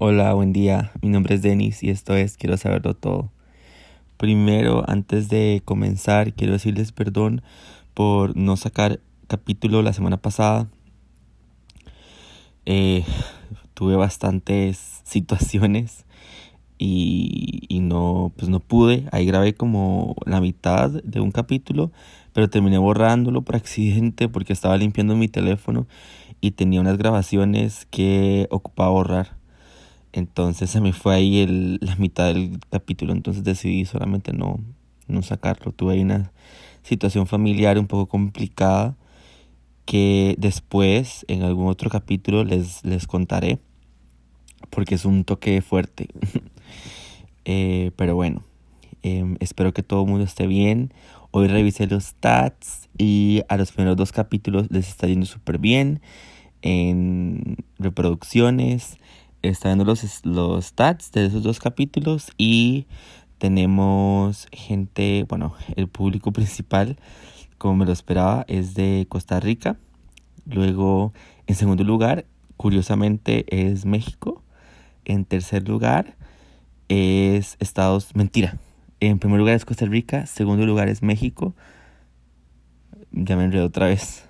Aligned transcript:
Hola, 0.00 0.32
buen 0.32 0.52
día. 0.52 0.92
Mi 1.02 1.08
nombre 1.08 1.34
es 1.34 1.42
Denis 1.42 1.82
y 1.82 1.90
esto 1.90 2.14
es 2.14 2.36
Quiero 2.36 2.56
saberlo 2.56 2.94
todo. 2.94 3.32
Primero, 4.16 4.84
antes 4.86 5.28
de 5.28 5.60
comenzar, 5.64 6.34
quiero 6.34 6.52
decirles 6.52 6.92
perdón 6.92 7.42
por 7.94 8.36
no 8.36 8.56
sacar 8.56 9.00
capítulo 9.26 9.82
la 9.82 9.92
semana 9.92 10.16
pasada. 10.16 10.68
Eh, 12.64 13.04
tuve 13.74 13.96
bastantes 13.96 15.00
situaciones 15.02 16.04
y, 16.78 17.62
y, 17.68 17.80
no, 17.80 18.32
pues 18.36 18.48
no 18.48 18.60
pude. 18.60 19.08
Ahí 19.10 19.26
grabé 19.26 19.54
como 19.54 20.14
la 20.26 20.40
mitad 20.40 20.90
de 20.90 21.18
un 21.18 21.32
capítulo, 21.32 21.90
pero 22.32 22.48
terminé 22.48 22.78
borrándolo 22.78 23.42
por 23.42 23.56
accidente 23.56 24.28
porque 24.28 24.52
estaba 24.52 24.76
limpiando 24.76 25.16
mi 25.16 25.26
teléfono 25.26 25.88
y 26.40 26.52
tenía 26.52 26.80
unas 26.80 26.98
grabaciones 26.98 27.88
que 27.90 28.46
ocupaba 28.52 28.90
borrar. 28.90 29.37
Entonces 30.12 30.70
se 30.70 30.80
me 30.80 30.92
fue 30.92 31.14
ahí 31.14 31.40
el, 31.40 31.78
la 31.82 31.96
mitad 31.96 32.26
del 32.26 32.58
capítulo, 32.70 33.12
entonces 33.12 33.44
decidí 33.44 33.84
solamente 33.84 34.32
no, 34.32 34.60
no 35.06 35.22
sacarlo. 35.22 35.72
Tuve 35.72 35.94
ahí 35.94 36.00
una 36.00 36.32
situación 36.82 37.26
familiar 37.26 37.78
un 37.78 37.86
poco 37.86 38.06
complicada 38.06 38.96
que 39.84 40.34
después 40.38 41.24
en 41.28 41.42
algún 41.42 41.68
otro 41.68 41.90
capítulo 41.90 42.44
les, 42.44 42.84
les 42.84 43.06
contaré 43.06 43.58
porque 44.70 44.94
es 44.94 45.04
un 45.04 45.24
toque 45.24 45.62
fuerte. 45.62 46.08
eh, 47.44 47.90
pero 47.96 48.14
bueno, 48.14 48.42
eh, 49.02 49.36
espero 49.40 49.72
que 49.72 49.82
todo 49.82 50.02
el 50.02 50.10
mundo 50.10 50.24
esté 50.24 50.46
bien. 50.46 50.92
Hoy 51.30 51.46
revisé 51.46 51.86
los 51.86 52.04
stats 52.04 52.88
y 52.96 53.42
a 53.48 53.56
los 53.56 53.72
primeros 53.72 53.96
dos 53.96 54.12
capítulos 54.12 54.66
les 54.70 54.88
está 54.88 55.06
yendo 55.06 55.26
súper 55.26 55.58
bien 55.58 56.00
en 56.62 57.56
reproducciones 57.78 58.98
está 59.42 59.68
viendo 59.68 59.84
los, 59.84 60.24
los 60.24 60.64
stats 60.64 61.12
de 61.12 61.26
esos 61.26 61.42
dos 61.42 61.60
capítulos 61.60 62.32
y 62.36 62.86
tenemos 63.38 64.48
gente, 64.52 65.24
bueno, 65.28 65.54
el 65.76 65.88
público 65.88 66.32
principal, 66.32 66.98
como 67.56 67.76
me 67.76 67.86
lo 67.86 67.92
esperaba, 67.92 68.44
es 68.48 68.74
de 68.74 69.06
Costa 69.08 69.40
Rica. 69.40 69.76
Luego, 70.46 71.12
en 71.46 71.54
segundo 71.54 71.84
lugar, 71.84 72.26
curiosamente, 72.56 73.44
es 73.48 73.84
México. 73.84 74.42
En 75.04 75.24
tercer 75.24 75.68
lugar, 75.68 76.16
es 76.88 77.56
Estados... 77.60 78.14
Mentira. 78.14 78.58
En 79.00 79.18
primer 79.18 79.38
lugar 79.38 79.54
es 79.54 79.64
Costa 79.64 79.86
Rica. 79.86 80.26
Segundo 80.26 80.66
lugar 80.66 80.88
es 80.88 81.02
México. 81.02 81.54
Ya 83.12 83.36
me 83.36 83.44
enredo 83.44 83.66
otra 83.66 83.86
vez. 83.86 84.27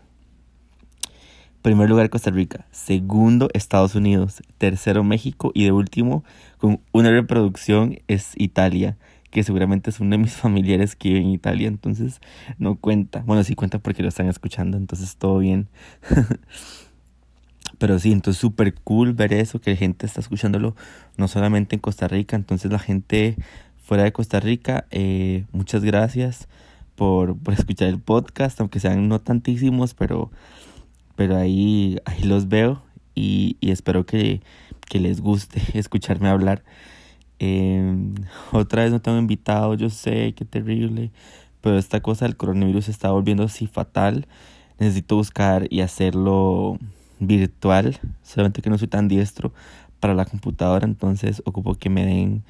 Primer 1.69 1.91
lugar 1.91 2.09
Costa 2.09 2.31
Rica, 2.31 2.65
segundo 2.71 3.51
Estados 3.53 3.95
Unidos, 3.95 4.43
tercero 4.57 5.05
México 5.05 5.53
y 5.53 5.65
de 5.65 5.73
último 5.73 6.25
con 6.57 6.81
una 6.93 7.11
reproducción 7.11 7.99
es 8.09 8.33
Italia, 8.37 8.97
que 9.31 9.43
seguramente 9.43 9.91
es 9.91 10.01
uno 10.01 10.13
de 10.13 10.17
mis 10.17 10.33
familiares 10.35 10.97
que 10.97 11.11
vive 11.11 11.21
en 11.21 11.29
Italia, 11.29 11.69
entonces 11.69 12.23
no 12.57 12.77
cuenta. 12.77 13.21
Bueno, 13.27 13.45
sí 13.45 13.55
cuenta 13.55 13.81
porque 13.81 14.03
lo 14.03 14.09
están 14.09 14.29
escuchando, 14.29 14.79
entonces 14.79 15.17
todo 15.17 15.41
bien. 15.41 15.69
Pero 17.77 17.99
sí, 17.99 18.13
entonces 18.13 18.41
súper 18.41 18.73
cool 18.73 19.13
ver 19.13 19.35
eso, 19.35 19.61
que 19.61 19.73
la 19.73 19.77
gente 19.77 20.07
está 20.07 20.21
escuchándolo 20.23 20.75
no 21.19 21.29
solamente 21.29 21.77
en 21.77 21.81
Costa 21.81 22.09
Rica, 22.09 22.35
entonces 22.35 22.73
la 22.73 22.79
gente 22.79 23.37
fuera 23.77 24.05
de 24.05 24.13
Costa 24.13 24.41
Rica, 24.41 24.87
eh, 24.91 25.45
muchas 25.53 25.85
gracias 25.85 26.49
por, 26.95 27.37
por 27.37 27.53
escuchar 27.59 27.89
el 27.89 28.01
podcast, 28.01 28.59
aunque 28.59 28.81
sean 28.81 29.07
no 29.07 29.19
tantísimos, 29.19 29.93
pero 29.93 30.31
pero 31.19 31.37
ahí, 31.37 31.99
ahí 32.05 32.23
los 32.23 32.47
veo 32.47 32.81
y, 33.17 33.57
y 33.61 33.73
espero 33.73 34.07
que, 34.07 34.41
que, 34.89 35.01
les 35.01 35.21
guste 35.21 35.61
escucharme 35.77 36.29
hablar. 36.29 36.63
Eh, 37.41 37.93
otra 38.53 38.85
vez 38.85 38.93
no 38.93 39.03
tengo 39.03 39.19
invitado, 39.19 39.75
yo 39.75 39.91
sé, 39.91 40.33
qué 40.37 40.45
terrible, 40.45 41.11
pero 41.61 41.77
esta 41.77 41.99
cosa 41.99 42.25
del 42.25 42.37
coronavirus 42.37 42.89
está 42.89 43.11
volviendo 43.11 43.43
así 43.43 43.67
fatal. 43.67 44.29
Necesito 44.79 45.17
buscar 45.17 45.67
y 45.71 45.81
hacerlo 45.81 46.79
virtual, 47.19 47.99
solamente 48.23 48.63
que 48.63 48.71
no 48.71 48.79
soy 48.79 48.87
tan 48.87 49.09
diestro 49.09 49.53
para 49.99 50.15
la 50.15 50.25
computadora, 50.25 50.87
entonces 50.87 51.43
ocupo 51.45 51.75
que 51.75 51.91
me 51.91 52.07
den 52.07 52.45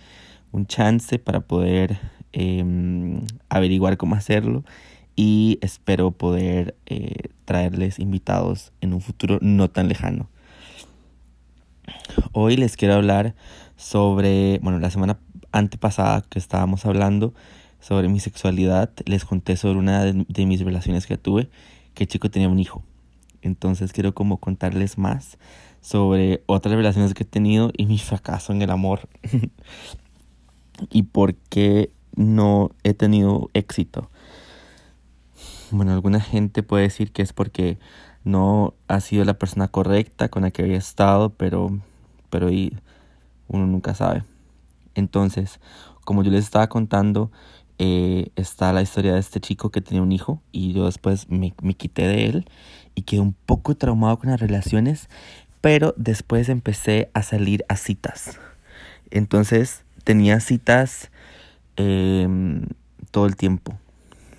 un 0.52 0.66
chance 0.66 1.18
para 1.18 1.40
poder 1.40 1.98
eh, 2.34 2.62
averiguar 3.48 3.96
cómo 3.96 4.14
hacerlo 4.14 4.62
y 5.18 5.58
espero 5.62 6.12
poder 6.12 6.76
eh, 6.86 7.30
traerles 7.44 7.98
invitados 7.98 8.70
en 8.80 8.94
un 8.94 9.00
futuro 9.00 9.40
no 9.42 9.68
tan 9.68 9.88
lejano. 9.88 10.28
Hoy 12.30 12.56
les 12.56 12.76
quiero 12.76 12.94
hablar 12.94 13.34
sobre, 13.74 14.60
bueno, 14.60 14.78
la 14.78 14.92
semana 14.92 15.18
antepasada 15.50 16.20
que 16.20 16.38
estábamos 16.38 16.86
hablando 16.86 17.34
sobre 17.80 18.08
mi 18.08 18.20
sexualidad, 18.20 18.92
les 19.06 19.24
conté 19.24 19.56
sobre 19.56 19.80
una 19.80 20.04
de, 20.04 20.46
mis 20.46 20.60
relaciones 20.60 21.04
que 21.08 21.16
tuve, 21.16 21.50
que 21.94 22.04
el 22.04 22.08
chico 22.08 22.30
tenía 22.30 22.48
un 22.48 22.60
hijo. 22.60 22.84
Entonces 23.42 23.92
quiero 23.92 24.14
como 24.14 24.36
contarles 24.36 24.98
más 24.98 25.36
sobre 25.80 26.44
otras 26.46 26.76
relaciones 26.76 27.12
que 27.14 27.24
he 27.24 27.26
tenido 27.26 27.72
y 27.76 27.86
mi 27.86 27.98
fracaso 27.98 28.52
en 28.52 28.62
el 28.62 28.70
amor 28.70 29.08
y 30.90 31.02
por 31.02 31.34
qué 31.34 31.90
no 32.14 32.70
he 32.84 32.94
tenido 32.94 33.50
éxito 33.52 34.12
bueno, 35.70 35.92
alguna 35.92 36.20
gente 36.20 36.62
puede 36.62 36.84
decir 36.84 37.12
que 37.12 37.22
es 37.22 37.32
porque 37.32 37.78
no 38.24 38.74
ha 38.88 39.00
sido 39.00 39.24
la 39.24 39.38
persona 39.38 39.68
correcta 39.68 40.28
con 40.28 40.42
la 40.42 40.50
que 40.50 40.62
había 40.62 40.78
estado, 40.78 41.30
pero, 41.30 41.78
pero 42.30 42.48
uno 43.48 43.66
nunca 43.66 43.94
sabe. 43.94 44.24
Entonces, 44.94 45.60
como 46.04 46.22
yo 46.22 46.30
les 46.30 46.44
estaba 46.44 46.68
contando, 46.68 47.30
eh, 47.78 48.30
está 48.36 48.72
la 48.72 48.82
historia 48.82 49.14
de 49.14 49.20
este 49.20 49.40
chico 49.40 49.70
que 49.70 49.80
tenía 49.80 50.02
un 50.02 50.12
hijo 50.12 50.42
y 50.52 50.72
yo 50.72 50.86
después 50.86 51.28
me, 51.30 51.54
me 51.62 51.74
quité 51.74 52.08
de 52.08 52.26
él 52.26 52.50
y 52.94 53.02
quedé 53.02 53.20
un 53.20 53.34
poco 53.34 53.76
traumado 53.76 54.18
con 54.18 54.30
las 54.30 54.40
relaciones, 54.40 55.08
pero 55.60 55.94
después 55.96 56.48
empecé 56.48 57.10
a 57.14 57.22
salir 57.22 57.64
a 57.68 57.76
citas. 57.76 58.38
Entonces 59.10 59.84
tenía 60.04 60.40
citas 60.40 61.10
eh, 61.76 62.26
todo 63.10 63.26
el 63.26 63.36
tiempo 63.36 63.78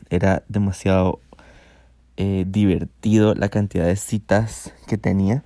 era 0.09 0.43
demasiado 0.47 1.19
eh, 2.17 2.45
divertido 2.47 3.33
la 3.35 3.49
cantidad 3.49 3.85
de 3.85 3.95
citas 3.95 4.73
que 4.87 4.97
tenía 4.97 5.43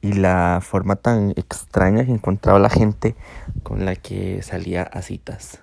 y 0.00 0.12
la 0.12 0.60
forma 0.62 0.96
tan 0.96 1.30
extraña 1.30 2.04
que 2.04 2.12
encontraba 2.12 2.58
la 2.58 2.70
gente 2.70 3.16
con 3.62 3.84
la 3.84 3.96
que 3.96 4.42
salía 4.42 4.82
a 4.82 5.02
citas. 5.02 5.60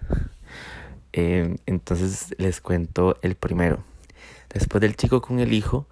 Eh, 1.14 1.58
entonces 1.66 2.34
les 2.38 2.60
cuento 2.60 3.18
el 3.22 3.36
primero. 3.36 3.84
Después 4.54 4.82
del 4.82 4.96
chico 4.96 5.22
con 5.22 5.40
el 5.40 5.54
hijo, 5.54 5.88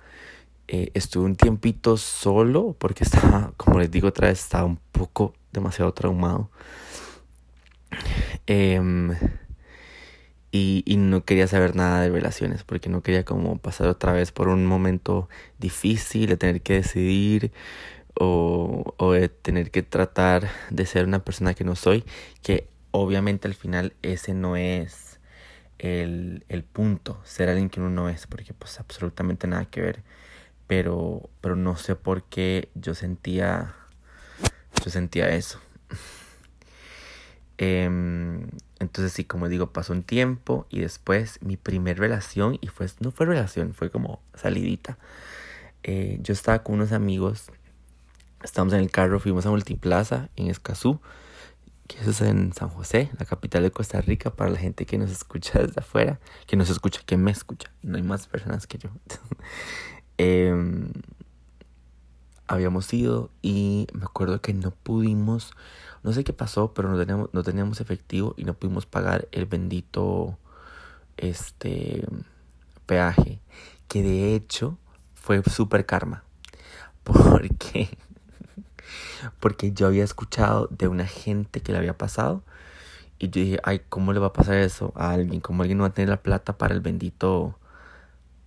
eh, 0.68 0.92
estuve 0.94 1.26
un 1.26 1.36
tiempito 1.36 1.96
solo 1.98 2.76
porque 2.78 3.04
estaba, 3.04 3.54
como 3.58 3.80
les 3.80 3.92
digo 3.92 4.08
otra 4.08 4.30
vez, 4.30 4.40
estaba 4.40 4.66
un 4.66 4.80
poco 4.92 5.34
demasiado 5.52 5.94
traumado. 5.94 6.50
Eh, 8.48 8.82
y, 10.52 10.84
y, 10.86 10.98
no 10.98 11.26
quería 11.26 11.48
saber 11.48 11.76
nada 11.76 12.02
de 12.02 12.10
relaciones 12.10 12.64
porque 12.64 12.90
no 12.90 13.02
quería 13.04 13.24
como 13.26 13.58
pasar 13.58 13.88
otra 13.88 14.14
vez 14.14 14.32
por 14.32 14.48
un 14.48 14.66
momento 14.66 15.30
difícil 15.60 16.28
de 16.28 16.38
tener 16.38 16.62
que 16.62 16.74
decidir 16.74 17.52
o, 18.16 18.96
o 18.98 19.12
de 19.14 19.30
tener 19.30 19.72
que 19.72 19.84
tratar 19.84 20.50
de 20.72 20.86
ser 20.86 21.06
una 21.06 21.24
persona 21.24 21.54
que 21.54 21.64
no 21.64 21.76
soy 21.76 22.04
que 22.42 22.68
obviamente 22.92 23.48
al 23.48 23.54
final 23.54 23.94
ese 24.02 24.34
no 24.34 24.56
es 24.56 25.10
el, 25.80 26.46
el 26.50 26.64
punto 26.64 27.22
ser 27.24 27.50
alguien 27.50 27.70
que 27.70 27.80
uno 27.80 27.90
no 27.90 28.10
es 28.10 28.28
porque 28.28 28.54
pues 28.54 28.80
absolutamente 28.80 29.48
nada 29.48 29.66
que 29.66 29.82
ver. 29.82 30.04
Pero 30.68 31.30
pero 31.42 31.56
no 31.56 31.76
sé 31.78 31.96
por 31.96 32.24
qué 32.24 32.70
yo 32.76 32.94
sentía 32.94 33.76
yo 34.84 34.92
sentía 34.92 35.30
eso. 35.30 35.60
Eh, 37.62 37.90
entonces 38.80 39.12
sí, 39.12 39.26
como 39.26 39.50
digo, 39.50 39.72
pasó 39.72 39.94
un 39.94 40.04
tiempo 40.04 40.66
y 40.70 40.80
después 40.80 41.40
mi 41.42 41.58
primer 41.58 42.00
relación, 42.00 42.58
y 42.62 42.68
fue, 42.68 42.88
no 43.00 43.12
fue 43.12 43.26
relación, 43.26 43.74
fue 43.74 43.92
como 43.92 44.22
salidita. 44.34 44.98
Eh, 45.84 46.20
yo 46.22 46.34
estaba 46.34 46.64
con 46.64 46.76
unos 46.76 46.92
amigos, 46.92 47.52
estábamos 48.44 48.74
en 48.74 48.80
el 48.80 48.92
carro, 48.92 49.20
fuimos 49.20 49.46
a 49.46 49.50
Multiplaza 49.50 50.30
en 50.38 50.48
Escazú, 50.48 51.00
que 51.88 51.98
eso 52.00 52.12
es 52.12 52.22
en 52.22 52.54
San 52.54 52.70
José, 52.70 53.10
la 53.18 53.26
capital 53.26 53.64
de 53.64 53.72
Costa 53.72 54.00
Rica, 54.00 54.30
para 54.30 54.50
la 54.50 54.60
gente 54.60 54.86
que 54.86 54.98
nos 54.98 55.12
escucha 55.12 55.60
desde 55.66 55.80
afuera, 55.82 56.20
que 56.48 56.56
nos 56.56 56.70
escucha, 56.70 57.02
que 57.06 57.18
me 57.18 57.32
escucha, 57.32 57.72
no 57.84 57.98
hay 57.98 58.04
más 58.04 58.28
personas 58.28 58.66
que 58.66 58.78
yo. 58.78 58.90
eh, 60.18 60.56
habíamos 62.50 62.94
ido 62.94 63.30
y 63.42 63.88
me 63.94 64.04
acuerdo 64.04 64.42
que 64.42 64.54
no 64.54 64.72
pudimos, 64.72 65.54
no 66.04 66.12
sé 66.14 66.24
qué 66.26 66.34
pasó, 66.34 66.74
pero 66.74 66.90
no 66.90 66.98
teníamos, 66.98 67.30
no 67.34 67.44
teníamos 67.44 67.80
efectivo 67.80 68.34
y 68.38 68.44
no 68.44 68.54
pudimos 68.56 68.86
pagar 68.86 69.30
el 69.32 69.46
bendito 69.46 70.38
este 71.18 72.06
peaje, 72.86 73.40
que 73.88 74.04
de 74.04 74.36
hecho 74.36 74.78
fue 75.14 75.42
super 75.44 75.86
karma, 75.86 76.24
porque 77.04 77.90
Porque 79.40 79.72
yo 79.72 79.88
había 79.88 80.04
escuchado 80.04 80.68
de 80.72 80.88
una 80.88 81.06
gente 81.06 81.62
que 81.62 81.72
le 81.72 81.78
había 81.80 81.98
pasado. 81.98 82.44
Y 83.20 83.30
yo 83.30 83.42
dije, 83.42 83.60
ay, 83.64 83.82
¿cómo 83.90 84.14
le 84.14 84.20
va 84.20 84.28
a 84.28 84.34
pasar 84.34 84.56
eso 84.56 84.94
a 84.96 85.12
alguien? 85.12 85.42
¿Cómo 85.42 85.64
alguien 85.64 85.78
no 85.78 85.84
va 85.84 85.90
a 85.90 85.94
tener 85.94 86.10
la 86.10 86.24
plata 86.24 86.58
para 86.58 86.74
el 86.74 86.82
bendito 86.82 87.60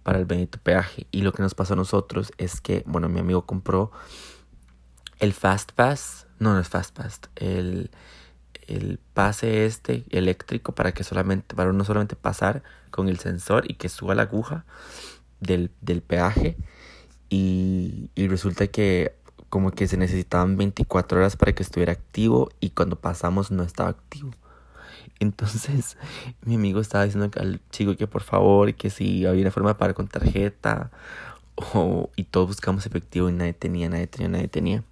para 0.03 0.19
el 0.19 0.25
bendito 0.25 0.59
peaje? 0.63 1.07
Y 1.11 1.23
lo 1.23 1.33
que 1.33 1.43
nos 1.43 1.55
pasó 1.55 1.75
a 1.75 1.77
nosotros 1.77 2.33
es 2.39 2.61
que, 2.61 2.83
bueno, 2.87 3.09
mi 3.09 3.21
amigo 3.21 3.47
compró 3.47 3.93
el 5.19 5.33
Fast 5.33 5.73
Pass. 5.73 6.27
No, 6.39 6.55
no 6.55 6.61
es 6.61 6.69
Fast 6.69 6.97
Pass. 6.97 7.21
El, 7.37 7.91
el 8.67 8.99
pase 9.15 9.67
este 9.67 10.05
eléctrico 10.11 10.75
para 10.75 10.93
que 10.93 11.05
solamente, 11.05 11.55
para 11.55 11.73
no 11.73 11.85
solamente 11.85 12.17
pasar 12.17 12.63
con 12.91 13.09
el 13.09 13.19
sensor 13.19 13.65
y 13.71 13.75
que 13.75 13.89
suba 13.89 14.15
la 14.15 14.23
aguja 14.23 14.65
del, 15.41 15.71
del 15.81 16.03
peaje. 16.03 16.57
Y, 17.29 18.11
y 18.15 18.29
resulta 18.29 18.67
que 18.67 19.17
como 19.49 19.71
que 19.71 19.87
se 19.87 19.99
necesitaban 19.99 20.57
24 20.57 21.19
horas 21.19 21.37
para 21.37 21.55
que 21.55 21.63
estuviera 21.63 21.93
activo 21.93 22.49
y 22.59 22.71
cuando 22.71 22.97
pasamos 22.97 23.51
no 23.51 23.63
estaba 23.63 23.91
activo. 23.91 24.31
Entonces 25.20 25.97
mi 26.44 26.56
amigo 26.56 26.81
estaba 26.81 27.05
diciendo 27.05 27.31
al 27.38 27.61
chico 27.70 27.97
que 27.97 28.06
por 28.06 28.23
favor, 28.23 28.75
que 28.75 28.91
si 28.91 29.26
había 29.26 29.43
una 29.43 29.50
forma 29.50 29.70
de 29.70 29.75
pagar 29.76 29.94
con 29.94 30.09
tarjeta 30.09 30.91
o, 31.55 32.11
y 32.17 32.25
todos 32.25 32.49
buscamos 32.49 32.87
efectivo 32.87 33.29
y 33.29 33.32
nadie 33.32 33.53
tenía, 33.53 33.88
nadie 33.88 34.06
tenía, 34.06 34.29
nadie 34.29 34.49
tenía. 34.49 34.85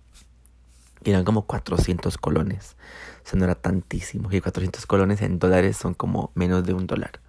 Eran 1.05 1.25
como 1.25 1.47
400 1.47 2.19
colones. 2.19 2.77
O 3.25 3.29
sea, 3.29 3.39
no 3.39 3.45
era 3.45 3.55
tantísimo. 3.55 4.31
Y 4.31 4.41
400 4.41 4.85
colones 4.87 5.23
en 5.23 5.39
dólares 5.39 5.77
son 5.77 5.95
como 5.95 6.31
menos 6.35 6.65
de 6.67 6.75
un 6.75 6.87
dólar. 6.87 7.21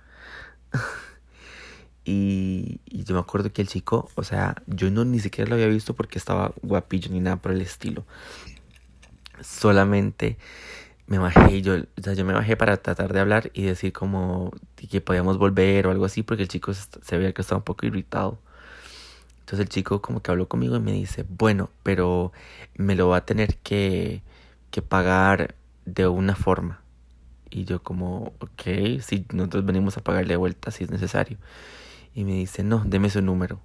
y, 2.05 2.81
y, 2.85 3.03
yo 3.05 3.15
me 3.15 3.21
acuerdo 3.21 3.53
que 3.53 3.61
el 3.61 3.69
chico, 3.69 4.09
o 4.15 4.23
sea, 4.23 4.55
yo 4.67 4.91
no 4.91 5.05
ni 5.05 5.19
siquiera 5.19 5.49
lo 5.49 5.55
había 5.55 5.67
visto 5.67 5.95
porque 5.95 6.17
estaba 6.17 6.53
guapillo 6.61 7.11
ni 7.11 7.21
nada 7.21 7.37
por 7.37 7.53
el 7.53 7.61
estilo. 7.61 8.05
Solamente 9.41 10.37
me 11.07 11.17
bajé, 11.17 11.61
yo, 11.61 11.75
o 11.75 12.01
sea, 12.01 12.13
yo 12.13 12.25
me 12.25 12.33
bajé 12.33 12.55
para 12.57 12.77
tratar 12.77 13.13
de 13.13 13.19
hablar 13.19 13.51
y 13.53 13.63
decir 13.63 13.93
como 13.93 14.51
que 14.89 15.01
podíamos 15.01 15.37
volver 15.37 15.87
o 15.87 15.91
algo 15.91 16.05
así 16.05 16.23
porque 16.23 16.43
el 16.43 16.49
chico 16.49 16.73
se 16.73 17.17
veía 17.17 17.33
que 17.33 17.41
estaba 17.41 17.57
un 17.57 17.63
poco 17.63 17.85
irritado. 17.85 18.39
Entonces 19.41 19.59
el 19.59 19.69
chico 19.69 20.01
como 20.01 20.21
que 20.21 20.31
habló 20.31 20.47
conmigo 20.47 20.77
y 20.77 20.79
me 20.79 20.93
dice, 20.93 21.25
bueno, 21.27 21.69
pero 21.83 22.31
me 22.75 22.95
lo 22.95 23.09
va 23.09 23.17
a 23.17 23.25
tener 23.25 23.57
que, 23.57 24.21
que 24.69 24.81
pagar 24.81 25.55
de 25.85 26.07
una 26.07 26.35
forma. 26.35 26.81
Y 27.49 27.65
yo 27.65 27.83
como, 27.83 28.33
ok, 28.39 29.01
si 29.01 29.25
nosotros 29.33 29.65
venimos 29.65 29.97
a 29.97 30.01
pagarle 30.01 30.33
de 30.33 30.37
vuelta 30.37 30.71
si 30.71 30.85
es 30.85 30.89
necesario. 30.89 31.37
Y 32.15 32.23
me 32.23 32.33
dice, 32.33 32.63
no, 32.63 32.83
deme 32.85 33.09
su 33.09 33.21
número. 33.21 33.59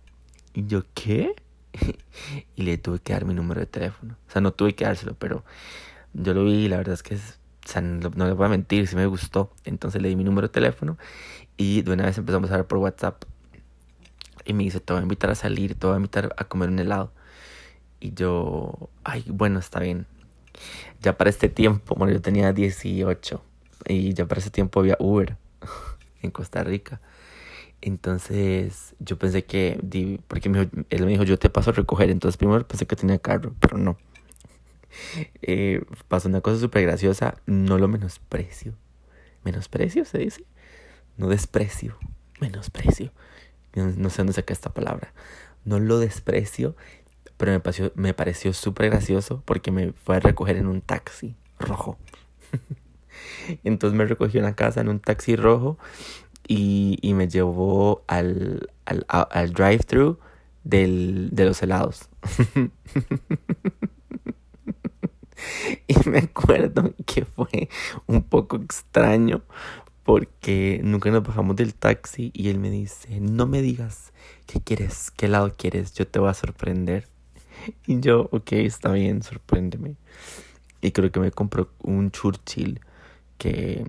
Y 0.55 0.67
yo, 0.67 0.83
¿qué? 0.95 1.35
y 2.57 2.63
le 2.63 2.79
tuve 2.79 2.99
que 2.99 3.13
dar 3.13 3.25
mi 3.25 3.35
número 3.35 3.61
de 3.61 3.67
teléfono. 3.67 4.17
O 4.29 4.33
sea, 4.33 4.41
no 4.41 4.53
tuve 4.53 4.75
que 4.75 4.85
dárselo, 4.85 5.15
pero 5.15 5.45
yo 6.17 6.35
lo 6.35 6.45
vi 6.45 6.69
la 6.69 6.79
verdad 6.79 6.95
es 6.95 7.03
que, 7.03 7.19
no, 7.83 8.27
le 8.27 8.33
voy 8.33 8.47
a 8.47 8.49
mentir, 8.49 8.87
sí 8.87 8.97
me 8.97 9.07
gustó. 9.07 9.53
Entonces 9.65 10.01
le 10.01 10.09
di 10.09 10.17
mi 10.17 10.25
número 10.25 10.49
de 10.49 10.53
teléfono 10.53 10.97
y 11.57 11.83
de 11.83 11.93
una 11.93 12.05
vez 12.05 12.19
empezamos 12.19 12.51
a 12.51 12.55
hablar 12.55 12.67
por 12.67 12.79
WhatsApp. 12.79 13.25
Y 14.45 14.53
me 14.53 14.65
dice, 14.65 14.81
te 14.81 14.93
voy 14.93 15.01
a 15.01 15.03
invitar 15.03 15.31
a 15.31 15.35
salir, 15.35 15.75
te 15.75 15.87
voy 15.87 15.95
a 15.95 15.97
invitar 15.97 16.35
a 16.37 16.45
comer 16.45 16.69
un 16.69 16.79
helado. 16.79 17.13
Y 18.01 18.15
yo, 18.15 18.91
ay, 19.05 19.25
bueno, 19.29 19.59
está 19.59 19.81
bien. 19.81 20.07
Ya 21.03 21.17
para 21.19 21.31
este 21.31 21.49
tiempo, 21.49 21.95
bueno, 21.97 22.13
yo 22.13 22.23
tenía 22.23 22.53
18 22.53 23.43
y 23.89 24.15
ya 24.15 24.27
para 24.27 24.41
ese 24.41 24.51
tiempo 24.51 24.81
había 24.81 24.97
Uber 25.01 25.37
en 26.23 26.31
Costa 26.31 26.63
Rica. 26.65 27.01
Entonces 27.83 28.95
yo 29.01 29.19
pensé 29.19 29.45
que, 29.45 29.79
porque 30.29 30.49
él 30.49 31.05
me 31.05 31.11
dijo, 31.11 31.25
yo 31.25 31.39
te 31.39 31.51
paso 31.51 31.71
a 31.71 31.73
recoger. 31.75 32.11
Entonces 32.11 32.37
primero 32.37 32.67
pensé 32.67 32.87
que 32.87 32.97
tenía 32.97 33.19
carro, 33.19 33.55
pero 33.61 33.77
no. 33.77 33.99
Eh, 35.43 35.85
pasó 36.09 36.29
una 36.29 36.41
cosa 36.41 36.61
súper 36.61 36.83
graciosa, 36.83 37.37
no 37.47 37.79
lo 37.79 37.89
menosprecio. 37.89 38.75
¿Menosprecio 39.45 40.05
se 40.05 40.19
dice? 40.19 40.45
No 41.17 41.29
desprecio, 41.29 41.97
menosprecio. 42.41 43.13
No, 43.75 43.87
no 43.87 44.11
sé 44.11 44.19
dónde 44.19 44.33
saca 44.33 44.53
esta 44.53 44.73
palabra. 44.73 45.13
No 45.65 45.79
lo 45.79 45.99
desprecio, 45.99 46.77
pero 47.37 47.53
me 47.53 47.61
pareció, 47.61 47.93
me 47.95 48.15
pareció 48.15 48.53
súper 48.53 48.91
gracioso 48.91 49.43
porque 49.45 49.71
me 49.71 49.93
fue 49.93 50.17
a 50.17 50.21
recoger 50.21 50.57
en 50.57 50.67
un 50.67 50.81
taxi 50.81 51.37
rojo. 51.59 51.99
Entonces 53.65 53.97
me 53.97 54.07
recogió 54.07 54.41
en 54.41 54.47
la 54.47 54.55
casa 54.55 54.81
en 54.81 54.89
un 54.89 55.01
taxi 55.01 55.37
rojo 55.37 55.79
y, 56.47 56.99
y 57.03 57.15
me 57.15 57.29
llevó 57.29 58.05
al, 58.07 58.71
al, 58.85 59.07
al 59.09 59.53
drive-thru 59.53 60.19
de 60.65 61.45
los 61.45 61.63
helados. 61.63 62.09
y 65.87 66.09
me 66.09 66.19
acuerdo 66.19 66.95
que 67.05 67.25
fue 67.25 67.69
un 68.07 68.23
poco 68.23 68.57
extraño 68.57 69.43
porque 70.05 70.81
nunca 70.85 71.11
nos 71.11 71.25
bajamos 71.25 71.57
del 71.57 71.75
taxi 71.75 72.31
y 72.33 72.49
él 72.49 72.59
me 72.59 72.71
dice, 72.71 73.21
no 73.21 73.47
me 73.47 73.61
digas 73.61 74.13
qué 74.47 74.61
quieres, 74.61 75.11
qué 75.11 75.27
lado 75.27 75.53
quieres, 75.57 75.95
yo 75.95 76.07
te 76.07 76.21
voy 76.21 76.31
a 76.31 76.35
sorprender. 76.35 77.09
Y 77.87 77.99
yo, 77.99 78.29
ok, 78.31 78.53
está 78.53 78.93
bien, 78.93 79.25
sorpréndeme. 79.25 79.97
Y 80.81 80.93
creo 80.93 81.11
que 81.11 81.19
me 81.19 81.33
compró 81.33 81.71
un 81.83 82.13
Churchill 82.13 82.81
que 83.39 83.85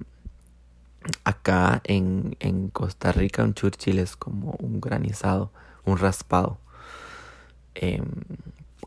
acá 1.24 1.82
en, 1.84 2.36
en 2.40 2.70
Costa 2.70 3.12
Rica 3.12 3.44
un 3.44 3.54
Churchill 3.54 4.00
es 4.00 4.16
como 4.16 4.56
un 4.60 4.82
granizado, 4.82 5.52
un 5.86 5.98
raspado, 6.00 6.58
em, 7.76 8.06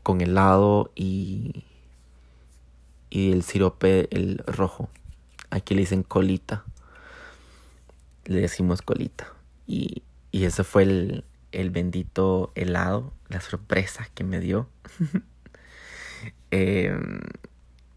con 0.03 0.21
helado 0.21 0.91
y, 0.97 1.65
y 3.11 3.33
el 3.33 3.43
sirope, 3.43 4.09
el 4.17 4.43
rojo. 4.47 4.89
Aquí 5.51 5.75
le 5.75 5.81
dicen 5.81 6.03
colita. 6.05 6.65
Le 8.25 8.41
decimos 8.41 8.83
colita. 8.83 9.33
Y, 9.67 10.03
y 10.31 10.45
ese 10.45 10.65
fue 10.65 10.85
el, 10.85 11.25
el 11.53 11.71
bendito 11.71 12.53
helado, 12.55 13.13
la 13.29 13.41
sorpresa 13.41 14.09
que 14.15 14.25
me 14.25 14.41
dio. 14.41 14.69
eh, 16.51 16.97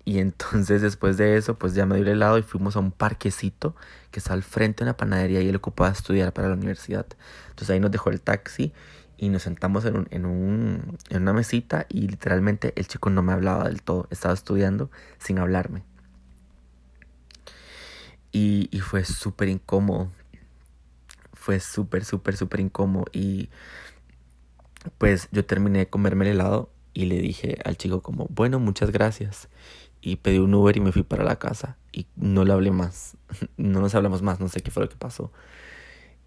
y 0.05 0.19
entonces 0.19 0.81
después 0.81 1.17
de 1.17 1.37
eso, 1.37 1.57
pues 1.57 1.75
ya 1.75 1.85
me 1.85 1.95
dio 1.95 2.03
el 2.03 2.11
helado 2.11 2.37
y 2.37 2.41
fuimos 2.41 2.75
a 2.75 2.79
un 2.79 2.91
parquecito 2.91 3.75
que 4.11 4.19
está 4.19 4.33
al 4.33 4.43
frente 4.43 4.83
de 4.83 4.89
una 4.89 4.97
panadería 4.97 5.41
y 5.41 5.47
él 5.47 5.55
ocupaba 5.55 5.91
estudiar 5.91 6.33
para 6.33 6.49
la 6.49 6.55
universidad. 6.55 7.05
Entonces 7.49 7.69
ahí 7.69 7.79
nos 7.79 7.91
dejó 7.91 8.09
el 8.09 8.19
taxi 8.19 8.73
y 9.17 9.29
nos 9.29 9.43
sentamos 9.43 9.85
en, 9.85 9.95
un, 9.95 10.07
en, 10.11 10.25
un, 10.25 10.97
en 11.09 11.21
una 11.21 11.33
mesita 11.33 11.85
y 11.89 12.07
literalmente 12.07 12.73
el 12.75 12.87
chico 12.87 13.09
no 13.09 13.21
me 13.21 13.33
hablaba 13.33 13.65
del 13.65 13.81
todo, 13.81 14.07
estaba 14.09 14.33
estudiando 14.33 14.89
sin 15.19 15.39
hablarme. 15.39 15.83
Y, 18.31 18.67
y 18.71 18.79
fue 18.79 19.05
súper 19.05 19.49
incómodo, 19.49 20.11
fue 21.33 21.59
súper, 21.59 22.03
súper, 22.03 22.35
súper 22.35 22.59
incómodo. 22.61 23.05
Y 23.13 23.49
pues 24.97 25.29
yo 25.31 25.45
terminé 25.45 25.79
de 25.79 25.89
comerme 25.89 26.25
el 26.25 26.31
helado 26.31 26.71
y 26.93 27.05
le 27.05 27.19
dije 27.19 27.59
al 27.63 27.77
chico 27.77 28.01
como, 28.01 28.27
bueno, 28.29 28.59
muchas 28.59 28.91
gracias. 28.91 29.49
Y 30.01 30.17
pedí 30.17 30.39
un 30.39 30.53
Uber 30.53 30.75
y 30.75 30.81
me 30.81 30.91
fui 30.91 31.03
para 31.03 31.23
la 31.23 31.37
casa. 31.37 31.77
Y 31.91 32.07
no 32.15 32.43
le 32.43 32.53
hablé 32.53 32.71
más, 32.71 33.15
no 33.57 33.79
nos 33.81 33.93
hablamos 33.93 34.23
más, 34.23 34.39
no 34.39 34.49
sé 34.49 34.61
qué 34.61 34.71
fue 34.71 34.83
lo 34.83 34.89
que 34.89 34.97
pasó. 34.97 35.31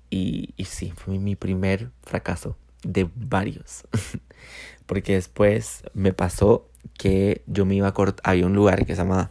Y, 0.08 0.54
y 0.56 0.66
sí, 0.66 0.92
fue 0.96 1.18
mi 1.18 1.34
primer 1.34 1.90
fracaso 2.02 2.56
de 2.86 3.08
varios. 3.14 3.84
Porque 4.86 5.14
después 5.14 5.82
me 5.94 6.12
pasó 6.12 6.68
que 6.96 7.42
yo 7.46 7.66
me 7.66 7.74
iba 7.74 7.88
a 7.88 7.94
cortar, 7.94 8.22
había 8.30 8.46
un 8.46 8.54
lugar 8.54 8.86
que 8.86 8.94
se 8.94 9.02
llama 9.02 9.30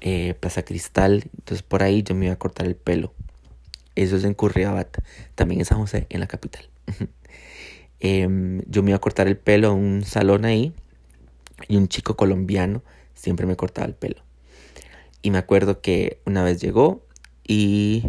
eh, 0.00 0.34
Plaza 0.34 0.64
Cristal, 0.64 1.30
entonces 1.38 1.62
por 1.62 1.82
ahí 1.82 2.02
yo 2.02 2.14
me 2.14 2.26
iba 2.26 2.34
a 2.34 2.38
cortar 2.38 2.66
el 2.66 2.76
pelo. 2.76 3.14
Eso 3.94 4.16
es 4.16 4.24
en 4.24 4.34
Curriabat, 4.34 4.98
también 5.34 5.60
en 5.60 5.64
San 5.64 5.78
José, 5.78 6.06
en 6.10 6.20
la 6.20 6.26
capital. 6.26 6.68
Em, 7.98 8.60
yo 8.66 8.82
me 8.82 8.90
iba 8.90 8.96
a 8.96 9.00
cortar 9.00 9.26
el 9.26 9.38
pelo 9.38 9.72
en 9.72 9.78
un 9.78 10.04
salón 10.04 10.44
ahí 10.44 10.74
y 11.66 11.76
un 11.76 11.88
chico 11.88 12.14
colombiano 12.14 12.82
siempre 13.14 13.46
me 13.46 13.56
cortaba 13.56 13.86
el 13.86 13.94
pelo. 13.94 14.22
Y 15.22 15.30
me 15.30 15.38
acuerdo 15.38 15.80
que 15.80 16.20
una 16.26 16.44
vez 16.44 16.60
llegó 16.60 17.06
y 17.42 18.04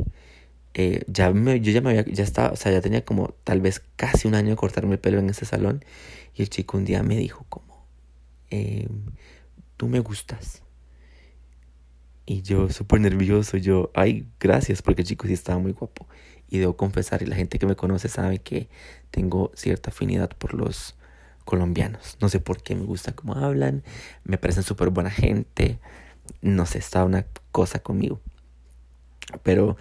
eh, 0.80 1.04
ya 1.08 1.34
me, 1.34 1.60
yo 1.60 1.72
ya 1.72 1.82
me 1.82 1.90
había, 1.90 2.06
ya 2.06 2.24
estaba, 2.24 2.52
o 2.52 2.56
sea, 2.56 2.72
ya 2.72 2.82
tenía 2.82 3.04
como 3.04 3.30
tal 3.44 3.62
vez 3.62 3.82
casi 3.96 4.28
un 4.28 4.36
año 4.36 4.52
de 4.52 4.56
cortarme 4.58 4.94
el 4.94 5.00
pelo 5.00 5.18
en 5.18 5.28
ese 5.28 5.44
salón. 5.44 5.84
Y 6.36 6.44
el 6.44 6.52
chico 6.52 6.78
un 6.78 6.86
día 6.86 7.02
me 7.02 7.18
dijo 7.18 7.48
como, 7.50 7.88
eh, 8.52 8.88
tú 9.76 9.88
me 9.88 10.00
gustas. 10.02 10.62
Y 12.28 12.44
yo 12.44 12.70
súper 12.70 13.02
nervioso, 13.02 13.58
yo, 13.58 13.90
ay, 13.96 14.28
gracias, 14.40 14.84
porque 14.84 15.02
el 15.02 15.08
chico 15.08 15.26
sí 15.26 15.34
estaba 15.34 15.58
muy 15.58 15.72
guapo. 15.72 16.08
Y 16.48 16.60
debo 16.60 16.78
confesar, 16.78 17.24
y 17.24 17.26
la 17.26 17.36
gente 17.36 17.58
que 17.58 17.66
me 17.66 17.76
conoce 17.76 18.08
sabe 18.08 18.38
que 18.38 18.70
tengo 19.10 19.52
cierta 19.56 19.90
afinidad 19.90 20.30
por 20.38 20.54
los 20.54 20.96
colombianos. 21.44 22.18
No 22.22 22.30
sé 22.30 22.40
por 22.40 22.62
qué 22.62 22.76
me 22.76 22.84
gusta 22.84 23.14
cómo 23.14 23.34
hablan, 23.34 23.84
me 24.26 24.38
parecen 24.38 24.62
súper 24.62 24.92
buena 24.92 25.10
gente. 25.10 25.80
No 26.44 26.68
sé, 26.68 26.78
estaba 26.78 27.06
una 27.06 27.26
cosa 27.52 27.80
conmigo. 27.80 28.22
Pero 29.42 29.76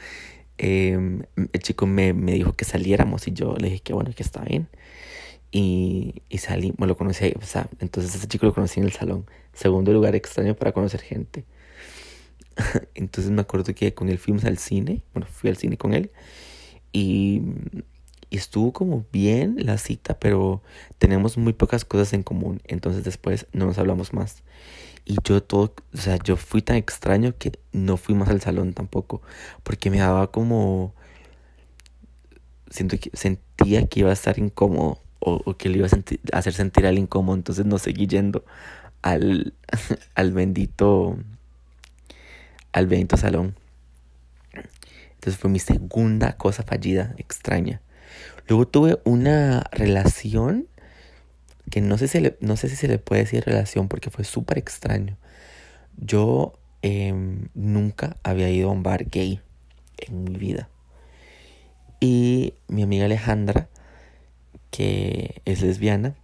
Em, 0.59 1.23
el 1.53 1.61
chico 1.61 1.87
me, 1.87 2.13
me, 2.13 2.33
dijo 2.33 2.55
que 2.55 2.65
saliéramos 2.65 3.29
y 3.29 3.33
yo 3.33 3.57
le 3.57 3.69
dije 3.69 3.81
que 3.81 3.93
bueno, 3.93 4.11
que 4.15 4.23
está 4.23 4.43
bien. 4.43 4.69
Y, 5.53 6.23
y 6.29 6.39
salí, 6.39 6.73
bueno, 6.77 6.93
lo 6.93 6.97
conocí 6.97 7.25
ahí, 7.25 7.35
o 7.41 7.45
sea, 7.45 7.69
entonces 7.81 8.15
ese 8.15 8.27
chico 8.27 8.47
lo 8.47 8.55
conocí 8.55 8.81
en 8.81 8.87
el 8.87 8.93
salón. 8.93 9.27
Segundo 9.53 9.93
lugar 9.93 10.15
extraño 10.15 10.55
para 10.57 10.73
conocer 10.73 11.01
gente. 11.01 11.45
entonces 12.95 13.31
me 13.31 13.43
acuerdo 13.43 13.75
que 13.75 13.95
con 13.95 14.09
él 14.09 14.19
fuimos 14.19 14.45
al 14.45 14.59
cine, 14.59 15.03
bueno, 15.13 15.27
fui 15.31 15.51
al 15.51 15.57
cine 15.57 15.77
con 15.77 15.95
él 15.95 16.11
y, 16.93 17.43
y, 18.31 18.37
estuvo 18.37 18.73
como 18.73 19.07
bien 19.13 19.57
la 19.59 19.79
cita, 19.79 20.19
pero 20.19 20.63
tenemos 20.99 21.37
muy 21.37 21.53
pocas 21.53 21.85
cosas 21.85 22.13
en 22.13 22.23
común, 22.23 22.63
entonces 22.65 23.05
después 23.05 23.47
no 23.53 23.67
nos 23.67 23.79
hablamos 23.79 24.13
más. 24.13 24.43
Y 25.07 25.19
yo 25.25 25.43
todo, 25.43 25.73
o 25.95 25.97
sea, 25.97 26.19
yo 26.23 26.37
fui 26.37 26.63
tan 26.63 26.77
extraño 26.77 27.35
que 27.39 27.53
no 27.73 27.97
fui 27.97 28.15
más 28.17 28.29
al 28.29 28.41
salón 28.41 28.75
tampoco, 28.75 29.23
porque 29.63 29.89
me 29.89 29.99
daba 29.99 30.33
como, 30.33 30.95
siento 32.71 32.97
sentía 33.13 33.87
que 33.87 34.01
iba 34.01 34.11
a 34.11 34.13
estar 34.13 34.39
incómodo 34.39 35.01
o, 35.21 35.57
que 35.57 35.69
le 35.69 35.79
iba 35.79 35.87
a, 35.87 36.39
hacer 36.39 36.53
sentir 36.53 36.87
al 36.87 36.99
incómodo, 36.99 37.37
entonces 37.37 37.67
no 37.67 37.79
seguí 37.79 38.07
yendo 38.09 38.45
al, 39.03 39.55
al 40.17 40.33
bendito, 40.33 41.17
al 42.73 42.87
bendito 42.87 43.17
salón. 43.17 43.55
Entonces 45.15 45.41
fue 45.41 45.51
mi 45.51 45.59
segunda 45.61 46.37
cosa 46.37 46.63
fallida, 46.63 47.15
extraña. 47.17 47.81
Luego 48.49 48.67
tuve 48.67 49.01
una 49.05 49.65
relación 49.73 50.69
que 51.71 51.81
no 51.81 51.99
sé 51.99 52.09
si, 52.09 52.21
le, 52.21 52.37
no 52.41 52.57
sé 52.57 52.69
si 52.69 52.77
se 52.77 52.89
le 52.89 52.99
puede 52.99 53.23
decir 53.23 53.45
relación 53.45 53.89
porque 53.89 54.11
fue 54.11 54.25
súper 54.25 54.59
extraño. 54.59 55.17
Yo 55.97 56.59
em, 56.83 57.49
nunca 57.55 58.17
había 58.23 58.51
ido 58.51 58.69
a 58.69 58.73
un 58.73 58.83
bar 58.83 59.07
gay 59.11 59.41
en 59.99 60.25
mi 60.25 60.37
vida. 60.37 60.69
Y 62.01 62.55
mi 62.69 62.83
amiga 62.83 63.07
Alejandra, 63.07 63.69
que 64.71 65.41
es 65.45 65.63
lesbiana, 65.63 66.15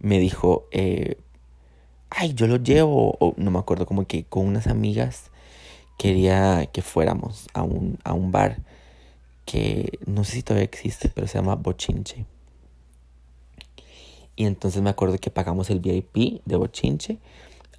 me 0.00 0.18
dijo, 0.18 0.68
eh, 0.72 1.18
ay, 2.10 2.34
yo 2.34 2.46
lo 2.46 2.56
llevo, 2.56 3.16
o 3.20 3.34
no 3.36 3.50
me 3.50 3.58
acuerdo, 3.58 3.86
como 3.86 4.06
que 4.06 4.24
con 4.24 4.46
unas 4.46 4.66
amigas 4.66 5.30
quería 5.98 6.66
que 6.72 6.82
fuéramos 6.82 7.48
a 7.54 7.62
un, 7.62 7.98
a 8.04 8.14
un 8.14 8.32
bar 8.32 8.58
que 9.48 9.98
no 10.04 10.24
sé 10.24 10.32
si 10.32 10.42
todavía 10.42 10.66
existe, 10.66 11.08
pero 11.08 11.26
se 11.26 11.38
llama 11.38 11.54
Bochinche. 11.54 12.26
Y 14.36 14.44
entonces 14.44 14.82
me 14.82 14.90
acuerdo 14.90 15.16
que 15.16 15.30
pagamos 15.30 15.70
el 15.70 15.80
VIP 15.80 16.42
de 16.44 16.56
Bochinche 16.56 17.18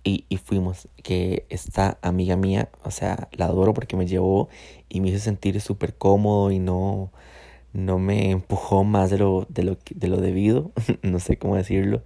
y, 0.03 0.25
y, 0.29 0.37
fuimos. 0.37 0.87
Que 1.03 1.45
esta 1.49 1.99
amiga 2.01 2.35
mía, 2.37 2.69
o 2.83 2.89
sea, 2.89 3.29
la 3.33 3.45
adoro 3.45 3.75
porque 3.75 3.95
me 3.95 4.07
llevó 4.07 4.49
y 4.89 4.99
me 4.99 5.09
hizo 5.09 5.19
sentir 5.19 5.61
súper 5.61 5.93
cómodo 5.93 6.49
y 6.49 6.57
no, 6.57 7.11
no 7.71 7.99
me 7.99 8.31
empujó 8.31 8.83
más 8.83 9.11
de 9.11 9.19
lo, 9.19 9.45
de 9.49 9.61
lo, 9.61 9.77
de 9.93 10.07
lo 10.07 10.17
debido, 10.17 10.71
no 11.03 11.19
sé 11.19 11.37
cómo 11.37 11.55
decirlo. 11.55 12.01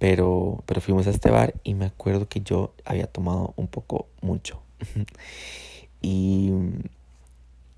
Pero, 0.00 0.64
pero 0.66 0.80
fuimos 0.80 1.06
a 1.06 1.10
este 1.10 1.30
bar 1.30 1.54
y 1.62 1.74
me 1.74 1.84
acuerdo 1.84 2.28
que 2.28 2.40
yo 2.40 2.74
había 2.84 3.06
tomado 3.06 3.54
un 3.54 3.68
poco 3.68 4.08
mucho. 4.20 4.60
y 6.02 6.50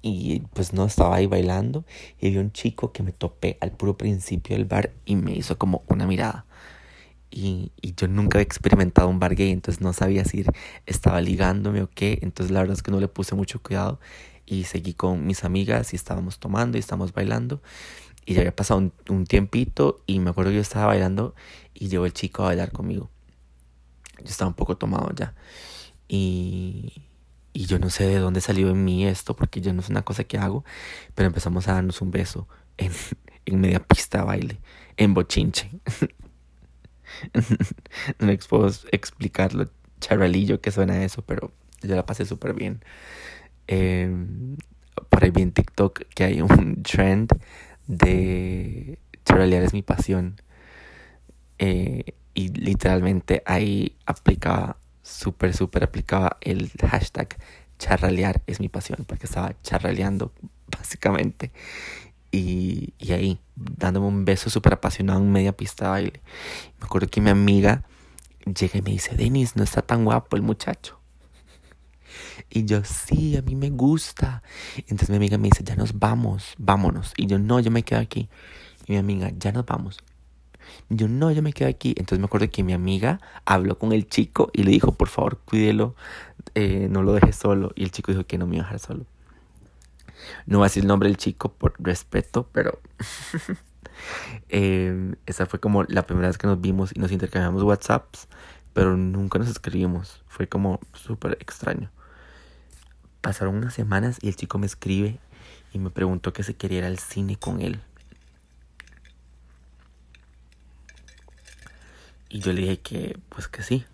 y 0.03 0.41
pues 0.53 0.73
no 0.73 0.85
estaba 0.85 1.17
ahí 1.17 1.27
bailando 1.27 1.85
y 2.21 2.31
vi 2.31 2.39
un 2.39 2.53
chico 2.53 2.93
que 2.93 3.03
me 3.03 3.13
topé 3.13 3.57
al 3.61 3.71
puro 3.73 3.97
principio 3.97 4.57
del 4.57 4.65
bar 4.65 4.93
y 5.07 5.17
me 5.17 5.33
hizo 5.33 5.57
como 5.59 5.85
una 5.87 6.07
mirada. 6.07 6.45
Y, 7.31 7.73
y, 7.81 7.95
yo 7.95 8.09
nunca 8.09 8.37
había 8.37 8.45
experimentado 8.45 9.09
un 9.09 9.19
bar 9.19 9.35
gay, 9.35 9.53
entonces 9.53 9.81
no 9.81 9.95
sabía 9.95 10.25
si 10.27 10.45
estaba 10.85 11.21
ligándome 11.23 11.81
o 11.83 11.89
qué, 11.89 12.19
entonces 12.21 12.53
la 12.53 12.61
verdad 12.61 12.77
es 12.77 12.83
que 12.83 12.91
no 12.91 13.01
le 13.01 13.09
puse 13.09 13.35
mucho 13.35 13.63
cuidado 13.63 14.01
y 14.45 14.65
seguí 14.65 14.93
con 14.93 15.27
mis 15.27 15.45
amigas 15.45 15.95
y 15.95 15.97
estábamos 15.97 16.39
tomando 16.39 16.77
y 16.77 16.81
estábamos 16.81 17.15
bailando 17.15 17.63
y 18.27 18.35
ya 18.35 18.41
había 18.41 18.55
pasado 18.55 18.81
un, 18.81 18.93
un 19.09 19.25
tiempito 19.25 20.03
y 20.07 20.19
me 20.21 20.31
acuerdo 20.31 20.51
que 20.51 20.57
yo 20.57 20.63
estaba 20.63 20.87
bailando 20.87 21.35
y 21.73 21.89
llegó 21.89 22.05
el 22.05 22.13
chico 22.13 22.43
a 22.43 22.47
bailar 22.47 22.71
conmigo. 22.71 23.11
Yo 24.19 24.29
estaba 24.29 24.49
un 24.49 24.55
poco 24.55 24.77
tomado 24.77 25.11
ya 25.15 25.35
y 26.09 26.93
y 27.53 27.67
yo 27.67 27.79
no 27.79 27.91
sé 27.91 28.07
de 28.07 28.19
dónde 28.19 28.41
salió 28.41 28.71
en 28.71 28.85
mí 28.85 29.07
esto, 29.07 29.37
porque 29.37 29.61
yo 29.61 29.73
no 29.73 29.81
es 29.81 29.89
una 29.89 30.03
cosa 30.03 30.25
que 30.25 30.39
hago, 30.39 30.65
pero 31.15 31.27
empezamos 31.27 31.69
a 31.69 31.75
darnos 31.75 32.01
un 32.01 32.11
beso 32.11 32.49
en, 32.79 32.93
en 33.47 33.61
media 33.61 33.81
pista 33.81 34.19
de 34.19 34.25
baile, 34.25 34.61
en 34.97 35.15
bochinche. 35.15 35.71
no 38.19 38.27
me 38.27 38.39
puedo 38.39 38.71
explicar 38.91 39.55
lo 39.55 39.71
charalillo 40.01 40.61
que 40.61 40.71
suena 40.71 41.05
eso, 41.05 41.23
pero 41.23 41.53
yo 41.83 41.95
la 41.95 42.07
pasé 42.07 42.25
súper 42.25 42.55
bien. 42.55 42.83
Eh, 43.69 44.11
por 45.09 45.25
ahí 45.25 45.31
vi 45.31 45.43
en 45.43 45.53
TikTok 45.53 46.05
que 46.15 46.25
hay 46.25 46.41
un 46.43 46.83
trend 46.83 47.31
de 47.87 48.99
charalear 49.25 49.63
es 49.63 49.73
mi 49.73 49.83
pasión. 49.83 50.41
Eh, 51.59 52.15
y 52.35 52.49
literalmente 52.49 53.43
ahí 53.47 53.97
aplicaba 54.07 54.79
súper, 55.03 55.55
súper 55.55 55.85
aplicaba 55.85 56.39
el 56.41 56.71
hashtag 56.81 57.37
charralear 57.79 58.43
es 58.47 58.61
mi 58.61 58.69
pasión, 58.69 59.05
porque 59.07 59.27
estaba 59.27 59.55
charraleando 59.63 60.33
básicamente. 60.79 61.53
Y, 62.31 62.95
y 62.99 63.13
ahí, 63.13 63.41
dándome 63.57 64.07
un 64.07 64.25
beso 64.25 64.49
súper 64.49 64.75
apasionado 64.75 65.21
en 65.21 65.31
media 65.31 65.57
pista 65.57 65.85
de 65.85 65.91
baile. 65.91 66.23
Me 66.81 66.87
acuerdo 66.87 67.09
que 67.09 67.21
mi 67.21 67.31
amiga 67.31 67.83
llega 68.47 68.79
y 68.79 68.83
me 68.83 68.93
dice, 68.93 69.15
Denis, 69.17 69.57
no 69.57 69.65
está 69.65 69.83
tan 69.83 70.05
guapo 70.05 70.37
el 70.37 70.43
muchacho. 70.43 70.99
Y 72.49 72.65
yo, 72.65 72.85
sí, 72.85 73.37
a 73.37 73.43
mí 73.43 73.55
me 73.55 73.71
gusta. 73.71 74.43
Entonces 74.77 75.11
mi 75.11 75.17
amiga 75.17 75.39
me 75.39 75.49
dice, 75.49 75.65
ya 75.65 75.77
nos 75.77 75.99
vamos, 75.99 76.55
vámonos. 76.59 77.13
Y 77.17 77.27
yo, 77.27 77.39
no, 77.39 77.61
yo 77.61 77.71
me 77.71 77.83
quedo 77.83 78.01
aquí. 78.01 78.29
Y 78.87 78.93
mi 78.93 78.99
amiga, 78.99 79.31
ya 79.37 79.53
nos 79.53 79.67
vamos. 79.67 80.03
Yo 80.89 81.09
no, 81.09 81.31
yo 81.31 81.43
me 81.43 81.53
quedo 81.53 81.69
aquí. 81.69 81.91
Entonces 81.97 82.19
me 82.19 82.27
acuerdo 82.27 82.51
que 82.51 82.63
mi 82.63 82.73
amiga 82.73 83.21
habló 83.45 83.79
con 83.79 83.93
el 83.93 84.09
chico 84.09 84.51
y 84.53 84.63
le 84.63 84.71
dijo, 84.71 84.93
por 84.93 85.09
favor, 85.09 85.39
cuídelo, 85.45 85.95
eh, 86.55 86.89
no 86.91 87.03
lo 87.03 87.13
dejes 87.13 87.37
solo. 87.37 87.73
Y 87.75 87.85
el 87.85 87.91
chico 87.91 88.13
dijo 88.13 88.25
que 88.25 88.39
no 88.39 88.47
me 88.47 88.57
iba 88.57 88.65
a 88.65 88.67
dejar 88.67 88.81
solo. 88.81 89.07
No 90.47 90.59
voy 90.59 90.67
a 90.67 90.69
decir 90.69 90.83
el 90.83 90.89
nombre 90.89 91.09
del 91.09 91.17
chico 91.17 91.53
por 91.53 91.75
respeto, 91.79 92.49
pero 92.53 92.81
eh, 94.49 95.15
esa 95.27 95.47
fue 95.47 95.61
como 95.61 95.85
la 95.85 96.07
primera 96.07 96.29
vez 96.29 96.39
que 96.39 96.47
nos 96.47 96.61
vimos 96.61 96.93
y 96.95 97.01
nos 97.01 97.13
intercambiamos 97.13 97.63
WhatsApps, 97.63 98.29
pero 98.73 98.97
nunca 98.97 99.39
nos 99.39 99.49
escribimos. 99.49 100.23
Fue 100.29 100.49
como 100.49 100.81
súper 100.93 101.39
extraño. 101.41 101.91
Pasaron 103.21 103.57
unas 103.57 103.75
semanas 103.75 104.19
y 104.21 104.29
el 104.29 104.37
chico 104.37 104.59
me 104.59 104.67
escribe 104.67 105.19
y 105.73 105.79
me 105.79 105.91
preguntó 105.91 106.33
que 106.33 106.43
se 106.43 106.55
quería 106.55 106.79
ir 106.79 106.85
al 106.85 106.99
cine 106.99 107.37
con 107.37 107.61
él. 107.61 107.81
Y 112.33 112.39
yo 112.39 112.55
le 112.55 112.63
dije 112.63 112.81
que, 112.81 113.21
pues 113.29 113.47
que 113.47 113.63
sí. 113.63 113.85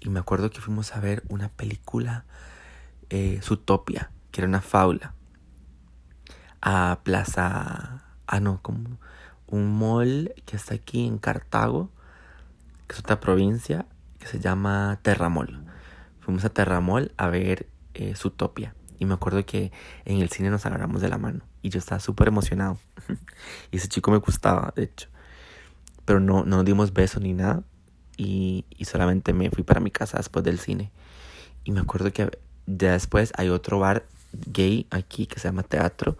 Y 0.00 0.10
me 0.10 0.18
acuerdo 0.18 0.50
que 0.50 0.60
fuimos 0.60 0.96
a 0.96 0.98
ver 0.98 1.22
una 1.28 1.50
película, 1.50 2.24
eh, 3.10 3.40
que 3.40 4.40
era 4.40 4.48
una 4.48 4.60
faula, 4.60 5.14
a 6.60 6.98
Plaza, 7.04 8.02
ah 8.26 8.40
no, 8.40 8.60
como 8.60 8.98
un 9.46 9.78
mall 9.78 10.34
que 10.46 10.56
está 10.56 10.74
aquí 10.74 11.06
en 11.06 11.18
Cartago, 11.18 11.92
que 12.88 12.94
es 12.94 12.98
otra 12.98 13.20
provincia, 13.20 13.86
que 14.18 14.26
se 14.26 14.40
llama 14.40 14.98
Terramol. 15.02 15.64
Fuimos 16.18 16.44
a 16.44 16.48
Terramol 16.48 17.12
a 17.16 17.28
ver 17.28 17.68
eh. 17.94 18.14
Y 18.98 19.04
me 19.04 19.14
acuerdo 19.14 19.46
que 19.46 19.70
en 20.04 20.20
el 20.20 20.30
cine 20.30 20.50
nos 20.50 20.66
agarramos 20.66 21.02
de 21.02 21.08
la 21.08 21.18
mano. 21.18 21.44
Y 21.62 21.68
yo 21.68 21.78
estaba 21.78 22.00
súper 22.00 22.26
emocionado. 22.26 22.80
y 23.70 23.76
ese 23.76 23.86
chico 23.86 24.10
me 24.10 24.18
gustaba, 24.18 24.72
de 24.74 24.82
hecho. 24.82 25.08
Pero 26.04 26.18
no, 26.18 26.44
no 26.44 26.64
dimos 26.64 26.92
besos 26.92 27.22
ni 27.22 27.32
nada 27.32 27.62
y, 28.16 28.64
solamente 28.84 29.32
me 29.32 29.50
fui 29.50 29.62
para 29.62 29.80
mi 29.80 29.90
casa 29.90 30.18
después 30.18 30.44
del 30.44 30.58
cine. 30.58 30.90
Y 31.64 31.72
me 31.72 31.80
acuerdo 31.80 32.12
que 32.12 32.30
ya 32.66 32.92
después 32.92 33.32
hay 33.36 33.48
otro 33.48 33.78
bar 33.78 34.06
gay 34.32 34.86
aquí 34.90 35.26
que 35.26 35.40
se 35.40 35.48
llama 35.48 35.62
Teatro 35.62 36.18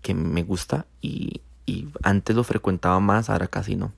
que 0.00 0.14
me 0.14 0.42
gusta 0.42 0.86
y, 1.00 1.42
y 1.64 1.88
antes 2.02 2.34
lo 2.34 2.44
frecuentaba 2.44 2.98
más, 3.00 3.30
ahora 3.30 3.46
casi 3.46 3.76
no. 3.76 3.92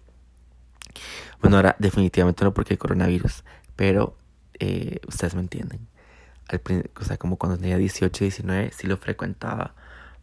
Bueno, 1.40 1.56
ahora 1.56 1.76
definitivamente 1.78 2.44
no 2.44 2.54
porque 2.54 2.74
hay 2.74 2.78
coronavirus, 2.78 3.44
pero 3.74 4.16
eh, 4.58 5.00
ustedes 5.08 5.34
me 5.34 5.40
entienden. 5.40 5.88
Al, 6.48 6.60
o 7.00 7.04
sea, 7.04 7.16
como 7.16 7.36
cuando 7.36 7.58
tenía 7.58 7.78
18, 7.78 8.24
19, 8.24 8.70
sí 8.72 8.86
lo 8.86 8.96
frecuentaba 8.98 9.74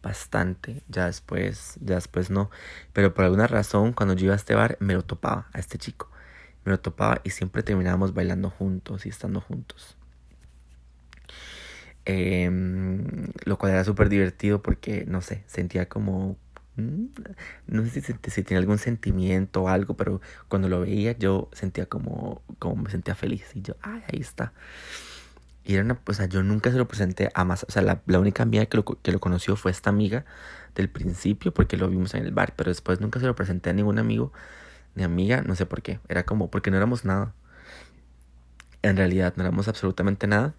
bastante. 0.02 0.82
Ya 0.88 1.06
después, 1.06 1.76
ya 1.80 1.96
después 1.96 2.30
no. 2.30 2.50
Pero 2.92 3.12
por 3.12 3.24
alguna 3.24 3.48
razón, 3.48 3.92
cuando 3.92 4.14
yo 4.14 4.26
iba 4.26 4.34
a 4.34 4.36
este 4.36 4.54
bar, 4.54 4.76
me 4.80 4.94
lo 4.94 5.02
topaba 5.02 5.48
a 5.52 5.58
este 5.58 5.78
chico 5.78 6.08
me 6.64 6.72
lo 6.72 6.80
topaba 6.80 7.20
y 7.24 7.30
siempre 7.30 7.62
terminábamos 7.62 8.14
bailando 8.14 8.50
juntos 8.50 9.06
y 9.06 9.08
estando 9.08 9.40
juntos. 9.40 9.96
Em, 12.04 13.28
lo 13.44 13.58
cual 13.58 13.72
era 13.72 13.84
súper 13.84 14.08
divertido 14.08 14.62
porque, 14.62 15.04
no 15.06 15.20
sé, 15.20 15.44
sentía 15.46 15.88
como... 15.88 16.36
Mm, 16.76 17.06
no 17.66 17.84
sé 17.84 18.00
si, 18.00 18.14
si, 18.30 18.42
tenía 18.42 18.58
algún 18.58 18.78
sentimiento 18.78 19.62
o 19.62 19.68
algo, 19.68 19.94
pero 19.94 20.20
cuando 20.48 20.68
lo 20.68 20.80
veía 20.80 21.12
yo 21.12 21.50
sentía 21.52 21.86
como, 21.86 22.42
como 22.58 22.84
me 22.84 22.90
sentía 22.90 23.14
feliz 23.14 23.44
y 23.54 23.62
yo, 23.62 23.76
ay, 23.82 24.02
ahí 24.10 24.20
está. 24.20 24.52
Y 25.64 25.74
era 25.74 25.84
una, 25.84 26.00
o 26.04 26.26
yo 26.26 26.42
nunca 26.42 26.72
se 26.72 26.78
lo 26.78 26.88
presenté 26.88 27.30
a 27.34 27.44
más, 27.44 27.64
o 27.68 27.70
sea, 27.70 27.82
la, 27.82 28.02
la 28.06 28.18
única 28.18 28.42
amiga 28.42 28.66
que 28.66 28.76
lo, 28.78 28.84
que 28.84 29.12
lo 29.12 29.20
conoció 29.20 29.54
fue 29.56 29.70
esta 29.70 29.90
amiga 29.90 30.24
del 30.74 30.88
principio 30.88 31.52
porque 31.52 31.76
lo 31.76 31.88
vimos 31.88 32.14
en 32.14 32.24
el 32.24 32.32
bar, 32.32 32.54
pero 32.56 32.70
después 32.70 33.00
nunca 33.00 33.20
se 33.20 33.26
lo 33.26 33.34
presenté 33.36 33.70
a 33.70 33.72
ningún 33.74 33.98
amigo 33.98 34.32
ni 34.94 35.04
amiga, 35.04 35.42
no 35.42 35.56
sé 35.56 35.66
por 35.66 35.82
qué, 35.82 36.00
era 36.08 36.24
como 36.24 36.50
porque 36.50 36.70
no 36.70 36.76
éramos 36.76 37.04
nada. 37.04 37.34
En 38.82 38.96
realidad 38.96 39.34
no 39.36 39.44
éramos 39.44 39.68
absolutamente 39.68 40.26
nada. 40.26 40.54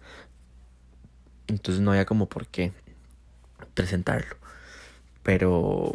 Entonces 1.46 1.82
no 1.82 1.90
había 1.90 2.06
como 2.06 2.28
por 2.28 2.46
qué 2.46 2.72
presentarlo. 3.74 4.36
Pero, 5.22 5.94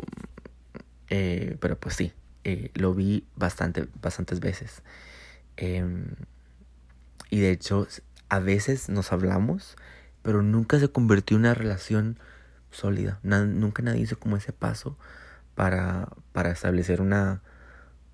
eh, 1.10 1.58
pero 1.60 1.77
pues 1.79 1.96
sí, 1.96 2.13
eh, 2.43 2.72
lo 2.75 2.93
vi 2.93 3.25
bastante, 3.36 3.88
bastantes 4.01 4.39
veces. 4.39 4.84
Em, 5.58 6.15
y 7.29 7.39
de 7.39 7.51
hecho, 7.51 7.88
a 8.29 8.39
veces 8.39 8.89
nos 8.89 9.12
hablamos, 9.12 9.75
pero 10.22 10.41
nunca 10.41 10.79
se 10.79 10.89
convirtió 10.89 11.36
en 11.36 11.41
una 11.41 11.53
relación 11.53 12.19
sólida. 12.72 13.19
nunca 13.24 13.84
nadie 13.84 14.01
hizo 14.01 14.19
como 14.19 14.38
ese 14.38 14.53
paso 14.53 14.98
para, 15.55 16.10
para 16.34 16.51
establecer 16.51 17.01
una, 17.01 17.41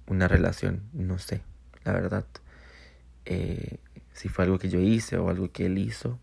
una 0.08 0.28
relación. 0.28 0.84
No 0.94 1.20
sé, 1.20 1.42
la 1.84 1.94
verdad. 1.94 2.26
Eh, 3.26 3.80
si 4.14 4.30
fue 4.30 4.46
algo 4.46 4.60
que 4.60 4.70
yo 4.70 4.80
hice 4.80 5.18
o 5.18 5.30
algo 5.30 5.52
que 5.52 5.66
él 5.66 5.78
hizo, 5.78 6.20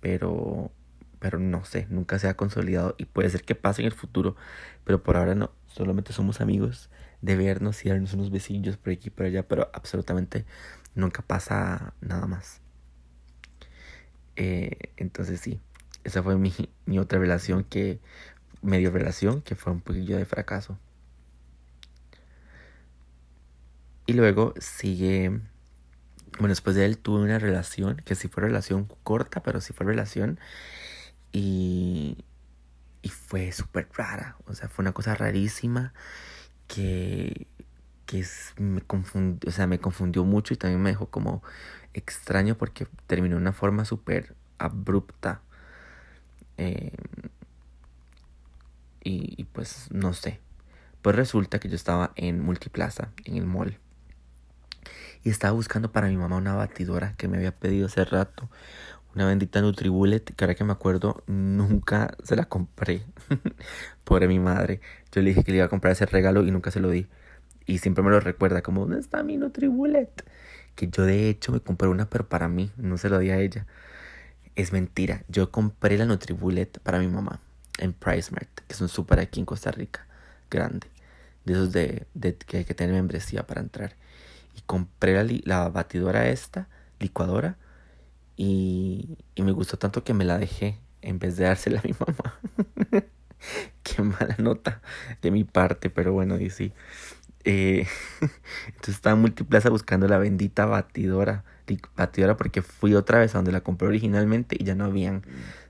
pero, 0.00 0.70
pero 1.18 1.38
no 1.38 1.64
sé, 1.64 1.86
nunca 1.90 2.18
se 2.18 2.28
ha 2.28 2.36
consolidado 2.36 2.94
y 2.98 3.06
puede 3.06 3.30
ser 3.30 3.42
que 3.42 3.54
pase 3.54 3.82
en 3.82 3.86
el 3.86 3.92
futuro, 3.92 4.36
pero 4.84 5.02
por 5.02 5.16
ahora 5.16 5.34
no, 5.34 5.50
solamente 5.66 6.12
somos 6.12 6.40
amigos 6.40 6.90
de 7.20 7.36
vernos 7.36 7.84
y 7.84 7.88
darnos 7.88 8.14
unos 8.14 8.30
besillos 8.30 8.76
por 8.76 8.92
aquí 8.92 9.08
y 9.08 9.10
por 9.10 9.26
allá, 9.26 9.46
pero 9.46 9.70
absolutamente 9.72 10.44
nunca 10.94 11.22
pasa 11.22 11.94
nada 12.00 12.26
más. 12.26 12.60
Eh, 14.36 14.92
entonces 14.96 15.40
sí, 15.40 15.60
esa 16.04 16.22
fue 16.22 16.36
mi, 16.36 16.52
mi 16.86 16.98
otra 16.98 17.18
relación 17.18 17.64
que, 17.64 18.00
medio 18.62 18.90
relación, 18.90 19.42
que 19.42 19.54
fue 19.54 19.72
un 19.72 19.80
poquillo 19.80 20.16
de 20.16 20.24
fracaso. 20.24 20.78
Y 24.06 24.14
luego 24.14 24.54
sigue, 24.58 25.30
bueno, 26.38 26.48
después 26.48 26.76
de 26.76 26.86
él 26.86 26.98
tuve 26.98 27.22
una 27.22 27.38
relación, 27.38 27.96
que 28.04 28.14
sí 28.14 28.28
fue 28.28 28.42
relación 28.42 28.88
corta, 29.02 29.42
pero 29.42 29.60
sí 29.60 29.72
fue 29.72 29.86
relación. 29.86 30.38
Y, 31.32 32.24
y 33.02 33.08
fue 33.08 33.52
súper 33.52 33.88
rara, 33.94 34.36
o 34.46 34.54
sea, 34.54 34.68
fue 34.68 34.82
una 34.84 34.92
cosa 34.92 35.14
rarísima 35.14 35.92
que, 36.68 37.46
que 38.06 38.24
me, 38.58 38.80
confundió, 38.82 39.48
o 39.48 39.52
sea, 39.52 39.66
me 39.66 39.78
confundió 39.80 40.24
mucho 40.24 40.54
y 40.54 40.56
también 40.56 40.82
me 40.82 40.90
dejó 40.90 41.06
como 41.10 41.42
extraño 41.94 42.56
porque 42.56 42.86
terminó 43.06 43.36
de 43.36 43.42
una 43.42 43.52
forma 43.52 43.84
súper 43.84 44.34
abrupta. 44.58 45.42
Eh, 46.58 46.92
y, 49.02 49.34
y, 49.36 49.44
pues 49.44 49.88
no 49.90 50.12
sé. 50.12 50.40
Pues 51.02 51.16
resulta 51.16 51.58
que 51.58 51.68
yo 51.68 51.74
estaba 51.76 52.12
en 52.16 52.40
Multiplaza, 52.40 53.10
en 53.24 53.36
el 53.36 53.46
mall. 53.46 53.78
Y 55.24 55.30
estaba 55.30 55.52
buscando 55.52 55.92
para 55.92 56.08
mi 56.08 56.16
mamá 56.16 56.36
una 56.36 56.54
batidora 56.54 57.14
que 57.16 57.28
me 57.28 57.36
había 57.36 57.52
pedido 57.52 57.86
hace 57.86 58.04
rato. 58.04 58.48
Una 59.14 59.26
bendita 59.26 59.60
Nutribullet 59.60 60.24
que 60.24 60.44
ahora 60.44 60.54
que 60.54 60.64
me 60.64 60.72
acuerdo 60.72 61.22
nunca 61.26 62.16
se 62.24 62.34
la 62.34 62.46
compré. 62.46 63.02
Pobre 64.04 64.26
mi 64.26 64.38
madre. 64.38 64.80
Yo 65.12 65.20
le 65.20 65.30
dije 65.30 65.44
que 65.44 65.52
le 65.52 65.58
iba 65.58 65.66
a 65.66 65.68
comprar 65.68 65.92
ese 65.92 66.06
regalo 66.06 66.44
y 66.46 66.50
nunca 66.50 66.70
se 66.70 66.80
lo 66.80 66.90
di. 66.90 67.06
Y 67.66 67.78
siempre 67.78 68.02
me 68.02 68.10
lo 68.10 68.20
recuerda 68.20 68.62
como, 68.62 68.82
¿dónde 68.82 69.00
está 69.00 69.22
mi 69.22 69.36
Nutribullet? 69.36 70.24
Que 70.74 70.88
yo 70.88 71.04
de 71.04 71.28
hecho 71.28 71.52
me 71.52 71.60
compré 71.60 71.88
una 71.88 72.08
pero 72.08 72.28
para 72.28 72.48
mí, 72.48 72.70
no 72.76 72.96
se 72.98 73.08
lo 73.08 73.18
di 73.18 73.30
a 73.30 73.38
ella. 73.38 73.66
Es 74.56 74.72
mentira. 74.72 75.24
Yo 75.28 75.50
compré 75.50 75.98
la 75.98 76.06
Nutribullet 76.06 76.80
para 76.80 76.98
mi 76.98 77.08
mamá 77.08 77.40
en 77.78 77.92
PriceMart, 77.92 78.60
que 78.66 78.72
es 78.72 78.80
un 78.80 78.88
súper 78.88 79.20
aquí 79.20 79.40
en 79.40 79.46
Costa 79.46 79.70
Rica, 79.70 80.06
grande. 80.50 80.86
De 81.44 81.54
esos 81.54 81.72
de, 81.72 82.06
de, 82.14 82.36
que 82.36 82.58
hay 82.58 82.64
que 82.64 82.74
tener 82.74 82.94
membresía 82.94 83.46
para 83.46 83.60
entrar. 83.60 83.94
Y 84.54 84.60
compré 84.62 85.14
la, 85.14 85.40
la 85.44 85.68
batidora 85.68 86.28
esta, 86.28 86.68
licuadora, 87.00 87.56
y, 88.36 89.18
y, 89.34 89.42
me 89.42 89.52
gustó 89.52 89.78
tanto 89.78 90.04
que 90.04 90.14
me 90.14 90.24
la 90.24 90.38
dejé 90.38 90.78
en 91.02 91.18
vez 91.18 91.36
de 91.36 91.44
dársela 91.44 91.80
a 91.80 91.82
mi 91.82 91.94
mamá. 91.98 93.02
Qué 93.82 94.02
mala 94.02 94.36
nota 94.38 94.80
de 95.20 95.30
mi 95.30 95.44
parte, 95.44 95.90
pero 95.90 96.12
bueno, 96.12 96.40
y 96.40 96.50
sí. 96.50 96.72
Eh, 97.44 97.86
entonces 98.66 98.94
estaba 98.94 99.14
en 99.14 99.20
Multiplaza 99.20 99.70
buscando 99.70 100.08
la 100.08 100.18
bendita 100.18 100.66
batidora. 100.66 101.44
Batidora 101.96 102.36
porque 102.36 102.60
fui 102.62 102.94
otra 102.94 103.18
vez 103.18 103.34
a 103.34 103.38
donde 103.38 103.52
la 103.52 103.62
compré 103.62 103.88
originalmente 103.88 104.56
y 104.58 104.64
ya 104.64 104.74
no 104.74 104.84
habían. 104.84 105.22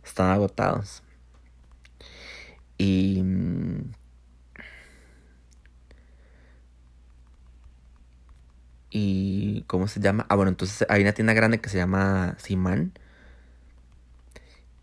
Estaban 0.04 0.32
agotados. 0.32 1.02
Y 2.78 3.22
y 8.92 9.62
¿cómo 9.66 9.88
se 9.88 10.00
llama? 10.00 10.26
Ah, 10.28 10.36
bueno, 10.36 10.50
entonces 10.50 10.86
hay 10.90 11.00
una 11.02 11.12
tienda 11.12 11.32
grande 11.32 11.60
que 11.60 11.70
se 11.70 11.78
llama 11.78 12.36
Simán 12.38 12.92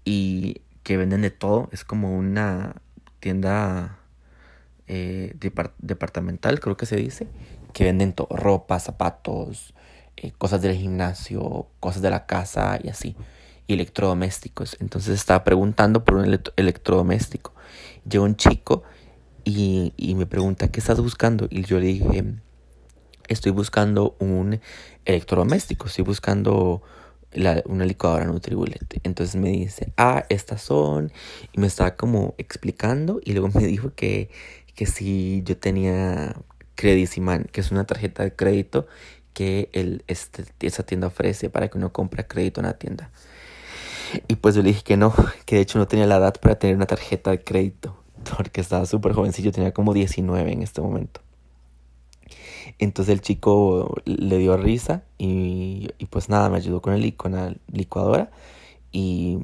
y 0.03 0.61
que 0.83 0.97
venden 0.97 1.21
de 1.21 1.29
todo, 1.29 1.69
es 1.71 1.83
como 1.85 2.17
una 2.17 2.81
tienda 3.19 3.99
eh, 4.87 5.35
departamental, 5.77 6.59
creo 6.59 6.75
que 6.75 6.87
se 6.87 6.95
dice, 6.95 7.27
que 7.73 7.83
venden 7.83 8.13
todo, 8.13 8.27
ropa, 8.31 8.79
zapatos, 8.79 9.75
eh, 10.17 10.31
cosas 10.37 10.63
del 10.63 10.75
gimnasio, 10.75 11.67
cosas 11.79 12.01
de 12.01 12.09
la 12.09 12.25
casa 12.25 12.79
y 12.83 12.89
así, 12.89 13.15
y 13.67 13.73
electrodomésticos. 13.75 14.77
Entonces 14.79 15.13
estaba 15.13 15.43
preguntando 15.43 16.03
por 16.03 16.15
un 16.15 16.39
electrodoméstico. 16.55 17.53
Llegó 18.09 18.25
un 18.25 18.35
chico 18.35 18.81
y, 19.43 19.93
y 19.97 20.15
me 20.15 20.25
pregunta, 20.25 20.69
¿qué 20.69 20.79
estás 20.79 20.99
buscando? 20.99 21.47
Y 21.51 21.63
yo 21.63 21.79
le 21.79 21.85
dije, 21.85 22.23
estoy 23.29 23.51
buscando 23.51 24.15
un 24.19 24.59
electrodoméstico, 25.05 25.87
estoy 25.87 26.03
buscando 26.03 26.81
una 27.65 27.85
licuadora 27.85 28.25
Nutribullet. 28.25 28.99
Entonces 29.03 29.35
me 29.35 29.49
dice, 29.49 29.93
ah, 29.97 30.25
estas 30.29 30.61
son. 30.61 31.11
Y 31.53 31.59
me 31.59 31.67
estaba 31.67 31.95
como 31.95 32.33
explicando. 32.37 33.21
Y 33.23 33.33
luego 33.33 33.49
me 33.53 33.65
dijo 33.65 33.93
que, 33.95 34.29
que 34.75 34.85
si 34.85 35.43
yo 35.45 35.57
tenía 35.57 36.35
Crediciman, 36.75 37.45
que 37.51 37.61
es 37.61 37.71
una 37.71 37.85
tarjeta 37.85 38.23
de 38.23 38.35
crédito 38.35 38.87
que 39.33 39.69
el, 39.73 40.03
este, 40.07 40.43
esa 40.61 40.83
tienda 40.83 41.07
ofrece 41.07 41.49
para 41.49 41.69
que 41.69 41.77
uno 41.77 41.93
compre 41.93 42.25
crédito 42.27 42.61
en 42.61 42.67
la 42.67 42.77
tienda. 42.77 43.11
Y 44.27 44.35
pues 44.35 44.55
yo 44.55 44.63
le 44.63 44.69
dije 44.69 44.83
que 44.83 44.97
no, 44.97 45.13
que 45.45 45.57
de 45.57 45.61
hecho 45.61 45.77
no 45.77 45.87
tenía 45.87 46.07
la 46.07 46.17
edad 46.17 46.33
para 46.41 46.57
tener 46.57 46.75
una 46.75 46.87
tarjeta 46.87 47.31
de 47.31 47.43
crédito. 47.43 47.95
Porque 48.37 48.61
estaba 48.61 48.85
súper 48.85 49.13
jovencillo, 49.13 49.51
tenía 49.51 49.71
como 49.71 49.93
19 49.93 50.51
en 50.51 50.63
este 50.63 50.81
momento. 50.81 51.21
Entonces 52.79 53.13
el 53.13 53.21
chico 53.21 53.95
le 54.05 54.37
dio 54.37 54.57
risa 54.57 55.03
y, 55.17 55.89
y 55.97 56.05
pues 56.05 56.29
nada, 56.29 56.49
me 56.49 56.57
ayudó 56.57 56.81
con, 56.81 56.93
el, 56.93 57.15
con 57.15 57.33
la 57.33 57.55
licuadora 57.71 58.31
y, 58.91 59.37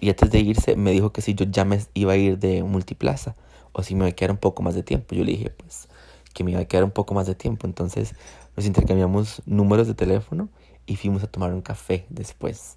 y, 0.00 0.10
antes 0.10 0.30
de 0.30 0.40
irse 0.40 0.76
me 0.76 0.92
dijo 0.92 1.12
que 1.12 1.22
si 1.22 1.34
yo 1.34 1.46
ya 1.46 1.64
me 1.64 1.80
iba 1.94 2.12
a 2.12 2.16
ir 2.16 2.38
de 2.38 2.62
multiplaza 2.62 3.34
o 3.72 3.82
si 3.82 3.94
me 3.94 4.00
iba 4.00 4.08
a 4.08 4.12
quedar 4.12 4.30
un 4.30 4.38
poco 4.38 4.62
más 4.62 4.74
de 4.74 4.82
tiempo. 4.82 5.14
Yo 5.14 5.24
le 5.24 5.32
dije 5.32 5.50
pues 5.50 5.88
que 6.34 6.44
me 6.44 6.52
iba 6.52 6.60
a 6.60 6.64
quedar 6.66 6.84
un 6.84 6.90
poco 6.90 7.14
más 7.14 7.26
de 7.26 7.34
tiempo. 7.34 7.66
Entonces 7.66 8.14
nos 8.56 8.66
intercambiamos 8.66 9.42
números 9.46 9.86
de 9.86 9.94
teléfono 9.94 10.48
y 10.86 10.96
fuimos 10.96 11.22
a 11.22 11.26
tomar 11.26 11.52
un 11.52 11.62
café 11.62 12.06
después. 12.08 12.76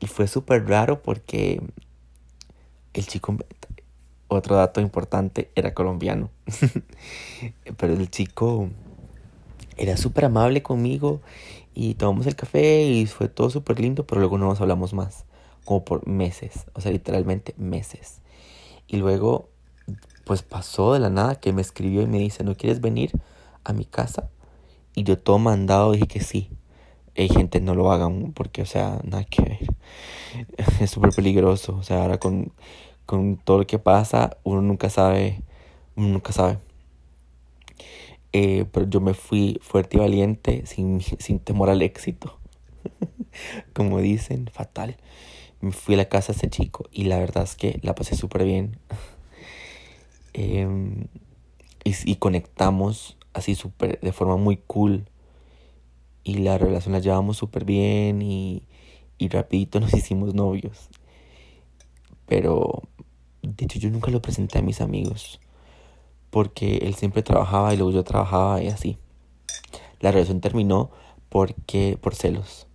Y 0.00 0.06
fue 0.06 0.26
súper 0.26 0.68
raro 0.68 1.02
porque 1.02 1.62
el 2.94 3.06
chico 3.06 3.36
otro 4.34 4.56
dato 4.56 4.80
importante, 4.80 5.50
era 5.54 5.74
colombiano. 5.74 6.30
Pero 7.76 7.92
el 7.94 8.10
chico 8.10 8.68
era 9.76 9.96
súper 9.96 10.26
amable 10.26 10.62
conmigo 10.62 11.20
y 11.74 11.94
tomamos 11.94 12.26
el 12.26 12.36
café 12.36 12.82
y 12.84 13.06
fue 13.06 13.28
todo 13.28 13.50
súper 13.50 13.80
lindo, 13.80 14.06
pero 14.06 14.20
luego 14.20 14.36
no 14.38 14.46
nos 14.46 14.60
hablamos 14.60 14.92
más, 14.92 15.24
como 15.64 15.84
por 15.84 16.06
meses, 16.06 16.66
o 16.74 16.80
sea, 16.80 16.92
literalmente 16.92 17.54
meses. 17.56 18.20
Y 18.86 18.98
luego, 18.98 19.48
pues 20.24 20.42
pasó 20.42 20.92
de 20.92 21.00
la 21.00 21.08
nada 21.08 21.36
que 21.36 21.52
me 21.52 21.62
escribió 21.62 22.02
y 22.02 22.06
me 22.06 22.18
dice, 22.18 22.44
¿no 22.44 22.54
quieres 22.54 22.80
venir 22.80 23.12
a 23.64 23.72
mi 23.72 23.86
casa? 23.86 24.28
Y 24.94 25.04
yo 25.04 25.18
todo 25.18 25.38
mandado 25.38 25.92
dije 25.92 26.06
que 26.06 26.20
sí. 26.20 26.50
Hay 27.16 27.28
gente, 27.28 27.60
no 27.60 27.74
lo 27.74 27.92
hagan 27.92 28.32
porque, 28.32 28.62
o 28.62 28.66
sea, 28.66 29.00
nada 29.04 29.24
que. 29.24 29.58
Es 30.80 30.90
súper 30.90 31.12
peligroso. 31.12 31.76
O 31.76 31.82
sea, 31.82 32.02
ahora 32.02 32.18
con, 32.18 32.52
con 33.06 33.36
todo 33.36 33.58
lo 33.58 33.66
que 33.66 33.78
pasa, 33.78 34.36
uno 34.44 34.62
nunca 34.62 34.90
sabe, 34.90 35.42
uno 35.96 36.08
nunca 36.08 36.32
sabe. 36.32 36.58
Eh, 38.32 38.64
pero 38.72 38.88
yo 38.88 39.00
me 39.00 39.14
fui 39.14 39.58
fuerte 39.62 39.96
y 39.96 40.00
valiente, 40.00 40.64
sin, 40.66 41.00
sin 41.18 41.38
temor 41.38 41.70
al 41.70 41.82
éxito. 41.82 42.38
Como 43.74 44.00
dicen, 44.00 44.48
fatal. 44.52 44.96
Me 45.60 45.72
fui 45.72 45.94
a 45.94 45.98
la 45.98 46.08
casa 46.08 46.32
de 46.32 46.38
ese 46.38 46.50
chico 46.50 46.88
y 46.90 47.04
la 47.04 47.18
verdad 47.18 47.44
es 47.44 47.54
que 47.54 47.78
la 47.82 47.94
pasé 47.94 48.16
súper 48.16 48.44
bien. 48.44 48.78
Em, 50.34 51.08
y, 51.84 52.10
y, 52.10 52.16
conectamos 52.16 53.18
así 53.34 53.54
súper, 53.54 54.00
de 54.00 54.12
forma 54.12 54.36
muy 54.38 54.56
cool. 54.56 55.04
Y 56.24 56.38
la 56.38 56.56
relación 56.56 56.94
la 56.94 57.00
llevamos 57.00 57.36
súper 57.36 57.66
bien 57.66 58.22
y, 58.22 58.62
y 59.18 59.28
rapidito 59.28 59.78
nos 59.78 59.92
hicimos 59.92 60.34
novios. 60.34 60.88
Pero, 62.34 62.84
de 63.42 63.66
hecho, 63.66 63.78
yo 63.78 63.90
nunca 63.90 64.10
lo 64.10 64.22
presenté 64.22 64.58
a 64.58 64.62
mis 64.62 64.80
amigos. 64.80 65.38
Porque 66.30 66.78
él 66.78 66.94
siempre 66.94 67.22
trabajaba 67.22 67.74
y 67.74 67.76
luego 67.76 67.92
yo 67.92 68.04
trabajaba 68.04 68.62
y 68.62 68.68
así. 68.68 68.96
La 70.00 70.12
relación 70.12 70.40
terminó 70.40 70.90
porque, 71.28 71.98
por 72.00 72.14
celos. 72.14 72.68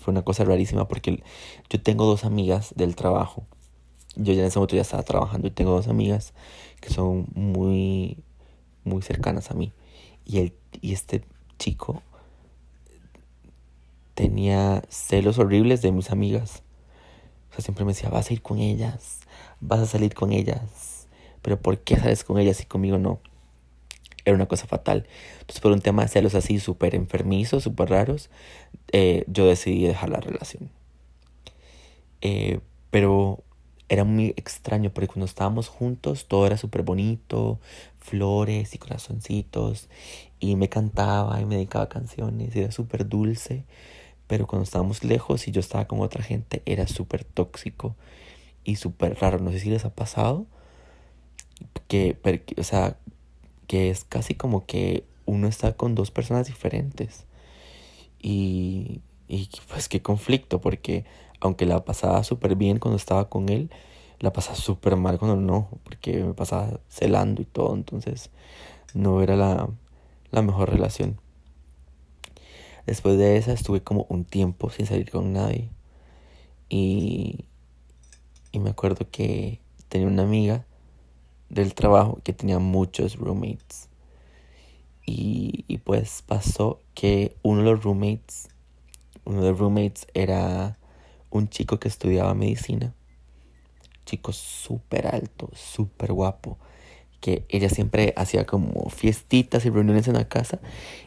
Fue 0.00 0.12
una 0.12 0.22
cosa 0.22 0.44
rarísima 0.44 0.88
porque 0.88 1.22
yo 1.68 1.82
tengo 1.82 2.06
dos 2.06 2.24
amigas 2.24 2.72
del 2.74 2.96
trabajo. 2.96 3.44
Yo 4.14 4.32
ya 4.32 4.40
en 4.40 4.46
ese 4.46 4.58
momento 4.58 4.76
ya 4.76 4.80
estaba 4.80 5.02
trabajando 5.02 5.46
y 5.46 5.50
tengo 5.50 5.72
dos 5.72 5.88
amigas 5.88 6.32
que 6.80 6.88
son 6.88 7.26
muy, 7.34 8.16
muy 8.84 9.02
cercanas 9.02 9.50
a 9.50 9.54
mí. 9.54 9.74
Y, 10.24 10.38
el, 10.38 10.54
y 10.80 10.94
este 10.94 11.22
chico 11.58 12.02
tenía 14.14 14.82
celos 14.88 15.38
horribles 15.38 15.82
de 15.82 15.92
mis 15.92 16.10
amigas. 16.10 16.62
Siempre 17.60 17.84
me 17.84 17.92
decía, 17.92 18.08
vas 18.08 18.30
a 18.30 18.32
ir 18.32 18.42
con 18.42 18.58
ellas, 18.58 19.20
vas 19.60 19.80
a 19.80 19.86
salir 19.86 20.14
con 20.14 20.32
ellas. 20.32 21.06
Pero 21.42 21.60
¿por 21.60 21.78
qué 21.78 21.96
sales 21.96 22.24
con 22.24 22.38
ellas 22.38 22.60
y 22.60 22.66
conmigo 22.66 22.98
no? 22.98 23.20
Era 24.24 24.34
una 24.34 24.46
cosa 24.46 24.66
fatal. 24.66 25.06
Entonces, 25.40 25.60
por 25.60 25.72
un 25.72 25.80
tema 25.80 26.02
de 26.02 26.08
celos 26.08 26.34
así 26.34 26.58
súper 26.58 26.94
enfermizos, 26.94 27.62
súper 27.62 27.90
raros, 27.90 28.30
eh, 28.92 29.24
yo 29.28 29.46
decidí 29.46 29.86
dejar 29.86 30.10
la 30.10 30.20
relación. 30.20 30.70
Eh, 32.20 32.60
pero 32.90 33.44
era 33.88 34.04
muy 34.04 34.34
extraño 34.36 34.90
porque 34.90 35.06
cuando 35.06 35.26
estábamos 35.26 35.68
juntos 35.68 36.26
todo 36.26 36.46
era 36.46 36.56
súper 36.56 36.82
bonito, 36.82 37.60
flores 37.98 38.74
y 38.74 38.78
corazoncitos, 38.78 39.88
y 40.40 40.56
me 40.56 40.68
cantaba 40.68 41.40
y 41.40 41.44
me 41.44 41.54
dedicaba 41.56 41.88
canciones, 41.88 42.56
era 42.56 42.72
súper 42.72 43.08
dulce 43.08 43.64
pero 44.26 44.46
cuando 44.46 44.64
estábamos 44.64 45.04
lejos 45.04 45.48
y 45.48 45.52
yo 45.52 45.60
estaba 45.60 45.86
con 45.86 46.00
otra 46.00 46.22
gente 46.22 46.62
era 46.66 46.86
súper 46.86 47.24
tóxico 47.24 47.96
y 48.64 48.76
súper 48.76 49.18
raro. 49.20 49.38
No 49.38 49.52
sé 49.52 49.60
si 49.60 49.70
les 49.70 49.84
ha 49.84 49.94
pasado 49.94 50.46
que, 51.88 52.18
o 52.58 52.62
sea, 52.64 52.96
que 53.66 53.90
es 53.90 54.04
casi 54.04 54.34
como 54.34 54.66
que 54.66 55.04
uno 55.24 55.48
está 55.48 55.74
con 55.74 55.94
dos 55.94 56.10
personas 56.10 56.46
diferentes. 56.46 57.26
Y, 58.20 59.00
y 59.28 59.48
pues 59.68 59.88
qué 59.88 60.02
conflicto, 60.02 60.60
porque 60.60 61.04
aunque 61.40 61.66
la 61.66 61.84
pasaba 61.84 62.24
súper 62.24 62.56
bien 62.56 62.78
cuando 62.78 62.96
estaba 62.96 63.28
con 63.28 63.48
él, 63.48 63.70
la 64.20 64.32
pasaba 64.32 64.56
súper 64.56 64.96
mal 64.96 65.18
cuando 65.18 65.36
no, 65.36 65.68
porque 65.84 66.24
me 66.24 66.34
pasaba 66.34 66.80
celando 66.88 67.42
y 67.42 67.44
todo, 67.44 67.74
entonces 67.74 68.30
no 68.94 69.22
era 69.22 69.36
la, 69.36 69.68
la 70.30 70.42
mejor 70.42 70.70
relación. 70.70 71.20
Después 72.86 73.18
de 73.18 73.36
esa 73.36 73.52
estuve 73.52 73.82
como 73.82 74.06
un 74.08 74.24
tiempo 74.24 74.70
sin 74.70 74.86
salir 74.86 75.10
con 75.10 75.32
nadie. 75.32 75.70
Y, 76.68 77.44
y 78.52 78.60
me 78.60 78.70
acuerdo 78.70 79.10
que 79.10 79.60
tenía 79.88 80.06
una 80.06 80.22
amiga 80.22 80.64
del 81.48 81.74
trabajo 81.74 82.20
que 82.22 82.32
tenía 82.32 82.60
muchos 82.60 83.16
roommates. 83.16 83.88
Y, 85.04 85.64
y 85.66 85.78
pues 85.78 86.22
pasó 86.22 86.80
que 86.94 87.36
uno 87.42 87.62
de 87.62 87.70
los 87.72 87.82
roommates, 87.82 88.48
uno 89.24 89.42
de 89.42 89.50
los 89.50 89.58
roommates 89.58 90.06
era 90.14 90.78
un 91.30 91.48
chico 91.48 91.78
que 91.80 91.88
estudiaba 91.88 92.34
medicina. 92.34 92.94
Chico 94.04 94.32
súper 94.32 95.08
alto, 95.08 95.50
súper 95.54 96.12
guapo 96.12 96.56
que 97.20 97.44
ella 97.48 97.68
siempre 97.68 98.12
hacía 98.16 98.46
como 98.46 98.88
fiestitas 98.90 99.64
y 99.64 99.70
reuniones 99.70 100.08
en 100.08 100.14
la 100.14 100.28
casa 100.28 100.60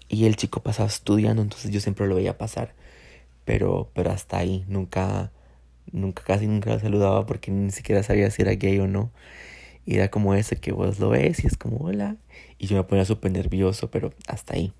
y 0.07 0.25
el 0.25 0.35
chico 0.35 0.61
pasaba 0.61 0.89
estudiando, 0.89 1.41
entonces 1.41 1.71
yo 1.71 1.79
siempre 1.79 2.07
lo 2.07 2.15
veía 2.15 2.37
pasar, 2.37 2.73
pero, 3.45 3.89
pero 3.93 4.11
hasta 4.11 4.37
ahí, 4.37 4.65
nunca, 4.67 5.31
nunca, 5.91 6.23
casi 6.23 6.47
nunca 6.47 6.71
lo 6.71 6.79
saludaba 6.79 7.25
porque 7.25 7.51
ni 7.51 7.71
siquiera 7.71 8.03
sabía 8.03 8.31
si 8.31 8.41
era 8.41 8.53
gay 8.53 8.79
o 8.79 8.87
no. 8.87 9.11
Y 9.85 9.95
era 9.95 10.09
como 10.11 10.35
ese 10.35 10.57
que 10.57 10.71
vos 10.71 10.99
lo 10.99 11.09
ves 11.09 11.43
y 11.43 11.47
es 11.47 11.57
como 11.57 11.77
hola. 11.77 12.17
Y 12.59 12.67
yo 12.67 12.77
me 12.77 12.83
ponía 12.83 13.05
súper 13.05 13.31
nervioso, 13.31 13.89
pero 13.89 14.13
hasta 14.27 14.55
ahí. 14.55 14.71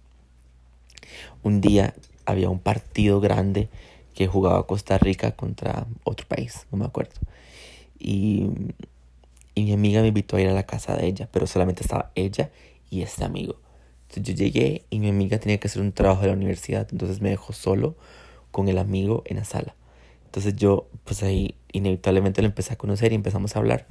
Un 1.42 1.62
día 1.62 1.96
había 2.26 2.50
un 2.50 2.60
partido 2.60 3.20
grande 3.20 3.70
que 4.14 4.28
jugaba 4.28 4.68
Costa 4.68 4.98
Rica 4.98 5.32
contra 5.32 5.88
otro 6.04 6.28
país, 6.28 6.68
no 6.72 6.78
me 6.78 6.86
acuerdo. 6.86 7.16
Y 7.98 8.50
y 9.60 9.66
mi 9.66 9.74
amiga 9.74 10.02
me 10.02 10.08
invitó 10.08 10.38
a 10.38 10.42
ir 10.42 10.48
a 10.48 10.54
la 10.54 10.64
casa 10.64 10.96
de 10.96 11.06
ella, 11.06 11.28
pero 11.32 11.46
solamente 11.46 11.84
estaba 11.84 12.12
ella 12.16 12.50
y 12.90 13.02
este 13.02 13.26
amigo. 13.26 13.60
Entonces 14.04 14.24
yo 14.24 14.34
llegué 14.34 14.86
y 14.90 15.00
mi 15.00 15.10
amiga 15.10 15.38
tenía 15.38 15.60
que 15.60 15.68
hacer 15.68 15.82
un 15.82 15.92
trabajo 15.92 16.22
de 16.22 16.28
la 16.28 16.34
universidad, 16.34 16.88
entonces 16.92 17.22
me 17.22 17.30
dejó 17.30 17.52
solo 17.52 17.98
con 18.52 18.70
el 18.70 18.78
amigo 18.78 19.22
en 19.26 19.36
la 19.36 19.44
sala. 19.44 19.76
Entonces 20.26 20.56
yo, 20.56 20.88
pues 21.04 21.24
ahí 21.24 21.56
inevitablemente 21.74 22.42
lo 22.42 22.48
empecé 22.48 22.74
a 22.74 22.78
conocer 22.78 23.12
y 23.12 23.16
empezamos 23.16 23.56
a 23.56 23.60
hablar. 23.60 23.86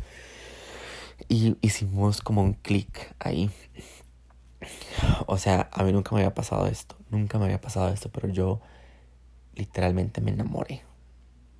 Y 1.29 1.57
hicimos 1.61 2.23
como 2.23 2.43
un 2.43 2.55
clic 2.55 3.15
ahí. 3.19 3.51
O 5.27 5.37
sea, 5.37 5.69
a 5.73 5.85
mí 5.85 5.93
nunca 5.93 6.15
me 6.15 6.23
había 6.23 6.35
pasado 6.35 6.67
esto, 6.67 6.97
nunca 7.11 7.39
me 7.39 7.45
había 7.45 7.61
pasado 7.61 7.93
esto, 7.93 8.09
pero 8.11 8.29
yo 8.29 8.61
literalmente 9.55 10.23
me 10.23 10.31
enamoré. 10.31 10.83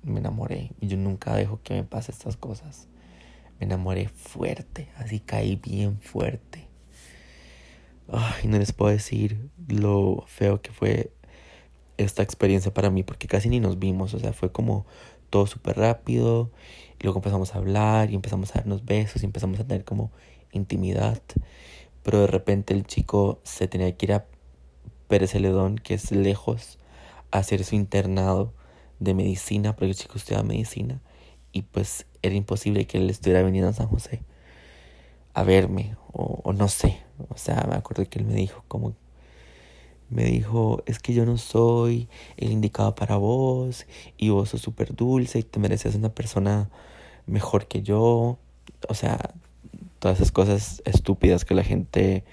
Me 0.01 0.19
enamoré 0.19 0.71
y 0.81 0.87
yo 0.87 0.97
nunca 0.97 1.35
dejo 1.35 1.59
que 1.61 1.75
me 1.75 1.83
pase 1.83 2.11
estas 2.11 2.37
cosas 2.37 2.87
me 3.59 3.65
enamoré 3.65 4.07
fuerte, 4.07 4.89
así 4.97 5.19
caí 5.19 5.55
bien 5.55 5.99
fuerte. 6.01 6.67
Ay, 8.11 8.47
no 8.47 8.57
les 8.57 8.71
puedo 8.71 8.91
decir 8.91 9.49
lo 9.67 10.23
feo 10.27 10.61
que 10.61 10.71
fue 10.71 11.11
esta 11.97 12.23
experiencia 12.23 12.73
para 12.73 12.89
mí, 12.89 13.03
porque 13.03 13.27
casi 13.27 13.49
ni 13.49 13.59
nos 13.59 13.77
vimos, 13.77 14.13
o 14.13 14.19
sea, 14.19 14.33
fue 14.33 14.51
como 14.51 14.85
todo 15.29 15.45
súper 15.45 15.77
rápido, 15.77 16.49
luego 17.01 17.19
empezamos 17.19 17.53
a 17.53 17.59
hablar 17.59 18.09
y 18.09 18.15
empezamos 18.15 18.51
a 18.51 18.59
darnos 18.59 18.85
besos 18.85 19.21
y 19.21 19.25
empezamos 19.25 19.59
a 19.59 19.67
tener 19.67 19.83
como 19.83 20.11
intimidad, 20.51 21.21
pero 22.03 22.21
de 22.21 22.27
repente 22.27 22.73
el 22.73 22.85
chico 22.85 23.39
se 23.43 23.67
tenía 23.67 23.95
que 23.95 24.05
ir 24.07 24.13
a 24.13 24.25
Pérez 25.07 25.31
Celedón, 25.31 25.77
que 25.77 25.93
es 25.95 26.11
lejos, 26.11 26.79
a 27.31 27.39
hacer 27.39 27.63
su 27.63 27.75
internado 27.75 28.53
de 28.99 29.13
medicina, 29.13 29.75
porque 29.75 29.91
el 29.91 29.95
chico 29.95 30.17
estudiaba 30.17 30.43
medicina, 30.43 31.01
y 31.51 31.63
pues 31.63 32.05
era 32.21 32.35
imposible 32.35 32.85
que 32.85 32.97
él 32.97 33.09
estuviera 33.09 33.43
viniendo 33.43 33.69
a 33.69 33.73
San 33.73 33.87
José 33.87 34.21
a 35.33 35.43
verme 35.43 35.95
o, 36.11 36.53
no 36.53 36.67
sé, 36.67 36.99
o 37.29 37.37
sea, 37.37 37.65
me 37.69 37.75
acuerdo 37.75 38.09
que 38.09 38.19
él 38.19 38.25
me 38.25 38.33
dijo 38.33 38.63
como 38.67 38.95
me 40.09 40.23
dijo, 40.23 40.81
es 40.87 40.97
que 40.99 41.13
yo 41.13 41.23
no 41.25 41.37
soy 41.37 42.09
el 42.37 42.51
indicado 42.51 42.95
para 42.95 43.17
vos 43.17 43.85
y 44.17 44.29
vos 44.29 44.49
sos 44.49 44.61
súper 44.61 44.95
dulce 44.95 45.39
y 45.39 45.43
te 45.43 45.59
mereces 45.59 45.93
una 45.93 46.09
persona 46.09 46.69
mejor 47.27 47.67
que 47.67 47.83
yo. 47.83 48.39
O 48.87 48.93
sea, 48.95 49.35
todas 49.99 50.17
esas 50.17 50.31
cosas 50.31 50.81
estúpidas 50.85 51.45
que 51.45 51.53
la 51.53 51.63
gente 51.63 52.23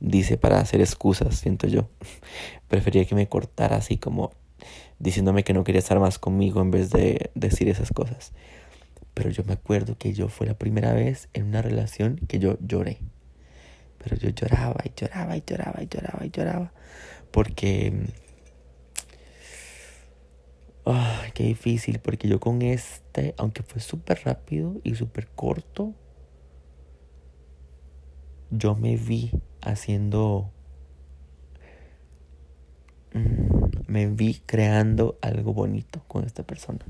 dice 0.00 0.38
para 0.38 0.58
hacer 0.58 0.80
excusas, 0.80 1.36
siento 1.36 1.68
yo. 1.68 1.88
Prefería 2.68 3.04
que 3.04 3.14
me 3.14 3.28
cortara 3.28 3.76
así 3.76 3.96
como 3.96 4.32
diciéndome 4.98 5.44
que 5.44 5.52
no 5.52 5.64
quería 5.64 5.80
estar 5.80 5.98
más 6.00 6.18
conmigo 6.18 6.60
en 6.60 6.70
vez 6.70 6.90
de 6.90 7.30
decir 7.34 7.68
esas 7.68 7.90
cosas. 7.90 8.32
Pero 9.14 9.30
yo 9.30 9.44
me 9.44 9.54
acuerdo 9.54 9.98
que 9.98 10.12
yo 10.12 10.28
fue 10.28 10.46
la 10.46 10.54
primera 10.54 10.92
vez 10.92 11.28
en 11.32 11.46
una 11.46 11.62
relación 11.62 12.16
que 12.28 12.38
yo 12.38 12.56
lloré. 12.60 12.98
Pero 14.02 14.16
yo 14.16 14.30
lloraba 14.30 14.82
y 14.84 14.92
lloraba 14.96 15.36
y 15.36 15.42
lloraba 15.46 15.82
y 15.82 15.88
lloraba 15.88 16.26
y 16.26 16.30
lloraba. 16.30 16.72
Porque... 17.30 18.06
Ay, 20.86 21.30
qué 21.34 21.44
difícil, 21.44 21.98
porque 21.98 22.26
yo 22.26 22.40
con 22.40 22.62
este, 22.62 23.34
aunque 23.36 23.62
fue 23.62 23.80
súper 23.80 24.22
rápido 24.24 24.80
y 24.82 24.94
súper 24.94 25.28
corto, 25.28 25.94
yo 28.50 28.74
me 28.74 28.96
vi 28.96 29.30
haciendo... 29.60 30.52
Mm, 33.12 33.70
me 33.88 34.06
vi 34.06 34.34
creando 34.46 35.18
algo 35.20 35.52
bonito 35.52 36.02
con 36.06 36.24
esta 36.24 36.42
persona. 36.44 36.84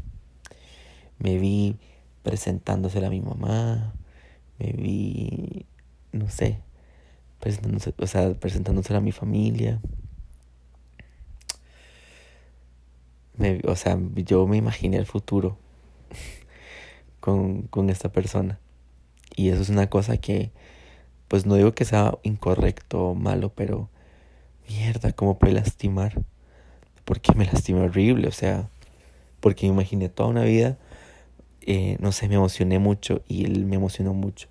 Me 1.18 1.38
vi 1.38 1.76
presentándosela 2.22 3.08
a 3.08 3.10
mi 3.10 3.20
mamá, 3.20 3.94
me 4.58 4.72
vi, 4.72 5.66
no 6.12 6.28
sé, 6.28 6.60
presentándose, 7.40 7.94
o 7.98 8.06
sea, 8.06 8.34
presentándosela 8.34 8.98
a 8.98 9.02
mi 9.02 9.12
familia. 9.12 9.80
Me, 13.36 13.60
o 13.64 13.76
sea, 13.76 13.98
yo 14.16 14.46
me 14.46 14.58
imaginé 14.58 14.98
el 14.98 15.06
futuro 15.06 15.56
con, 17.20 17.62
con 17.62 17.90
esta 17.90 18.10
persona. 18.12 18.58
Y 19.36 19.48
eso 19.50 19.62
es 19.62 19.70
una 19.70 19.88
cosa 19.88 20.18
que, 20.18 20.50
pues 21.28 21.46
no 21.46 21.54
digo 21.54 21.72
que 21.72 21.84
sea 21.84 22.18
incorrecto 22.22 23.10
o 23.10 23.14
malo, 23.14 23.50
pero 23.54 23.88
mierda, 24.70 25.12
¿cómo 25.12 25.38
puede 25.38 25.54
lastimar? 25.54 26.14
Porque 27.04 27.32
me 27.34 27.44
lastimó 27.46 27.82
horrible, 27.82 28.28
o 28.28 28.32
sea, 28.32 28.68
porque 29.40 29.66
me 29.66 29.72
imaginé 29.74 30.08
toda 30.08 30.28
una 30.28 30.44
vida 30.44 30.78
eh, 31.62 31.96
no 32.00 32.10
sé, 32.12 32.28
me 32.28 32.36
emocioné 32.36 32.78
mucho 32.78 33.22
y 33.28 33.44
él 33.44 33.66
me 33.66 33.76
emocionó 33.76 34.14
mucho. 34.14 34.48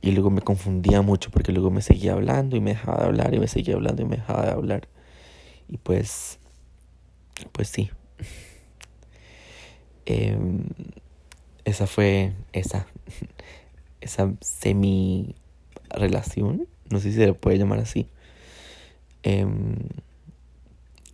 Y 0.00 0.12
luego 0.12 0.30
me 0.30 0.40
confundía 0.40 1.02
mucho 1.02 1.30
porque 1.30 1.52
luego 1.52 1.70
me 1.70 1.82
seguía 1.82 2.14
hablando 2.14 2.56
y 2.56 2.60
me 2.60 2.70
dejaba 2.70 3.00
de 3.00 3.06
hablar 3.06 3.34
y 3.34 3.38
me 3.38 3.46
seguía 3.46 3.74
hablando 3.74 4.02
y 4.02 4.06
me 4.06 4.16
dejaba 4.16 4.46
de 4.46 4.52
hablar. 4.52 4.88
Y 5.68 5.76
pues, 5.78 6.38
pues 7.52 7.68
sí, 7.68 7.90
Em, 10.04 10.64
esa 11.64 11.86
fue 11.86 12.32
esa, 12.52 12.86
esa 14.00 14.32
semi 14.40 15.34
relación, 15.90 16.66
no 16.90 16.98
sé 16.98 17.10
si 17.10 17.16
se 17.16 17.26
le 17.26 17.34
puede 17.34 17.58
llamar 17.58 17.78
así. 17.78 18.08
Em, 19.22 19.76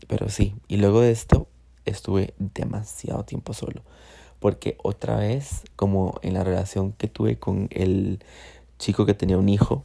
pero 0.07 0.29
sí, 0.29 0.55
y 0.69 0.79
luego 0.79 1.01
de 1.01 1.11
esto 1.11 1.49
estuve 1.85 2.35
demasiado 2.39 3.25
tiempo 3.25 3.53
solo. 3.53 3.83
Porque 4.41 4.77
otra 4.83 5.17
vez, 5.17 5.65
como 5.77 6.19
en 6.23 6.35
la 6.35 6.45
relación 6.45 6.93
que 6.93 7.09
tuve 7.09 7.39
con 7.39 7.69
el 7.71 8.25
chico 8.79 9.05
que 9.05 9.15
tenía 9.15 9.37
un 9.37 9.49
hijo, 9.49 9.85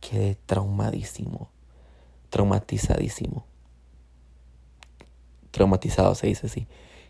quedé 0.00 0.36
traumadísimo, 0.46 1.50
traumatizadísimo. 2.30 3.46
Traumatizado 5.52 6.14
se 6.14 6.26
dice 6.26 6.46
así. 6.46 6.66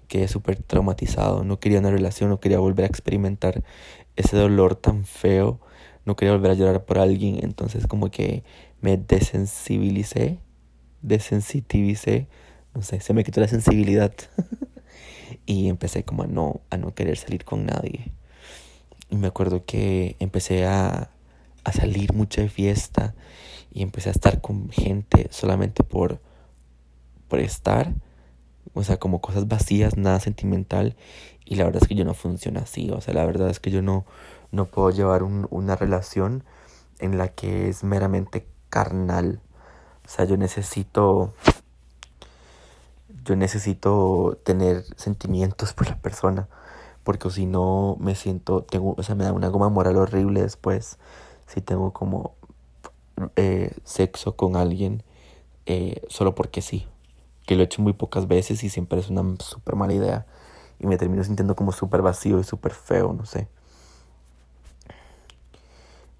Quedé 0.08 0.28
súper 0.28 0.62
traumatizado, 0.62 1.42
no 1.42 1.58
quería 1.58 1.80
una 1.80 1.90
relación, 1.90 2.30
no 2.30 2.38
quería 2.38 2.60
volver 2.60 2.84
a 2.84 2.88
experimentar 2.88 3.64
ese 4.14 4.36
dolor 4.36 4.76
tan 4.76 5.04
feo, 5.04 5.60
no 6.04 6.14
quería 6.14 6.32
volver 6.32 6.52
a 6.52 6.54
llorar 6.54 6.84
por 6.84 6.98
alguien, 6.98 7.40
entonces 7.42 7.88
como 7.88 8.10
que 8.10 8.44
me 8.80 8.96
desensibilicé, 8.96 10.38
desensitivicé, 11.02 12.28
no 12.74 12.82
sé, 12.82 13.00
se 13.00 13.14
me 13.14 13.24
quitó 13.24 13.40
la 13.40 13.48
sensibilidad 13.48 14.12
y 15.46 15.68
empecé 15.68 16.04
como 16.04 16.24
a 16.24 16.26
no, 16.26 16.60
a 16.70 16.76
no 16.76 16.94
querer 16.94 17.16
salir 17.16 17.44
con 17.44 17.66
nadie. 17.66 18.12
Y 19.08 19.16
me 19.16 19.28
acuerdo 19.28 19.64
que 19.64 20.16
empecé 20.18 20.66
a, 20.66 21.10
a 21.64 21.72
salir 21.72 22.12
mucho 22.12 22.40
de 22.40 22.48
fiesta 22.48 23.14
y 23.72 23.82
empecé 23.82 24.08
a 24.08 24.12
estar 24.12 24.40
con 24.40 24.70
gente 24.70 25.28
solamente 25.30 25.84
por, 25.84 26.20
por 27.28 27.40
estar, 27.40 27.94
o 28.74 28.82
sea, 28.82 28.98
como 28.98 29.20
cosas 29.20 29.48
vacías, 29.48 29.96
nada 29.96 30.20
sentimental. 30.20 30.96
Y 31.44 31.56
la 31.56 31.64
verdad 31.64 31.82
es 31.82 31.88
que 31.88 31.94
yo 31.94 32.04
no 32.04 32.14
funciona 32.14 32.60
así, 32.60 32.90
o 32.90 33.00
sea, 33.00 33.14
la 33.14 33.24
verdad 33.24 33.50
es 33.50 33.60
que 33.60 33.70
yo 33.70 33.82
no, 33.82 34.04
no 34.50 34.66
puedo 34.66 34.90
llevar 34.90 35.22
un, 35.22 35.46
una 35.50 35.76
relación 35.76 36.44
en 36.98 37.18
la 37.18 37.28
que 37.28 37.68
es 37.68 37.84
meramente 37.84 38.46
carnal. 38.76 39.40
O 40.04 40.08
sea, 40.08 40.26
yo 40.26 40.36
necesito 40.36 41.32
yo 43.24 43.36
necesito 43.36 44.38
tener 44.44 44.84
sentimientos 44.96 45.72
por 45.72 45.88
la 45.88 45.96
persona 45.96 46.46
porque 47.04 47.30
si 47.30 47.46
no 47.46 47.96
me 48.00 48.14
siento 48.14 48.62
tengo 48.64 48.94
o 48.98 49.02
sea 49.02 49.14
me 49.14 49.24
da 49.24 49.32
una 49.32 49.48
goma 49.48 49.70
moral 49.70 49.96
horrible 49.96 50.42
después 50.42 50.98
si 51.46 51.62
tengo 51.62 51.92
como 51.92 52.34
eh, 53.36 53.72
sexo 53.84 54.36
con 54.36 54.56
alguien 54.56 55.02
eh, 55.64 56.02
solo 56.08 56.34
porque 56.34 56.60
sí. 56.60 56.86
Que 57.46 57.56
lo 57.56 57.62
he 57.62 57.64
hecho 57.64 57.80
muy 57.80 57.94
pocas 57.94 58.28
veces 58.28 58.62
y 58.62 58.68
siempre 58.68 59.00
es 59.00 59.08
una 59.08 59.22
súper 59.38 59.76
mala 59.76 59.94
idea. 59.94 60.26
Y 60.78 60.86
me 60.86 60.98
termino 60.98 61.24
sintiendo 61.24 61.56
como 61.56 61.72
súper 61.72 62.02
vacío 62.02 62.38
y 62.40 62.44
súper 62.44 62.72
feo, 62.74 63.14
no 63.14 63.24
sé. 63.24 63.48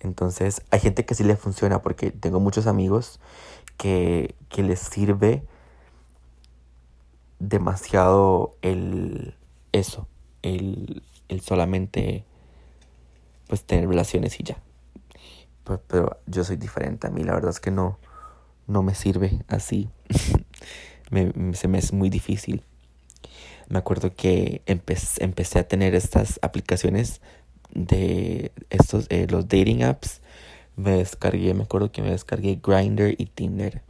Entonces, 0.07 0.63
hay 0.71 0.81
gente 0.81 1.05
que 1.05 1.15
sí 1.15 1.25
le 1.25 1.37
funciona 1.37 1.83
porque 1.83 2.11
tengo 2.11 2.41
muchos 2.41 2.67
amigos 2.67 3.21
que, 3.77 4.35
que 4.49 4.63
les 4.63 4.81
sirve 4.81 5.43
demasiado 7.39 8.57
el 8.63 9.35
eso, 9.73 10.09
el, 10.43 11.03
el 11.29 11.41
solamente 11.41 12.25
pues 13.49 13.65
tener 13.65 13.89
relaciones 13.89 14.39
y 14.41 14.45
ya. 14.45 14.63
Pues, 15.65 15.81
pero 15.87 16.19
yo 16.27 16.45
soy 16.45 16.57
diferente. 16.57 17.07
A 17.07 17.11
mí 17.11 17.25
la 17.25 17.35
verdad 17.35 17.51
es 17.51 17.61
que 17.61 17.71
no, 17.71 17.99
no 18.67 18.83
me 18.83 18.95
sirve 18.95 19.45
así. 19.49 19.89
se 21.53 21.69
me 21.69 21.79
es 21.79 21.93
muy 21.93 22.11
difícil. 22.11 22.65
Me 23.69 23.79
acuerdo 23.79 24.15
que 24.15 24.63
empecé, 24.67 25.59
a 25.59 25.69
tener 25.69 25.95
estas 25.95 26.39
aplicaciones 26.43 27.21
de 27.73 28.53
estos, 28.71 29.07
eh, 29.11 29.27
los 29.29 29.49
dating 29.49 29.83
apps. 29.83 30.21
Me 30.77 30.93
descargué, 30.93 31.55
me 31.55 31.65
acuerdo 31.65 31.91
que 31.91 32.03
me 32.03 32.11
descargué 32.11 32.61
Grinder 32.63 33.15
y 33.19 33.27
Tinder. 33.27 33.83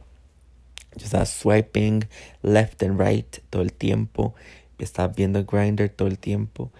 Yo 0.95 1.05
estaba 1.05 1.25
swiping 1.25 2.07
left 2.41 2.81
and 2.83 2.99
right 2.99 3.37
todo 3.49 3.61
el 3.61 3.73
tiempo. 3.73 4.33
Estaba 4.79 5.09
viendo 5.09 5.43
Grinder 5.43 5.89
todo 5.89 6.07
el 6.07 6.17
tiempo. 6.17 6.71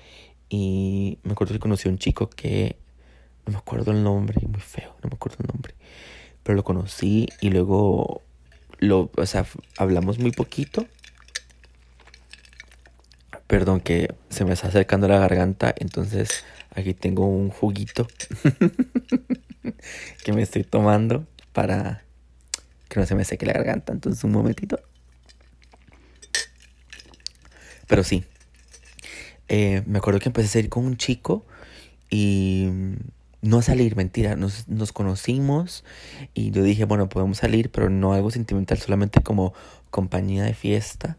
Y 0.49 1.19
me 1.23 1.33
acuerdo 1.33 1.53
que 1.53 1.59
conocí 1.59 1.89
a 1.89 1.91
un 1.91 1.97
chico 1.97 2.29
que 2.29 2.77
no 3.45 3.53
me 3.53 3.59
acuerdo 3.59 3.91
el 3.91 4.03
nombre, 4.03 4.35
muy 4.47 4.61
feo, 4.61 4.95
no 5.03 5.09
me 5.09 5.15
acuerdo 5.15 5.37
el 5.41 5.47
nombre. 5.47 5.73
Pero 6.43 6.55
lo 6.55 6.63
conocí 6.63 7.27
y 7.41 7.49
luego 7.49 8.21
lo, 8.79 9.09
o 9.15 9.25
sea, 9.25 9.45
hablamos 9.77 10.19
muy 10.19 10.31
poquito. 10.31 10.85
Perdón 13.47 13.79
que 13.79 14.13
se 14.29 14.45
me 14.45 14.53
está 14.53 14.67
acercando 14.67 15.07
la 15.07 15.19
garganta, 15.19 15.73
entonces 15.77 16.43
aquí 16.77 16.93
tengo 16.93 17.25
un 17.25 17.49
juguito 17.49 18.07
que 20.23 20.33
me 20.33 20.43
estoy 20.43 20.63
tomando 20.63 21.25
para 21.51 22.03
que 22.87 22.99
no 22.99 23.05
se 23.05 23.15
me 23.15 23.25
seque 23.25 23.45
la 23.45 23.53
garganta. 23.53 23.93
Entonces 23.93 24.23
un 24.23 24.31
momentito. 24.31 24.79
Pero 27.87 28.03
sí. 28.03 28.23
Eh, 29.49 29.81
me 29.85 29.97
acuerdo 29.97 30.19
que 30.19 30.29
empecé 30.29 30.47
a 30.47 30.51
salir 30.51 30.69
con 30.69 30.85
un 30.85 30.97
chico 30.97 31.45
y 32.09 32.69
no 33.41 33.61
salir, 33.61 33.95
mentira, 33.95 34.35
nos, 34.35 34.65
conocimos 34.91 35.85
y 36.33 36.51
yo 36.51 36.63
dije, 36.63 36.83
bueno, 36.83 37.07
podemos 37.07 37.37
salir, 37.37 37.71
pero 37.71 37.89
no 37.89 38.13
algo 38.13 38.29
sentimental, 38.29 38.77
solamente 38.77 39.21
como 39.21 39.53
compañía 39.89 40.43
de 40.43 40.53
fiesta. 40.53 41.17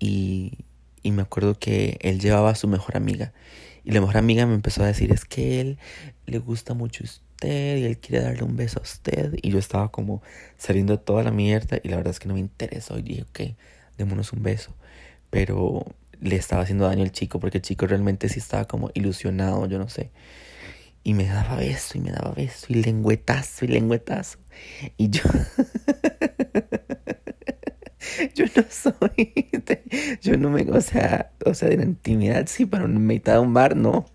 Y, 0.00 0.58
y 1.02 1.12
me 1.12 1.22
acuerdo 1.22 1.58
que 1.58 1.98
él 2.00 2.20
llevaba 2.20 2.50
a 2.50 2.54
su 2.56 2.68
mejor 2.68 2.96
amiga. 2.96 3.32
Y 3.84 3.92
la 3.92 4.00
mejor 4.00 4.16
amiga 4.16 4.46
me 4.46 4.54
empezó 4.54 4.82
a 4.82 4.86
decir, 4.86 5.12
es 5.12 5.24
que 5.24 5.60
él 5.60 5.78
le 6.26 6.38
gusta 6.38 6.74
mucho 6.74 7.04
usted 7.04 7.78
y 7.78 7.84
él 7.84 7.98
quiere 7.98 8.24
darle 8.24 8.44
un 8.44 8.56
beso 8.56 8.78
a 8.78 8.82
usted. 8.82 9.34
Y 9.42 9.50
yo 9.50 9.58
estaba 9.58 9.90
como 9.90 10.22
saliendo 10.56 10.96
de 10.96 11.02
toda 11.02 11.22
la 11.24 11.32
mierda 11.32 11.78
y 11.82 11.88
la 11.88 11.96
verdad 11.96 12.12
es 12.12 12.20
que 12.20 12.28
no 12.28 12.34
me 12.34 12.40
interesó. 12.40 12.98
Y 12.98 13.02
dije, 13.02 13.22
ok, 13.22 13.40
démonos 13.98 14.32
un 14.32 14.42
beso. 14.42 14.74
Pero 15.30 15.84
le 16.20 16.36
estaba 16.36 16.62
haciendo 16.62 16.86
daño 16.86 17.02
al 17.02 17.12
chico 17.12 17.40
porque 17.40 17.58
el 17.58 17.62
chico 17.62 17.86
realmente 17.86 18.28
sí 18.28 18.38
estaba 18.38 18.66
como 18.66 18.90
ilusionado, 18.94 19.66
yo 19.66 19.78
no 19.78 19.88
sé. 19.88 20.10
Y 21.04 21.14
me 21.14 21.26
daba 21.26 21.56
beso 21.56 21.98
y 21.98 22.00
me 22.00 22.12
daba 22.12 22.32
beso 22.32 22.66
y 22.68 22.74
lengüetazo 22.74 23.64
y 23.64 23.68
lengüetazo. 23.68 24.38
Y 24.96 25.10
yo... 25.10 25.22
yo 28.34 28.44
no 28.54 28.64
soy... 28.70 29.50
yo 30.32 30.36
no 30.36 30.50
me... 30.50 30.62
O 30.70 30.80
sea, 30.80 31.32
o 31.44 31.54
sea, 31.54 31.68
de 31.68 31.76
la 31.76 31.84
intimidad 31.84 32.46
sí, 32.46 32.66
pero 32.66 32.86
en 32.86 33.06
mitad 33.06 33.34
de 33.34 33.38
un 33.40 33.54
bar 33.54 33.76
no. 33.76 34.06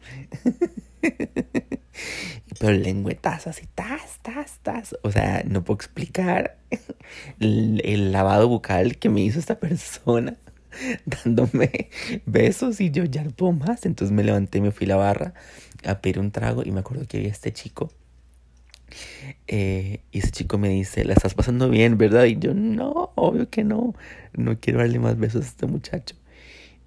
pero 2.60 2.74
lengüetazo 2.74 3.50
así, 3.50 3.68
tas, 3.76 4.20
tas, 4.22 4.60
tas. 4.64 4.96
O 5.04 5.12
sea, 5.12 5.44
no 5.46 5.64
puedo 5.64 5.76
explicar 5.76 6.58
el, 7.40 8.12
lavado 8.12 8.48
bucal 8.48 8.98
que 8.98 9.10
me 9.10 9.22
hizo 9.22 9.40
esta 9.40 9.60
persona 9.60 10.38
dándome 11.06 11.90
besos 12.26 12.82
y 12.82 12.92
yo 12.92 13.04
ya 13.04 13.24
no 13.24 13.32
puedo 13.32 13.52
más. 13.54 13.86
Entonces 13.86 14.16
me 14.16 14.24
levanté 14.24 14.62
me 14.62 14.72
fui 14.72 14.86
a 14.86 14.90
la 14.90 14.96
barra 14.96 15.34
a 15.86 16.02
pedir 16.02 16.20
un 16.20 16.32
trago 16.32 16.64
y 16.66 16.72
me 16.72 16.80
acuerdo 16.80 17.08
que 17.08 17.18
había 17.18 17.30
este 17.30 17.52
chico. 17.52 17.92
Eh, 19.48 20.02
y 20.12 20.20
ese 20.20 20.32
chico 20.32 20.58
me 20.58 20.70
dice, 20.70 21.06
la 21.06 21.14
estás 21.14 21.34
pasando 21.34 21.70
bien, 21.70 21.98
¿verdad? 21.98 22.26
Y 22.26 22.38
yo, 22.38 22.54
no, 22.54 23.12
obvio 23.16 23.50
que 23.50 23.64
no. 23.64 23.94
No 24.34 24.60
quiero 24.60 24.80
darle 24.80 25.00
más 25.00 25.18
besos 25.18 25.46
a 25.46 25.48
este 25.48 25.66
muchacho. 25.68 26.16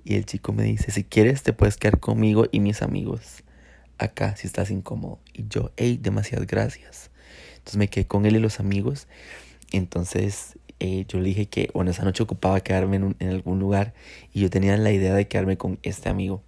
Y 0.04 0.14
el 0.14 0.24
chico 0.24 0.52
me 0.52 0.64
dice, 0.64 0.90
si 0.90 1.04
quieres 1.04 1.42
te 1.42 1.52
puedes 1.52 1.76
quedar 1.76 2.00
conmigo 2.00 2.46
y 2.50 2.60
mis 2.60 2.82
amigos 2.82 3.44
acá 3.98 4.34
si 4.36 4.46
estás 4.46 4.70
incómodo. 4.70 5.18
Y 5.32 5.46
yo, 5.48 5.72
hey, 5.76 5.98
demasiadas 6.00 6.46
gracias. 6.46 7.10
Entonces 7.58 7.76
me 7.76 7.88
quedé 7.88 8.06
con 8.06 8.26
él 8.26 8.36
y 8.36 8.38
los 8.38 8.60
amigos. 8.60 9.06
Entonces 9.72 10.58
eh, 10.80 11.04
yo 11.08 11.18
le 11.18 11.26
dije 11.26 11.46
que, 11.46 11.70
bueno, 11.74 11.90
esa 11.90 12.04
noche 12.04 12.22
ocupaba 12.22 12.60
quedarme 12.60 12.96
en, 12.96 13.16
en, 13.18 13.28
algún 13.28 13.58
lugar 13.58 13.92
y 14.32 14.40
yo 14.40 14.50
tenía 14.50 14.76
la 14.76 14.90
idea 14.90 15.14
de 15.14 15.28
quedarme 15.28 15.56
con 15.56 15.78
este 15.82 16.08
amigo. 16.08 16.42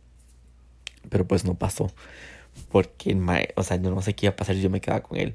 Pero 1.10 1.26
pues 1.26 1.44
no 1.44 1.54
pasó. 1.54 1.92
Porque, 2.70 3.18
o 3.56 3.62
sea, 3.62 3.76
yo 3.76 3.90
no 3.90 4.02
sé 4.02 4.14
qué 4.14 4.26
iba 4.26 4.32
a 4.32 4.36
pasar 4.36 4.54
si 4.54 4.62
yo 4.62 4.70
me 4.70 4.80
quedaba 4.80 5.02
con 5.02 5.18
él. 5.18 5.34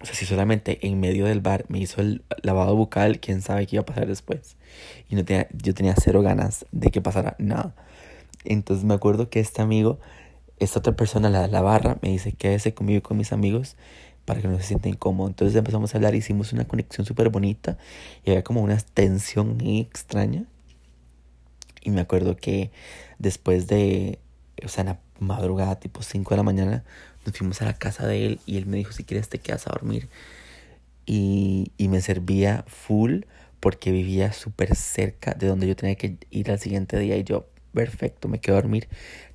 O 0.00 0.04
sea, 0.04 0.14
si 0.14 0.26
solamente 0.26 0.86
en 0.86 1.00
medio 1.00 1.24
del 1.26 1.40
bar 1.40 1.64
me 1.68 1.78
hizo 1.78 2.00
el 2.00 2.22
lavado 2.42 2.76
bucal, 2.76 3.18
quién 3.18 3.40
sabe 3.42 3.66
qué 3.66 3.76
iba 3.76 3.82
a 3.82 3.86
pasar 3.86 4.06
después. 4.06 4.56
Y 5.08 5.16
no 5.16 5.24
tenía, 5.24 5.48
yo 5.52 5.74
tenía 5.74 5.94
cero 5.96 6.22
ganas 6.22 6.66
de 6.70 6.90
que 6.90 7.00
pasara 7.00 7.34
nada. 7.38 7.74
Entonces 8.44 8.84
me 8.84 8.94
acuerdo 8.94 9.30
que 9.30 9.40
este 9.40 9.62
amigo, 9.62 9.98
esta 10.58 10.78
otra 10.80 10.94
persona, 10.94 11.30
la 11.30 11.42
de 11.42 11.48
la 11.48 11.62
barra, 11.62 11.98
me 12.02 12.10
dice, 12.10 12.32
quédese 12.32 12.74
conmigo 12.74 12.98
y 12.98 13.02
con 13.02 13.16
mis 13.16 13.32
amigos 13.32 13.76
para 14.26 14.42
que 14.42 14.48
no 14.48 14.56
se 14.58 14.64
sienta 14.64 14.88
incómodo. 14.88 15.28
Entonces 15.28 15.56
empezamos 15.56 15.94
a 15.94 15.98
hablar, 15.98 16.14
hicimos 16.14 16.52
una 16.52 16.66
conexión 16.66 17.06
súper 17.06 17.30
bonita 17.30 17.78
y 18.24 18.30
había 18.30 18.44
como 18.44 18.60
una 18.62 18.76
tensión 18.76 19.58
extraña. 19.62 20.44
Y 21.80 21.90
me 21.90 22.00
acuerdo 22.00 22.36
que 22.36 22.70
después 23.18 23.68
de, 23.68 24.18
o 24.62 24.68
sea, 24.68 24.82
en 24.82 24.88
la 24.88 25.00
madrugada, 25.20 25.78
tipo 25.80 26.02
5 26.02 26.30
de 26.30 26.36
la 26.36 26.42
mañana, 26.42 26.84
nos 27.24 27.36
fuimos 27.36 27.62
a 27.62 27.66
la 27.66 27.74
casa 27.74 28.06
de 28.06 28.26
él 28.26 28.40
y 28.46 28.56
él 28.56 28.66
me 28.66 28.76
dijo, 28.76 28.92
si 28.92 29.04
quieres 29.04 29.28
te 29.28 29.38
quedas 29.38 29.66
a 29.66 29.70
dormir. 29.70 30.08
Y, 31.06 31.72
y 31.76 31.88
me 31.88 32.00
servía 32.00 32.64
full 32.66 33.22
porque 33.60 33.90
vivía 33.90 34.32
súper 34.32 34.74
cerca 34.74 35.34
de 35.34 35.46
donde 35.46 35.66
yo 35.66 35.76
tenía 35.76 35.96
que 35.96 36.18
ir 36.30 36.50
al 36.50 36.58
siguiente 36.58 36.98
día 36.98 37.16
y 37.16 37.24
yo, 37.24 37.46
perfecto, 37.72 38.28
me 38.28 38.40
quedé 38.40 38.56
a 38.56 38.60
dormir. 38.60 38.88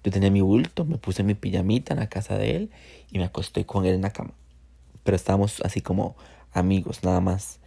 Yo 0.03 0.11
tenía 0.11 0.31
mi 0.31 0.41
bulto, 0.41 0.85
me 0.85 0.97
puse 0.97 1.23
mi 1.23 1.35
pijamita 1.35 1.93
en 1.93 1.99
la 1.99 2.09
casa 2.09 2.37
de 2.37 2.55
él 2.55 2.71
y 3.11 3.19
me 3.19 3.25
acosté 3.25 3.65
con 3.65 3.85
él 3.85 3.95
en 3.95 4.01
la 4.01 4.11
cama. 4.11 4.33
Pero 5.03 5.15
estábamos 5.15 5.61
así 5.61 5.81
como 5.81 6.15
amigos, 6.53 7.03
nada 7.03 7.21
más. 7.21 7.59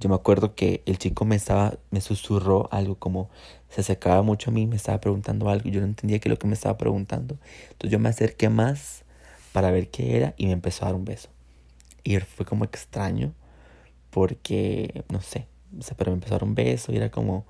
Yo 0.00 0.08
me 0.08 0.14
acuerdo 0.14 0.54
que 0.54 0.82
el 0.86 0.98
chico 0.98 1.24
me 1.24 1.34
estaba, 1.36 1.78
me 1.90 2.00
susurró 2.00 2.68
algo 2.72 2.96
como 2.96 3.30
se 3.68 3.80
acercaba 3.82 4.22
mucho 4.22 4.50
a 4.50 4.52
mí, 4.52 4.66
me 4.66 4.76
estaba 4.76 5.00
preguntando 5.00 5.48
algo 5.50 5.68
yo 5.68 5.80
no 5.80 5.86
entendía 5.86 6.18
qué 6.18 6.28
es 6.28 6.30
lo 6.30 6.38
que 6.38 6.46
me 6.46 6.54
estaba 6.54 6.78
preguntando. 6.78 7.38
Entonces 7.70 7.90
yo 7.90 7.98
me 7.98 8.08
acerqué 8.08 8.48
más 8.48 9.04
para 9.52 9.70
ver 9.70 9.88
qué 9.88 10.16
era 10.16 10.34
y 10.36 10.46
me 10.46 10.52
empezó 10.52 10.84
a 10.84 10.88
dar 10.88 10.94
un 10.94 11.04
beso. 11.04 11.28
Y 12.04 12.16
fue 12.18 12.46
como 12.46 12.64
extraño 12.64 13.34
porque, 14.10 15.04
no 15.10 15.20
sé, 15.20 15.46
o 15.78 15.82
sea, 15.82 15.96
pero 15.96 16.10
me 16.10 16.14
empezó 16.14 16.34
a 16.34 16.38
dar 16.38 16.44
un 16.44 16.54
beso 16.54 16.92
y 16.92 16.96
era 16.96 17.10
como, 17.10 17.44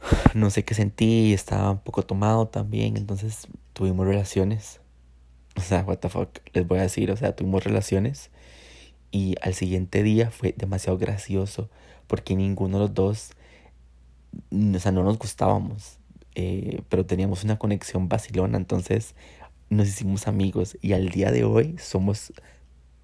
no 0.34 0.50
sé 0.50 0.64
qué 0.64 0.74
sentí, 0.74 1.32
estaba 1.32 1.70
un 1.72 1.78
poco 1.78 2.04
tomado 2.04 2.48
también, 2.48 2.96
entonces 2.96 3.48
tuvimos 3.72 4.06
relaciones. 4.06 4.80
O 5.56 5.60
sea, 5.60 5.82
what 5.82 5.98
the 5.98 6.08
fuck, 6.08 6.38
les 6.52 6.66
voy 6.66 6.78
a 6.78 6.82
decir, 6.82 7.10
o 7.10 7.16
sea, 7.16 7.34
tuvimos 7.34 7.64
relaciones 7.64 8.30
y 9.10 9.34
al 9.42 9.54
siguiente 9.54 10.02
día 10.02 10.30
fue 10.30 10.54
demasiado 10.56 10.98
gracioso 10.98 11.68
porque 12.06 12.36
ninguno 12.36 12.78
de 12.78 12.84
los 12.84 12.94
dos, 12.94 13.30
o 14.50 14.78
sea, 14.78 14.92
no 14.92 15.02
nos 15.04 15.18
gustábamos, 15.18 15.98
eh, 16.34 16.82
pero 16.88 17.06
teníamos 17.06 17.44
una 17.44 17.58
conexión 17.58 18.08
vacilona, 18.08 18.58
entonces 18.58 19.14
nos 19.70 19.88
hicimos 19.88 20.28
amigos 20.28 20.78
y 20.80 20.92
al 20.92 21.08
día 21.08 21.30
de 21.30 21.44
hoy 21.44 21.76
somos 21.78 22.32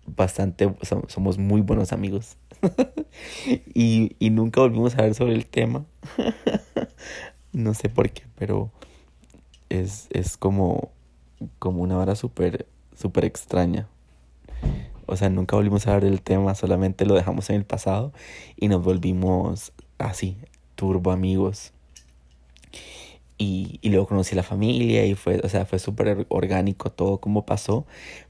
bastante, 0.06 0.74
somos 1.08 1.38
muy 1.38 1.60
buenos 1.60 1.92
amigos. 1.92 2.36
y, 3.74 4.16
y 4.18 4.30
nunca 4.30 4.60
volvimos 4.60 4.96
a 4.96 5.02
ver 5.02 5.14
sobre 5.14 5.34
el 5.34 5.46
tema. 5.46 5.84
no 7.52 7.74
sé 7.74 7.88
por 7.88 8.10
qué, 8.10 8.22
pero 8.36 8.70
es, 9.68 10.08
es 10.10 10.36
como, 10.36 10.90
como 11.58 11.82
una 11.82 11.98
hora 11.98 12.16
súper, 12.16 12.66
súper 12.96 13.24
extraña. 13.24 13.88
O 15.06 15.16
sea, 15.16 15.28
nunca 15.28 15.56
volvimos 15.56 15.86
a 15.86 15.94
hablar 15.94 16.10
del 16.10 16.22
tema, 16.22 16.54
solamente 16.54 17.04
lo 17.04 17.14
dejamos 17.14 17.50
en 17.50 17.56
el 17.56 17.64
pasado 17.64 18.12
y 18.56 18.68
nos 18.68 18.82
volvimos 18.82 19.72
así, 19.98 20.38
turbo 20.74 21.12
amigos. 21.12 21.72
Y, 23.36 23.78
y 23.82 23.90
luego 23.90 24.06
conocí 24.06 24.34
a 24.34 24.36
la 24.36 24.42
familia 24.42 25.04
y 25.06 25.14
fue, 25.14 25.40
o 25.42 25.48
sea, 25.48 25.66
fue 25.66 25.78
súper 25.78 26.26
orgánico 26.28 26.90
todo 26.90 27.18
como 27.18 27.44
pasó, 27.44 27.84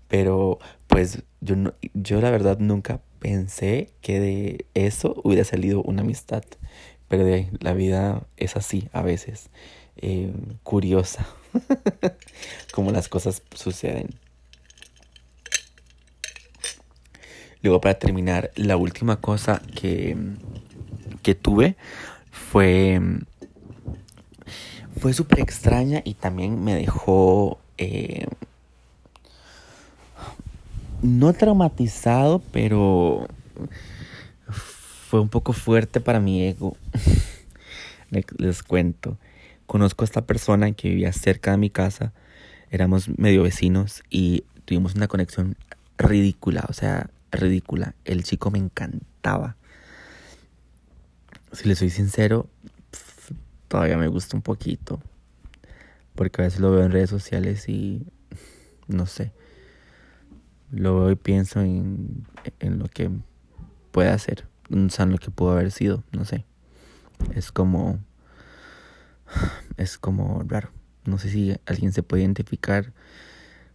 pero 0.08 0.58
pues 0.86 1.22
yo, 1.40 1.56
no, 1.56 1.74
yo 1.92 2.20
la 2.20 2.30
verdad 2.30 2.58
nunca 2.58 3.00
pensé 3.18 3.90
que 4.00 4.20
de 4.20 4.66
eso 4.74 5.20
hubiera 5.24 5.44
salido 5.44 5.82
una 5.82 6.02
amistad. 6.02 6.44
Pero 7.08 7.24
la 7.60 7.74
vida 7.74 8.26
es 8.36 8.56
así 8.56 8.88
a 8.92 9.02
veces, 9.02 9.50
eh, 9.96 10.32
curiosa, 10.62 11.26
como 12.72 12.92
las 12.92 13.08
cosas 13.08 13.42
suceden. 13.54 14.10
Luego 17.62 17.80
para 17.80 17.98
terminar, 17.98 18.50
la 18.56 18.76
última 18.76 19.20
cosa 19.20 19.62
que, 19.74 20.16
que 21.22 21.34
tuve 21.34 21.76
fue, 22.34 23.00
fue 24.98 25.12
súper 25.12 25.40
extraña 25.40 26.02
y 26.04 26.14
también 26.14 26.62
me 26.62 26.74
dejó... 26.74 27.58
Eh, 27.78 28.26
no 31.02 31.32
traumatizado, 31.34 32.40
pero 32.50 33.28
fue 34.48 35.20
un 35.20 35.28
poco 35.28 35.52
fuerte 35.52 36.00
para 36.00 36.18
mi 36.18 36.42
ego. 36.42 36.76
Les 38.38 38.62
cuento. 38.62 39.18
Conozco 39.66 40.02
a 40.04 40.06
esta 40.06 40.22
persona 40.22 40.72
que 40.72 40.88
vivía 40.88 41.12
cerca 41.12 41.52
de 41.52 41.58
mi 41.58 41.70
casa. 41.70 42.12
Éramos 42.70 43.08
medio 43.18 43.42
vecinos 43.42 44.02
y 44.08 44.44
tuvimos 44.64 44.94
una 44.94 45.08
conexión 45.08 45.56
ridícula, 45.98 46.64
o 46.68 46.72
sea, 46.72 47.10
ridícula. 47.30 47.94
El 48.04 48.24
chico 48.24 48.50
me 48.50 48.58
encantaba. 48.58 49.56
Si 51.54 51.68
le 51.68 51.74
soy 51.74 51.90
sincero, 51.90 52.48
todavía 53.68 53.96
me 53.96 54.08
gusta 54.08 54.36
un 54.36 54.42
poquito. 54.42 55.00
Porque 56.14 56.42
a 56.42 56.44
veces 56.44 56.60
lo 56.60 56.70
veo 56.70 56.84
en 56.84 56.92
redes 56.92 57.10
sociales 57.10 57.68
y 57.68 58.06
no 58.86 59.06
sé 59.06 59.32
lo 60.74 61.00
veo 61.00 61.10
y 61.12 61.16
pienso 61.16 61.60
en, 61.60 62.26
en 62.60 62.78
lo 62.78 62.88
que 62.88 63.10
puede 63.92 64.08
hacer, 64.08 64.46
o 64.70 64.90
sea, 64.90 65.04
en 65.04 65.12
lo 65.12 65.18
que 65.18 65.30
pudo 65.30 65.52
haber 65.52 65.70
sido, 65.70 66.02
no 66.12 66.24
sé. 66.24 66.44
Es 67.34 67.52
como, 67.52 68.00
es 69.76 69.98
como 69.98 70.42
raro. 70.46 70.70
No 71.04 71.18
sé 71.18 71.30
si 71.30 71.56
alguien 71.66 71.92
se 71.92 72.02
puede 72.02 72.22
identificar 72.22 72.92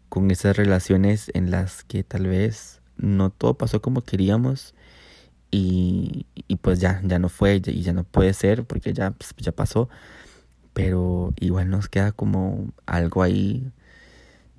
con 0.10 0.32
esas 0.32 0.58
relaciones 0.58 1.32
en 1.34 1.52
las 1.52 1.84
que 1.84 2.04
tal 2.04 2.28
vez 2.28 2.82
no 2.98 3.30
todo 3.30 3.58
pasó 3.58 3.82
como 3.82 4.02
queríamos 4.02 4.74
y, 5.52 6.26
y 6.48 6.56
pues 6.58 6.80
ya, 6.80 7.02
ya 7.04 7.20
no 7.20 7.30
fue 7.30 7.62
y 7.66 7.82
ya 7.82 7.94
no 7.94 8.04
puede 8.04 8.34
ser 8.34 8.66
porque 8.66 8.94
ya, 8.94 9.12
pues, 9.12 9.34
ya 9.38 9.52
pasó. 9.52 9.90
Pero 10.74 11.34
igual 11.40 11.70
nos 11.70 11.90
queda 11.90 12.12
como 12.12 12.72
algo 12.86 13.24
ahí, 13.24 13.72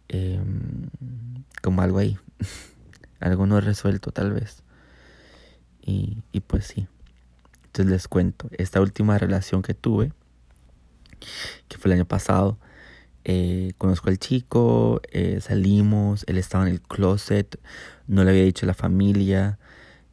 eh, 0.09 0.40
como 1.62 1.83
algo 1.83 1.98
ahí, 1.98 2.18
algo 3.20 3.46
no 3.46 3.61
resuelto 3.61 4.11
tal 4.11 4.33
vez. 4.33 4.62
Y, 5.83 6.18
y 6.33 6.40
pues 6.40 6.66
sí. 6.66 6.88
Entonces 7.66 7.92
les 7.92 8.09
cuento, 8.09 8.48
esta 8.59 8.81
última 8.81 9.16
relación 9.16 9.62
que 9.62 9.74
tuve, 9.74 10.12
que 11.68 11.79
fue 11.79 11.90
el 11.90 11.98
año 11.98 12.05
pasado, 12.05 12.59
eh, 13.24 13.72
conozco 13.79 14.09
al 14.09 14.18
chico, 14.18 15.00
eh, 15.12 15.40
salimos, 15.40 16.24
él 16.26 16.38
estaba 16.38 16.66
en 16.66 16.72
el 16.72 16.81
closet, 16.81 17.61
no 18.09 18.24
le 18.24 18.31
había 18.31 18.42
dicho 18.42 18.66
a 18.66 18.68
la 18.68 18.74
familia, 18.74 19.59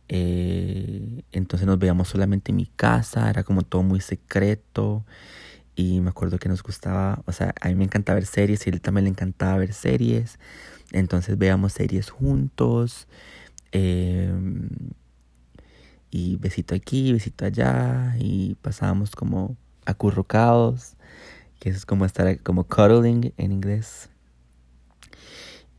eh, 0.10 1.24
entonces 1.32 1.68
nos 1.68 1.80
veíamos 1.80 2.08
solamente 2.08 2.52
en 2.52 2.58
mi 2.58 2.68
casa, 2.68 3.30
era 3.30 3.44
como 3.44 3.64
todo 3.64 3.84
muy 3.84 4.02
secreto 4.02 5.06
y 5.76 6.02
me 6.02 6.10
acuerdo 6.10 6.40
que 6.40 6.50
nos 6.50 6.64
gustaba, 6.64 7.22
o 7.26 7.32
sea, 7.32 7.54
a 7.62 7.68
mí 7.70 7.76
me 7.76 7.84
encantaba 7.86 8.16
ver 8.16 8.26
series 8.26 8.66
y 8.66 8.70
a 8.70 8.74
él 8.74 8.82
también 8.82 9.06
le 9.06 9.12
encantaba 9.12 9.58
ver 9.58 9.74
series 9.74 10.40
entonces 10.92 11.38
veamos 11.38 11.74
series 11.74 12.10
juntos. 12.10 13.08
Em, 13.72 14.70
y 16.10 16.38
besito 16.38 16.76
aquí, 16.76 17.12
besito 17.12 17.46
allá. 17.46 18.16
Y 18.20 18.56
pasábamos 18.56 19.12
como 19.16 19.58
acurrucados. 19.86 20.96
Que 21.60 21.70
es 21.70 21.86
como 21.86 22.06
estar 22.06 22.42
como 22.44 22.66
cuddling 22.66 23.34
en 23.38 23.52
inglés. 23.52 24.10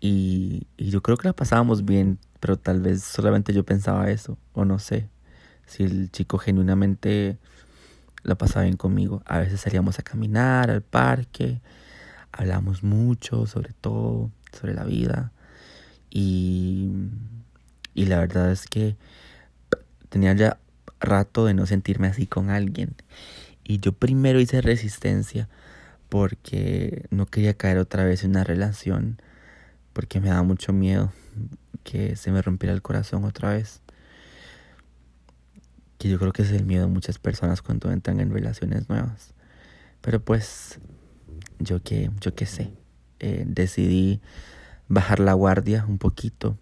Y, 0.01 0.67
y 0.77 0.91
yo 0.91 1.03
creo 1.03 1.17
que 1.17 1.29
la 1.29 1.35
pasábamos 1.35 1.85
bien. 1.85 2.19
Pero 2.41 2.57
tal 2.59 2.81
vez 2.81 3.03
solamente 3.03 3.53
yo 3.53 3.65
pensaba 3.65 4.11
eso. 4.11 4.39
O 4.53 4.65
no 4.65 4.79
sé. 4.79 5.09
Si 5.67 5.85
el 5.85 6.11
chico 6.11 6.39
genuinamente 6.39 7.39
la 8.23 8.37
pasaba 8.37 8.65
bien 8.65 8.77
conmigo. 8.77 9.23
A 9.27 9.39
veces 9.39 9.61
salíamos 9.61 9.99
a 9.99 10.03
caminar 10.03 10.71
al 10.71 10.83
parque. 10.83 11.61
Hablamos 12.33 12.83
mucho 12.83 13.47
sobre 13.47 13.73
todo 13.73 14.31
sobre 14.53 14.75
la 14.75 14.85
vida. 14.85 15.33
Y, 16.11 16.91
y 17.95 18.07
la 18.07 18.19
verdad 18.19 18.51
es 18.51 18.67
que 18.67 18.97
tenía 20.09 20.33
ya 20.33 20.59
rato 21.01 21.45
de 21.45 21.55
no 21.55 21.67
sentirme 21.67 22.09
así 22.09 22.27
con 22.27 22.51
alguien. 22.51 22.95
Y 23.65 23.81
yo 23.81 23.93
primero 23.93 24.41
hice 24.41 24.61
resistencia 24.63 25.49
porque 26.09 27.07
no 27.11 27.27
quería 27.27 27.55
caer 27.55 27.79
otra 27.79 28.05
vez 28.05 28.25
en 28.25 28.31
una 28.31 28.45
relación, 28.45 29.21
porque 29.93 30.21
me 30.21 30.29
daba 30.29 30.43
mucho 30.43 30.73
miedo 30.73 31.13
que 31.89 32.17
se 32.17 32.31
me 32.31 32.43
rompiera 32.43 32.75
el 32.75 32.83
corazón 32.83 33.25
otra 33.25 33.55
vez. 33.55 33.81
Que 35.97 36.11
yo 36.11 36.19
creo 36.19 36.33
que 36.33 36.43
es 36.43 36.51
el 36.51 36.67
miedo 36.67 36.87
de 36.87 36.93
muchas 36.93 37.19
personas 37.19 37.63
cuando 37.63 37.91
entran 37.91 38.21
en 38.21 38.31
relaciones 38.31 38.91
nuevas. 38.91 39.33
Pero 40.03 40.23
pues, 40.23 40.79
yo 41.59 41.83
que, 41.83 42.11
yo 42.21 42.35
qué 42.35 42.45
sé. 42.45 42.75
Eh, 43.21 43.45
decidí 43.47 44.21
bajar 44.89 45.19
la 45.19 45.33
guardia 45.33 45.87
un 45.89 45.97
poquito 45.97 46.59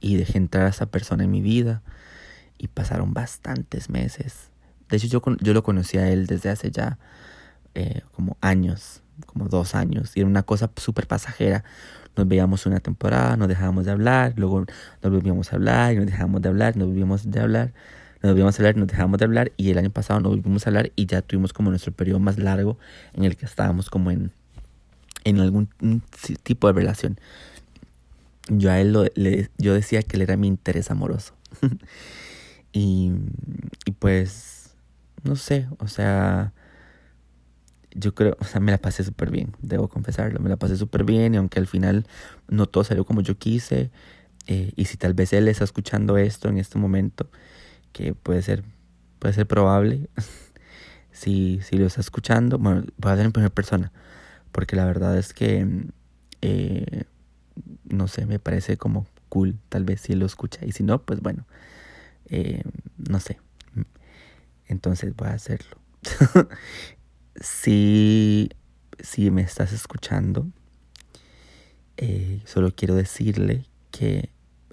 y 0.00 0.16
dejé 0.16 0.38
entrar 0.38 0.64
a 0.64 0.70
esa 0.70 0.86
persona 0.86 1.24
en 1.24 1.30
mi 1.30 1.42
vida 1.42 1.82
y 2.56 2.68
pasaron 2.68 3.12
bastantes 3.12 3.90
meses. 3.90 4.48
De 4.88 4.96
hecho, 4.96 5.08
yo, 5.08 5.22
yo 5.40 5.52
lo 5.52 5.62
conocí 5.62 5.98
a 5.98 6.08
él 6.08 6.26
desde 6.26 6.48
hace 6.48 6.70
ya 6.70 6.98
eh, 7.74 8.00
como 8.12 8.38
años, 8.40 9.02
como 9.26 9.48
dos 9.48 9.74
años, 9.74 10.16
y 10.16 10.20
era 10.20 10.28
una 10.28 10.42
cosa 10.42 10.70
súper 10.76 11.06
pasajera. 11.06 11.64
Nos 12.16 12.26
veíamos 12.28 12.66
una 12.66 12.80
temporada, 12.80 13.36
nos 13.36 13.48
dejábamos 13.48 13.84
de 13.84 13.90
hablar, 13.90 14.34
luego 14.36 14.64
nos 15.02 15.12
volvíamos 15.12 15.52
a 15.52 15.56
hablar 15.56 15.92
y 15.92 15.96
nos 15.96 16.06
dejábamos 16.06 16.42
de 16.42 16.48
hablar, 16.48 16.76
nos 16.76 16.88
volvíamos 16.88 17.30
de 17.30 17.40
hablar, 17.40 17.72
nos 18.22 18.32
volvíamos 18.32 18.58
a 18.58 18.62
hablar, 18.62 18.76
nos 18.76 18.88
dejábamos 18.88 19.18
de 19.18 19.24
hablar 19.24 19.52
y 19.56 19.70
el 19.70 19.78
año 19.78 19.90
pasado 19.90 20.20
nos 20.20 20.32
volvimos 20.32 20.66
a 20.66 20.70
hablar 20.70 20.92
y 20.96 21.06
ya 21.06 21.22
tuvimos 21.22 21.52
como 21.52 21.70
nuestro 21.70 21.92
periodo 21.92 22.18
más 22.18 22.38
largo 22.38 22.78
en 23.14 23.24
el 23.24 23.36
que 23.36 23.44
estábamos 23.46 23.90
como 23.90 24.10
en 24.10 24.32
en 25.26 25.40
algún 25.40 25.68
tipo 26.44 26.68
de 26.68 26.72
relación. 26.72 27.18
Yo 28.48 28.70
a 28.70 28.80
él 28.80 28.92
lo, 28.92 29.06
le, 29.16 29.50
yo 29.58 29.74
decía 29.74 30.02
que 30.02 30.16
él 30.16 30.22
era 30.22 30.36
mi 30.36 30.46
interés 30.46 30.92
amoroso. 30.92 31.34
y, 32.72 33.10
y 33.84 33.90
pues, 33.98 34.70
no 35.24 35.34
sé, 35.34 35.66
o 35.78 35.88
sea, 35.88 36.52
yo 37.98 38.14
creo, 38.14 38.36
o 38.40 38.44
sea, 38.44 38.60
me 38.60 38.72
la 38.72 38.78
pasé 38.78 39.04
súper 39.04 39.30
bien, 39.30 39.54
debo 39.60 39.88
confesarlo, 39.88 40.38
me 40.40 40.50
la 40.50 40.56
pasé 40.56 40.76
súper 40.76 41.04
bien 41.04 41.34
y 41.34 41.38
aunque 41.38 41.58
al 41.58 41.66
final 41.66 42.06
no 42.48 42.66
todo 42.66 42.84
salió 42.84 43.04
como 43.04 43.22
yo 43.22 43.38
quise, 43.38 43.90
eh, 44.46 44.72
y 44.76 44.84
si 44.84 44.96
tal 44.96 45.14
vez 45.14 45.32
él 45.32 45.48
está 45.48 45.64
escuchando 45.64 46.18
esto 46.18 46.48
en 46.48 46.58
este 46.58 46.78
momento, 46.78 47.28
que 47.92 48.14
puede 48.14 48.42
ser, 48.42 48.64
puede 49.18 49.34
ser 49.34 49.46
probable, 49.46 50.08
si, 51.12 51.60
si 51.62 51.78
lo 51.78 51.86
está 51.86 52.00
escuchando, 52.00 52.58
bueno, 52.58 52.84
voy 52.98 53.10
a 53.10 53.14
hacer 53.14 53.26
en 53.26 53.32
primera 53.32 53.54
persona, 53.54 53.92
porque 54.52 54.76
la 54.76 54.84
verdad 54.84 55.16
es 55.16 55.32
que, 55.32 55.66
eh, 56.42 57.04
no 57.88 58.08
sé, 58.08 58.26
me 58.26 58.38
parece 58.38 58.76
como 58.76 59.06
cool, 59.30 59.58
tal 59.70 59.84
vez 59.84 60.02
si 60.02 60.12
él 60.12 60.18
lo 60.18 60.26
escucha, 60.26 60.64
y 60.66 60.72
si 60.72 60.82
no, 60.82 61.00
pues 61.02 61.20
bueno, 61.20 61.46
eh, 62.26 62.62
no 63.08 63.20
sé, 63.20 63.38
entonces 64.68 65.16
voy 65.16 65.28
a 65.28 65.32
hacerlo. 65.32 65.78
si, 67.40 68.50
me 69.30 69.42
estás 69.42 69.72
escuchando, 69.72 70.46
eh, 71.96 72.40
solo 72.44 72.74
quiero 72.74 72.94
decirle 72.94 73.64
que 73.90 74.30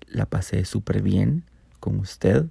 la 0.08 0.26
pasé 0.26 0.66
súper 0.66 1.02
bien 1.02 1.44
con 1.80 2.00
usted 2.00 2.46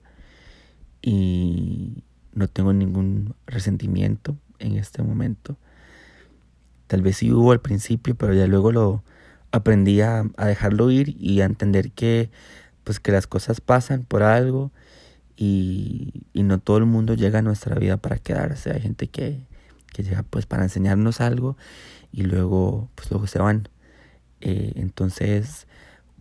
y 1.01 2.03
no 2.35 2.49
tengo 2.49 2.73
ningún 2.73 3.35
resentimiento 3.47 4.37
en 4.59 4.77
este 4.77 5.03
momento. 5.03 5.57
Tal 6.87 7.03
vez 7.03 7.19
sí 7.19 7.33
hubo 7.33 7.53
al 7.53 7.61
principio, 7.61 8.15
pero 8.15 8.35
ya 8.35 8.47
luego 8.47 8.73
lo 8.73 9.03
aprendí 9.51 10.01
a, 10.01 10.25
dejarlo 10.39 10.91
ir 10.91 11.17
y 11.19 11.41
a 11.41 11.45
entender 11.45 11.93
que 11.93 12.31
pues 12.85 12.99
que 12.99 13.13
las 13.13 13.27
cosas 13.27 13.61
pasan 13.61 14.03
por 14.03 14.23
algo 14.23 14.73
y, 15.37 16.25
y 16.33 16.43
no 16.43 16.59
todo 16.59 16.79
el 16.79 16.87
mundo 16.87 17.15
llega 17.15 17.39
a 17.39 17.43
nuestra 17.43 17.77
vida 17.77 17.97
para 17.97 18.19
quedarse. 18.19 18.73
Hay 18.73 18.81
gente 18.81 19.09
que, 19.09 19.47
que 19.93 20.03
llega 20.03 20.22
pues 20.22 20.47
para 20.47 20.64
enseñarnos 20.64 21.20
algo 21.20 21.57
y 22.12 22.22
luego 22.22 22.88
pues 22.95 23.11
luego 23.11 23.26
se 23.26 23.38
van. 23.38 23.68
Eh, 24.40 24.72
entonces, 24.76 25.66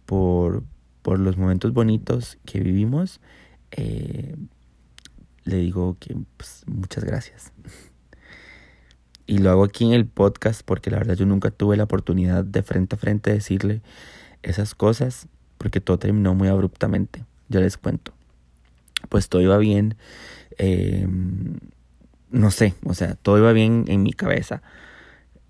por, 0.05 0.63
por, 1.01 1.19
los 1.19 1.38
momentos 1.38 1.74
bonitos 1.74 2.38
que 2.45 2.59
vivimos, 2.59 3.19
eh, 3.72 4.36
le 5.43 5.57
digo 5.57 5.97
que 5.99 6.15
pues, 6.38 6.63
muchas 6.67 7.03
gracias. 7.03 7.51
Y 9.26 9.38
lo 9.38 9.49
hago 9.49 9.63
aquí 9.63 9.86
en 9.86 9.93
el 9.93 10.05
podcast 10.05 10.61
porque 10.63 10.91
la 10.91 10.97
verdad 10.97 11.15
yo 11.15 11.26
nunca 11.26 11.51
tuve 11.51 11.78
la 11.78 11.86
oportunidad 11.86 12.43
de 12.43 12.63
frente 12.63 12.95
a 12.95 12.99
frente 12.99 13.32
decirle 13.32 13.82
esas 14.43 14.76
cosas 14.76 15.28
porque 15.57 15.80
todo 15.80 15.97
terminó 15.99 16.36
muy 16.36 16.47
abruptamente. 16.47 17.24
Ya 17.47 17.59
les 17.59 17.78
cuento. 17.78 18.13
Pues 19.09 19.30
todo 19.30 19.41
iba 19.41 19.57
bien. 19.57 19.95
Eh, 20.57 21.07
no 22.32 22.52
sé, 22.52 22.74
o 22.86 22.94
sea, 22.94 23.16
todo 23.16 23.38
iba 23.38 23.54
bien 23.54 23.86
en 23.88 24.04
mi 24.04 24.14
cabeza. 24.14 24.62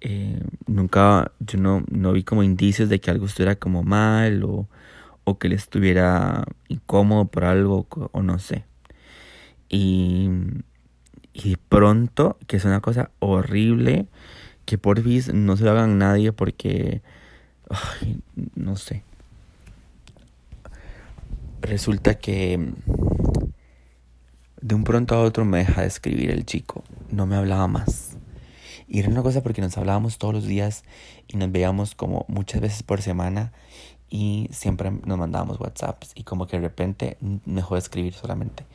Eh, 0.01 0.41
nunca, 0.67 1.31
yo 1.39 1.59
no, 1.59 1.83
no 1.91 2.13
vi 2.13 2.23
como 2.23 2.43
indicios 2.43 2.89
de 2.89 2.99
que 2.99 3.11
algo 3.11 3.27
estuviera 3.27 3.55
como 3.55 3.83
mal 3.83 4.43
o, 4.43 4.67
o 5.23 5.37
que 5.39 5.49
le 5.49 5.55
estuviera 5.55 6.45
incómodo 6.69 7.25
por 7.25 7.45
algo 7.45 7.87
o 8.11 8.21
no 8.23 8.39
sé. 8.39 8.65
Y, 9.69 10.29
y 11.33 11.55
pronto, 11.69 12.37
que 12.47 12.57
es 12.57 12.65
una 12.65 12.81
cosa 12.81 13.11
horrible, 13.19 14.07
que 14.65 14.77
por 14.77 15.01
fin 15.01 15.45
no 15.45 15.57
se 15.57 15.63
lo 15.63 15.71
hagan 15.71 15.97
nadie 15.97 16.33
porque, 16.33 17.01
no 18.55 18.75
sé. 18.75 19.03
Resulta 21.61 22.15
que 22.15 22.73
de 24.61 24.75
un 24.75 24.83
pronto 24.83 25.15
a 25.15 25.21
otro 25.21 25.43
me 25.43 25.59
deja 25.59 25.81
de 25.81 25.87
escribir 25.87 26.29
el 26.29 26.45
chico. 26.45 26.83
No 27.09 27.25
me 27.25 27.35
hablaba 27.35 27.67
más. 27.67 28.17
Y 28.87 28.99
era 28.99 29.09
una 29.09 29.23
cosa 29.23 29.41
porque 29.41 29.61
nos 29.61 29.77
hablábamos 29.77 30.17
todos 30.17 30.33
los 30.33 30.45
días 30.45 30.83
y 31.27 31.37
nos 31.37 31.51
veíamos 31.51 31.95
como 31.95 32.25
muchas 32.27 32.61
veces 32.61 32.83
por 32.83 33.01
semana 33.01 33.53
y 34.09 34.49
siempre 34.51 34.91
nos 34.91 35.17
mandábamos 35.17 35.59
WhatsApps 35.59 36.11
y 36.13 36.23
como 36.23 36.45
que 36.45 36.57
de 36.57 36.67
repente 36.67 37.17
dejó 37.21 37.75
de 37.75 37.79
escribir 37.79 38.13
solamente. 38.13 38.65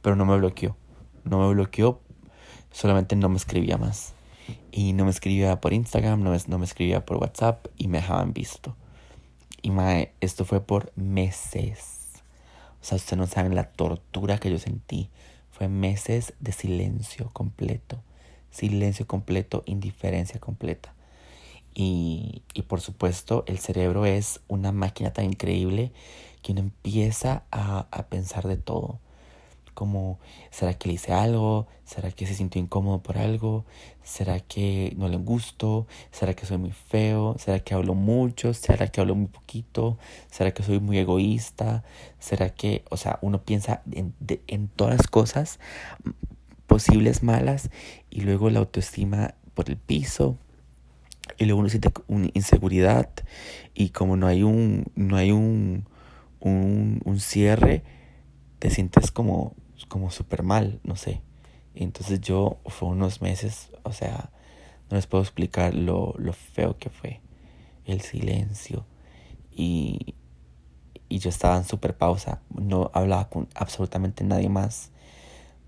Pero 0.00 0.16
no 0.16 0.24
me 0.24 0.36
bloqueó. 0.36 0.76
No 1.24 1.40
me 1.40 1.52
bloqueó, 1.52 2.00
solamente 2.70 3.16
no 3.16 3.28
me 3.28 3.36
escribía 3.36 3.76
más. 3.76 4.14
Y 4.70 4.92
no 4.92 5.04
me 5.04 5.10
escribía 5.10 5.60
por 5.60 5.72
Instagram, 5.72 6.22
no 6.22 6.30
me, 6.30 6.38
no 6.46 6.58
me 6.58 6.64
escribía 6.64 7.04
por 7.04 7.16
WhatsApp 7.16 7.66
y 7.76 7.88
me 7.88 7.98
dejaban 7.98 8.32
visto. 8.32 8.76
Y 9.62 9.70
mae, 9.70 10.12
esto 10.20 10.44
fue 10.44 10.60
por 10.60 10.92
meses. 10.96 12.22
O 12.80 12.84
sea, 12.84 12.96
ustedes 12.96 13.18
no 13.18 13.26
saben 13.26 13.54
la 13.54 13.72
tortura 13.72 14.38
que 14.38 14.50
yo 14.50 14.58
sentí 14.58 15.10
fue 15.54 15.68
meses 15.68 16.34
de 16.40 16.50
silencio 16.50 17.30
completo, 17.32 18.02
silencio 18.50 19.06
completo, 19.06 19.62
indiferencia 19.66 20.40
completa. 20.40 20.94
Y, 21.76 22.42
y, 22.54 22.62
por 22.62 22.80
supuesto 22.80 23.44
el 23.46 23.58
cerebro 23.58 24.04
es 24.04 24.40
una 24.48 24.72
máquina 24.72 25.12
tan 25.12 25.26
increíble 25.26 25.92
que 26.42 26.52
uno 26.52 26.60
empieza 26.60 27.44
a, 27.52 27.86
a 27.90 28.06
pensar 28.06 28.46
de 28.46 28.56
todo 28.56 28.98
como, 29.74 30.18
¿será 30.50 30.74
que 30.74 30.88
le 30.88 30.94
hice 30.94 31.12
algo? 31.12 31.66
¿Será 31.84 32.10
que 32.10 32.26
se 32.26 32.34
sintió 32.34 32.60
incómodo 32.60 33.02
por 33.02 33.18
algo? 33.18 33.64
¿Será 34.02 34.40
que 34.40 34.94
no 34.96 35.08
le 35.08 35.16
gustó? 35.18 35.86
¿Será 36.12 36.34
que 36.34 36.46
soy 36.46 36.58
muy 36.58 36.70
feo? 36.70 37.36
¿Será 37.38 37.60
que 37.60 37.74
hablo 37.74 37.94
mucho? 37.94 38.54
¿Será 38.54 38.88
que 38.88 39.00
hablo 39.00 39.14
muy 39.14 39.26
poquito? 39.26 39.98
¿Será 40.30 40.52
que 40.52 40.62
soy 40.62 40.80
muy 40.80 40.98
egoísta? 40.98 41.84
¿Será 42.18 42.50
que, 42.50 42.84
o 42.90 42.96
sea, 42.96 43.18
uno 43.20 43.42
piensa 43.42 43.82
en, 43.92 44.68
todas 44.68 44.96
las 44.96 45.08
cosas 45.08 45.58
posibles 46.66 47.22
malas 47.22 47.70
y 48.10 48.22
luego 48.22 48.48
la 48.48 48.60
autoestima 48.60 49.34
por 49.54 49.68
el 49.68 49.76
piso 49.76 50.38
y 51.38 51.44
luego 51.44 51.60
uno 51.60 51.68
siente 51.68 51.90
una 52.06 52.28
inseguridad 52.32 53.10
y 53.74 53.90
como 53.90 54.16
no 54.16 54.26
hay 54.26 54.42
un 54.42 54.86
no 54.94 55.16
hay 55.16 55.30
un, 55.30 55.86
un 56.40 57.20
cierre 57.20 57.82
te 58.58 58.70
sientes 58.70 59.10
como 59.10 59.54
como 59.88 60.10
súper 60.10 60.42
mal, 60.42 60.80
no 60.84 60.96
sé. 60.96 61.22
entonces 61.74 62.20
yo 62.20 62.58
fue 62.66 62.88
unos 62.88 63.20
meses, 63.22 63.70
o 63.82 63.92
sea, 63.92 64.30
no 64.90 64.96
les 64.96 65.06
puedo 65.06 65.22
explicar 65.22 65.74
lo, 65.74 66.14
lo 66.18 66.32
feo 66.32 66.78
que 66.78 66.90
fue 66.90 67.20
el 67.84 68.00
silencio. 68.00 68.84
Y, 69.50 70.14
y 71.08 71.18
yo 71.18 71.30
estaba 71.30 71.56
en 71.56 71.64
súper 71.64 71.96
pausa, 71.96 72.40
no 72.50 72.90
hablaba 72.94 73.28
con 73.28 73.48
absolutamente 73.54 74.24
nadie 74.24 74.48
más 74.48 74.90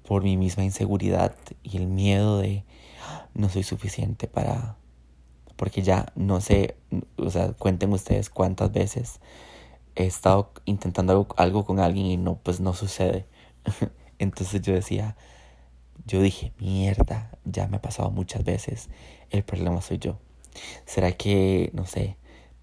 por 0.07 0.23
mi 0.23 0.37
misma 0.37 0.65
inseguridad 0.65 1.35
y 1.63 1.77
el 1.77 1.87
miedo 1.87 2.39
de 2.39 2.65
no 3.35 3.49
soy 3.49 3.63
suficiente 3.63 4.29
para 4.29 4.77
porque 5.57 5.83
ya 5.83 6.13
no 6.15 6.41
sé, 6.41 6.77
o 7.17 7.31
sea, 7.31 7.53
cuenten 7.53 7.93
ustedes 7.93 8.31
cuántas 8.31 8.73
veces 8.73 9.21
he 9.95 10.05
estado 10.05 10.53
intentando 10.67 11.13
algo, 11.13 11.35
algo 11.39 11.65
con 11.65 11.81
alguien 11.81 12.07
y 12.07 12.17
no 12.19 12.37
pues 12.37 12.61
no 12.61 12.75
sucede. 12.75 13.27
Entonces 14.19 14.63
yo 14.63 14.73
decía, 14.73 15.17
yo 16.07 16.21
dije, 16.21 16.53
mierda, 16.59 17.31
ya 17.45 17.69
me 17.69 17.79
ha 17.79 17.83
pasado 17.83 18.11
muchas 18.11 18.45
veces, 18.45 18.89
el 19.31 19.43
problema 19.43 19.81
soy 19.81 19.99
yo. 19.99 20.19
¿Será 20.87 21.13
que, 21.13 21.71
no 21.75 21.87
sé, 21.87 22.17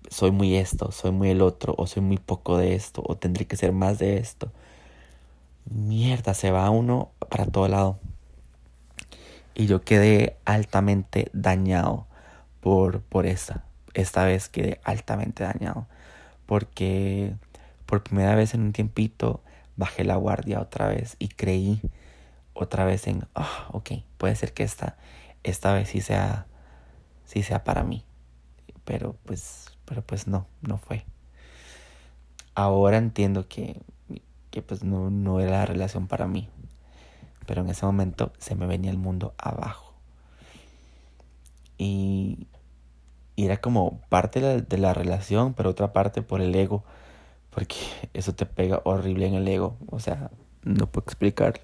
soy 0.09 0.31
muy 0.31 0.55
esto, 0.55 0.91
soy 0.91 1.11
muy 1.11 1.29
el 1.29 1.41
otro, 1.41 1.75
o 1.77 1.87
soy 1.87 2.03
muy 2.03 2.17
poco 2.17 2.57
de 2.57 2.75
esto, 2.75 3.03
o 3.05 3.15
tendré 3.17 3.45
que 3.45 3.55
ser 3.55 3.71
más 3.71 3.99
de 3.99 4.17
esto? 4.17 4.51
Mierda, 5.65 6.33
se 6.33 6.51
va 6.51 6.69
uno 6.69 7.11
para 7.29 7.45
todo 7.45 7.67
lado. 7.67 7.99
Y 9.55 9.67
yo 9.67 9.83
quedé 9.83 10.37
altamente 10.45 11.29
dañado 11.33 12.07
por, 12.59 13.01
por 13.01 13.25
esta. 13.25 13.65
Esta 13.93 14.25
vez 14.25 14.49
quedé 14.49 14.79
altamente 14.83 15.43
dañado. 15.43 15.85
Porque 16.47 17.35
por 17.85 18.03
primera 18.03 18.35
vez 18.35 18.53
en 18.53 18.61
un 18.61 18.73
tiempito 18.73 19.41
bajé 19.75 20.03
la 20.03 20.15
guardia 20.15 20.59
otra 20.59 20.87
vez 20.87 21.15
y 21.19 21.29
creí 21.29 21.81
otra 22.53 22.85
vez 22.85 23.07
en, 23.07 23.27
oh, 23.35 23.77
ok, 23.77 23.91
puede 24.17 24.35
ser 24.35 24.53
que 24.53 24.63
esta, 24.63 24.97
esta 25.43 25.73
vez 25.73 25.89
sí 25.89 26.01
sea, 26.01 26.45
sí 27.25 27.43
sea 27.43 27.63
para 27.63 27.83
mí. 27.83 28.03
Pero 28.85 29.15
pues, 29.25 29.77
pero 29.85 30.01
pues 30.01 30.27
no, 30.27 30.47
no 30.61 30.77
fue. 30.77 31.05
Ahora 32.55 32.97
entiendo 32.97 33.47
que, 33.47 33.81
que 34.51 34.61
pues 34.61 34.83
no, 34.83 35.09
no 35.09 35.39
era 35.39 35.51
la 35.51 35.65
relación 35.65 36.07
para 36.07 36.27
mí. 36.27 36.49
Pero 37.45 37.61
en 37.61 37.69
ese 37.69 37.85
momento 37.85 38.31
se 38.37 38.55
me 38.55 38.67
venía 38.67 38.91
el 38.91 38.97
mundo 38.97 39.33
abajo. 39.37 39.93
Y, 41.77 42.47
era 43.35 43.57
como 43.57 43.99
parte 44.09 44.61
de 44.61 44.77
la 44.77 44.93
relación, 44.93 45.55
pero 45.55 45.71
otra 45.71 45.91
parte 45.91 46.21
por 46.21 46.39
el 46.39 46.53
ego 46.53 46.83
porque 47.53 47.75
eso 48.13 48.33
te 48.33 48.45
pega 48.45 48.81
horrible 48.85 49.27
en 49.27 49.35
el 49.35 49.47
ego. 49.47 49.77
O 49.87 49.99
sea, 49.99 50.31
no 50.63 50.87
puedo 50.91 51.05
explicar. 51.05 51.61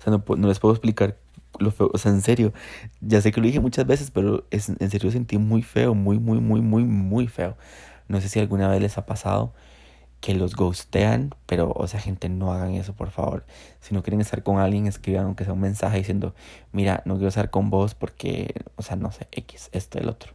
O 0.00 0.02
sea, 0.02 0.12
no, 0.36 0.48
les 0.48 0.58
puedo 0.60 0.74
explicar 0.74 1.16
lo 1.58 1.70
feo. 1.70 1.90
O 1.92 1.98
sea, 1.98 2.12
en 2.12 2.22
serio, 2.22 2.52
ya 3.00 3.20
sé 3.20 3.32
que 3.32 3.40
lo 3.40 3.46
dije 3.46 3.60
muchas 3.60 3.86
veces, 3.86 4.10
pero 4.10 4.46
es, 4.50 4.68
en 4.68 4.90
serio 4.90 5.10
sentí 5.10 5.38
muy 5.38 5.62
feo, 5.62 5.94
muy, 5.94 6.18
muy, 6.18 6.40
muy, 6.40 6.60
muy, 6.60 6.84
muy 6.84 7.26
feo. 7.28 7.56
No 8.08 8.20
sé 8.20 8.28
si 8.28 8.40
alguna 8.40 8.68
vez 8.68 8.80
les 8.82 8.98
ha 8.98 9.06
pasado. 9.06 9.52
que 10.20 10.34
los 10.34 10.54
ghostean, 10.56 11.34
pero, 11.46 11.72
o 11.76 11.86
sea, 11.88 12.00
gente, 12.00 12.28
no 12.28 12.52
hagan 12.52 12.74
eso, 12.74 12.94
por 12.94 13.10
favor. 13.10 13.44
Si 13.80 13.94
no 13.94 14.02
quieren 14.02 14.20
estar 14.20 14.42
con 14.44 14.58
alguien, 14.58 14.86
escriban 14.86 15.26
aunque 15.26 15.44
sea 15.44 15.52
un 15.54 15.60
mensaje 15.60 15.98
diciendo, 15.98 16.34
mira, 16.72 17.02
no 17.06 17.14
quiero 17.14 17.28
estar 17.28 17.50
con 17.50 17.70
vos 17.70 17.94
porque, 17.94 18.54
o 18.76 18.82
sea, 18.82 18.96
no 18.96 19.10
sé, 19.12 19.28
X, 19.32 19.68
esto, 19.72 19.98
el 19.98 20.08
otro. 20.08 20.34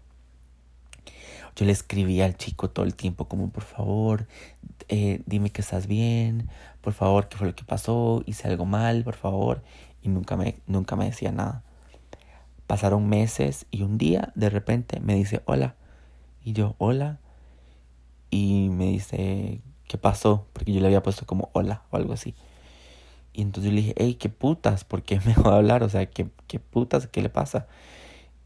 Yo 1.57 1.65
le 1.65 1.71
escribía 1.71 2.25
al 2.25 2.37
chico 2.37 2.69
todo 2.69 2.85
el 2.85 2.93
tiempo 2.93 3.27
como, 3.27 3.49
por 3.49 3.63
favor, 3.63 4.27
eh, 4.89 5.21
dime 5.25 5.49
que 5.49 5.61
estás 5.61 5.87
bien, 5.87 6.49
por 6.81 6.93
favor, 6.93 7.27
qué 7.29 7.35
fue 7.35 7.47
lo 7.47 7.55
que 7.55 7.63
pasó, 7.63 8.21
hice 8.27 8.47
algo 8.47 8.65
mal, 8.65 9.03
por 9.03 9.15
favor. 9.15 9.63
Y 10.03 10.09
nunca 10.09 10.37
me, 10.37 10.59
nunca 10.67 10.95
me 10.95 11.05
decía 11.05 11.31
nada. 11.31 11.63
Pasaron 12.67 13.09
meses 13.09 13.65
y 13.71 13.81
un 13.81 13.97
día, 13.97 14.31
de 14.35 14.51
repente, 14.51 14.99
me 14.99 15.15
dice, 15.15 15.41
hola. 15.45 15.75
Y 16.43 16.53
yo, 16.53 16.75
hola. 16.77 17.19
Y 18.29 18.69
me 18.69 18.85
dice, 18.85 19.61
¿qué 19.87 19.97
pasó? 19.97 20.45
Porque 20.53 20.73
yo 20.73 20.79
le 20.79 20.87
había 20.87 21.01
puesto 21.01 21.25
como 21.25 21.49
hola 21.53 21.81
o 21.89 21.97
algo 21.97 22.13
así. 22.13 22.35
Y 23.33 23.41
entonces 23.41 23.71
yo 23.71 23.75
le 23.75 23.81
dije, 23.81 23.95
hey, 23.97 24.15
qué 24.15 24.29
putas, 24.29 24.83
¿por 24.83 25.01
qué 25.01 25.19
me 25.25 25.33
va 25.33 25.53
a 25.53 25.57
hablar? 25.57 25.81
O 25.81 25.89
sea, 25.89 26.05
¿qué, 26.05 26.29
qué 26.47 26.59
putas? 26.59 27.07
¿Qué 27.07 27.21
le 27.23 27.29
pasa? 27.29 27.67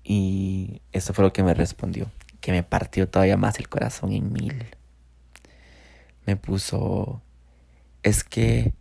Y 0.03 0.81
eso 0.91 1.13
fue 1.13 1.23
lo 1.23 1.33
que 1.33 1.43
me 1.43 1.53
respondió, 1.53 2.07
que 2.41 2.51
me 2.51 2.63
partió 2.63 3.07
todavía 3.07 3.37
más 3.37 3.59
el 3.59 3.69
corazón 3.69 4.11
en 4.11 4.33
mil. 4.33 4.65
Me 6.25 6.35
puso, 6.35 7.21
es 8.03 8.23
que 8.23 8.73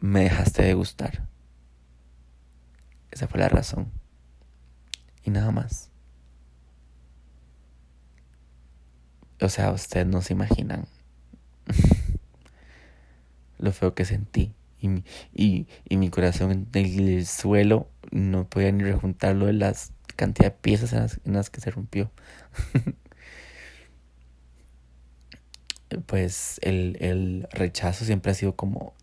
me 0.00 0.24
dejaste 0.24 0.62
de 0.62 0.74
gustar. 0.74 1.26
Esa 3.10 3.26
fue 3.26 3.40
la 3.40 3.48
razón. 3.48 3.90
Y 5.24 5.30
nada 5.30 5.50
más. 5.50 5.90
O 9.40 9.48
sea, 9.48 9.72
ustedes 9.72 10.06
no 10.06 10.22
se 10.22 10.32
imaginan 10.34 10.86
lo 13.58 13.72
feo 13.72 13.94
que 13.94 14.04
sentí. 14.04 14.54
Y, 14.80 15.66
y, 15.88 15.96
mi 15.96 16.10
corazón 16.10 16.68
en 16.72 16.84
el 16.84 17.26
suelo 17.26 17.88
no 18.10 18.48
podía 18.48 18.70
ni 18.70 18.84
rejuntarlo 18.84 19.46
de 19.46 19.54
las 19.54 19.92
cantidad 20.16 20.52
de 20.52 20.58
piezas 20.58 21.18
en 21.24 21.32
las, 21.32 21.50
que 21.50 21.60
se 21.60 21.70
rompió. 21.70 22.10
pues 26.06 26.58
el, 26.62 26.96
el, 27.00 27.46
rechazo 27.52 28.04
siempre 28.04 28.32
ha 28.32 28.34
sido 28.34 28.56
como 28.56 28.94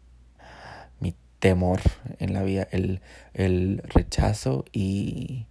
mi 0.99 1.15
temor 1.39 1.79
en 2.19 2.33
la 2.33 2.43
vida. 2.43 2.67
El, 2.71 3.01
el 3.33 3.81
rechazo 3.85 4.65
y, 4.71 5.47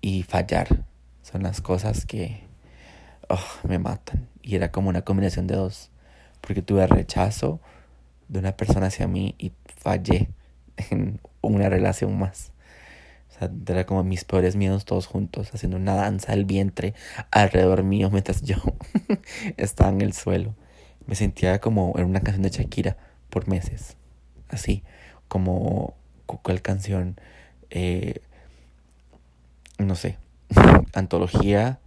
y 0.00 0.22
fallar 0.24 0.84
son 1.22 1.42
las 1.42 1.60
cosas 1.60 2.06
que 2.06 2.46
oh, 3.28 3.68
me 3.68 3.78
matan. 3.78 4.28
Y 4.42 4.56
era 4.56 4.70
como 4.70 4.88
una 4.88 5.02
combinación 5.02 5.46
de 5.46 5.56
dos. 5.56 5.90
Porque 6.40 6.62
tuve 6.62 6.86
rechazo 6.86 7.60
de 8.28 8.38
una 8.38 8.56
persona 8.56 8.86
hacia 8.86 9.08
mí 9.08 9.34
y 9.38 9.52
fallé 9.66 10.28
en 10.90 11.20
una 11.40 11.68
relación 11.68 12.18
más. 12.18 12.52
O 13.36 13.38
sea, 13.38 13.50
era 13.68 13.84
como 13.84 14.02
mis 14.02 14.24
peores 14.24 14.56
miedos 14.56 14.86
todos 14.86 15.06
juntos, 15.06 15.52
haciendo 15.52 15.76
una 15.76 15.94
danza 15.94 16.32
del 16.32 16.46
vientre 16.46 16.94
alrededor 17.30 17.82
mío 17.82 18.10
mientras 18.10 18.42
yo 18.42 18.56
estaba 19.58 19.90
en 19.90 20.00
el 20.00 20.14
suelo. 20.14 20.54
Me 21.06 21.14
sentía 21.14 21.60
como 21.60 21.92
en 21.98 22.06
una 22.06 22.20
canción 22.20 22.42
de 22.42 22.48
Shakira 22.48 22.96
por 23.28 23.46
meses. 23.46 23.96
Así, 24.48 24.82
como 25.28 25.94
cuál 26.24 26.62
canción, 26.62 27.20
eh, 27.68 28.22
no 29.78 29.94
sé, 29.96 30.16
antología 30.94 31.78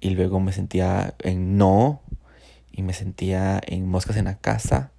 y 0.00 0.10
luego 0.10 0.38
me 0.38 0.52
sentía 0.52 1.14
en 1.18 1.56
no 1.58 2.02
y 2.70 2.82
me 2.82 2.92
sentía 2.92 3.60
en 3.66 3.88
moscas 3.88 4.16
en 4.16 4.26
la 4.26 4.38
casa 4.38 4.92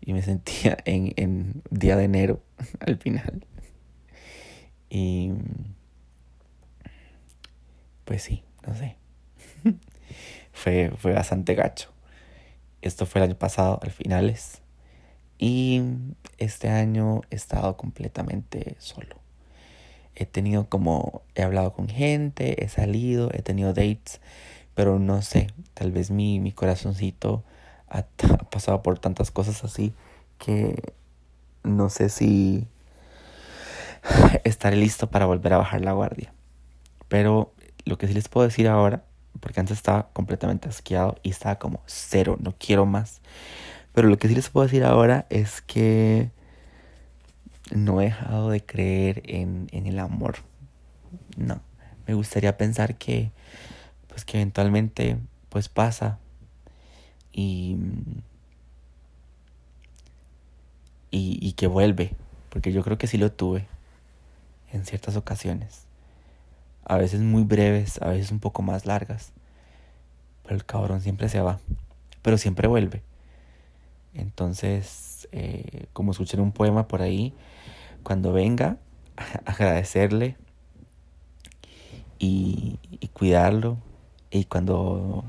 y 0.00 0.14
me 0.14 0.22
sentía 0.22 0.78
en, 0.86 1.12
en 1.16 1.62
día 1.70 1.96
de 1.96 2.04
enero 2.04 2.40
al 2.80 2.96
final. 2.96 3.44
Y 4.94 5.32
pues 8.04 8.22
sí, 8.22 8.44
no 8.66 8.76
sé. 8.76 8.96
fue, 10.52 10.92
fue 10.98 11.12
bastante 11.14 11.54
gacho. 11.54 11.90
Esto 12.82 13.06
fue 13.06 13.20
el 13.20 13.30
año 13.30 13.38
pasado, 13.38 13.80
al 13.82 13.90
finales. 13.90 14.60
Y 15.38 15.82
este 16.36 16.68
año 16.68 17.22
he 17.30 17.36
estado 17.36 17.76
completamente 17.78 18.76
solo 18.78 19.22
he 20.14 20.26
tenido 20.26 20.68
como, 20.68 21.22
he 21.34 21.42
hablado 21.42 21.72
con 21.72 21.88
gente, 21.88 22.64
he 22.64 22.68
salido, 22.68 23.30
he 23.32 23.42
tenido 23.42 23.72
dates, 23.72 24.20
pero 24.74 24.98
no 24.98 25.22
sé, 25.22 25.48
tal 25.74 25.92
vez 25.92 26.10
mi, 26.10 26.40
mi 26.40 26.52
corazoncito 26.52 27.44
ha, 27.88 28.02
pasado 28.50 28.82
por 28.82 28.98
tantas 28.98 29.30
cosas 29.30 29.64
así 29.64 29.94
que 30.38 30.94
no 31.62 31.88
sé 31.88 32.08
si 32.08 32.66
estaré 34.44 34.76
listo 34.76 35.10
para 35.10 35.26
volver 35.26 35.52
a 35.52 35.58
bajar 35.58 35.80
la 35.80 35.92
guardia. 35.92 36.32
Pero 37.08 37.52
lo 37.84 37.98
que 37.98 38.06
sí 38.06 38.14
les 38.14 38.28
puedo 38.28 38.46
decir 38.46 38.68
ahora, 38.68 39.04
porque 39.40 39.60
antes 39.60 39.76
estaba 39.76 40.08
completamente 40.12 40.68
asqueado 40.68 41.16
y 41.22 41.30
estaba 41.30 41.58
como 41.58 41.82
cero, 41.86 42.36
no 42.40 42.54
quiero 42.58 42.86
más. 42.86 43.20
Pero 43.92 44.08
lo 44.08 44.18
que 44.18 44.28
sí 44.28 44.34
les 44.34 44.48
puedo 44.48 44.66
decir 44.66 44.84
ahora 44.84 45.26
es 45.30 45.60
que 45.62 46.30
no 47.74 48.00
he 48.00 48.04
dejado 48.04 48.50
de 48.50 48.64
creer 48.64 49.22
en, 49.26 49.68
en 49.72 49.86
el 49.86 49.98
amor. 49.98 50.36
No, 51.36 51.60
me 52.06 52.14
gustaría 52.14 52.56
pensar 52.56 52.96
que, 52.96 53.30
pues 54.08 54.24
que 54.24 54.38
eventualmente, 54.38 55.18
pues 55.48 55.68
pasa 55.68 56.18
y, 57.32 57.76
y, 61.10 61.38
y 61.40 61.52
que 61.52 61.66
vuelve, 61.66 62.14
porque 62.48 62.72
yo 62.72 62.82
creo 62.82 62.98
que 62.98 63.06
sí 63.06 63.18
lo 63.18 63.30
tuve 63.32 63.66
en 64.72 64.84
ciertas 64.84 65.16
ocasiones, 65.16 65.86
a 66.84 66.96
veces 66.96 67.20
muy 67.20 67.44
breves, 67.44 68.00
a 68.02 68.08
veces 68.08 68.32
un 68.32 68.40
poco 68.40 68.62
más 68.62 68.86
largas, 68.86 69.32
pero 70.42 70.56
el 70.56 70.64
cabrón 70.64 71.00
siempre 71.00 71.28
se 71.28 71.40
va, 71.40 71.60
pero 72.22 72.38
siempre 72.38 72.66
vuelve. 72.68 73.02
Entonces, 74.14 75.28
eh, 75.32 75.86
como 75.92 76.12
escuché 76.12 76.40
un 76.40 76.52
poema 76.52 76.88
por 76.88 77.02
ahí, 77.02 77.34
cuando 78.02 78.32
venga, 78.32 78.78
agradecerle 79.44 80.36
y, 82.18 82.78
cuidarlo. 83.12 83.78
Y 84.30 84.44
cuando 84.44 85.24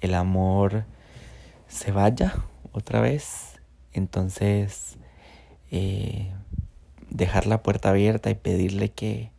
el 0.00 0.14
amor 0.14 0.84
se 1.68 1.92
vaya 1.92 2.34
otra 2.72 3.00
vez, 3.00 3.60
entonces 3.92 4.98
eh, 5.70 6.32
dejar 7.12 7.46
la 7.46 7.62
puerta 7.62 7.90
abierta 7.90 8.30
y 8.30 8.34
pedirle 8.34 8.90
que, 8.90 9.30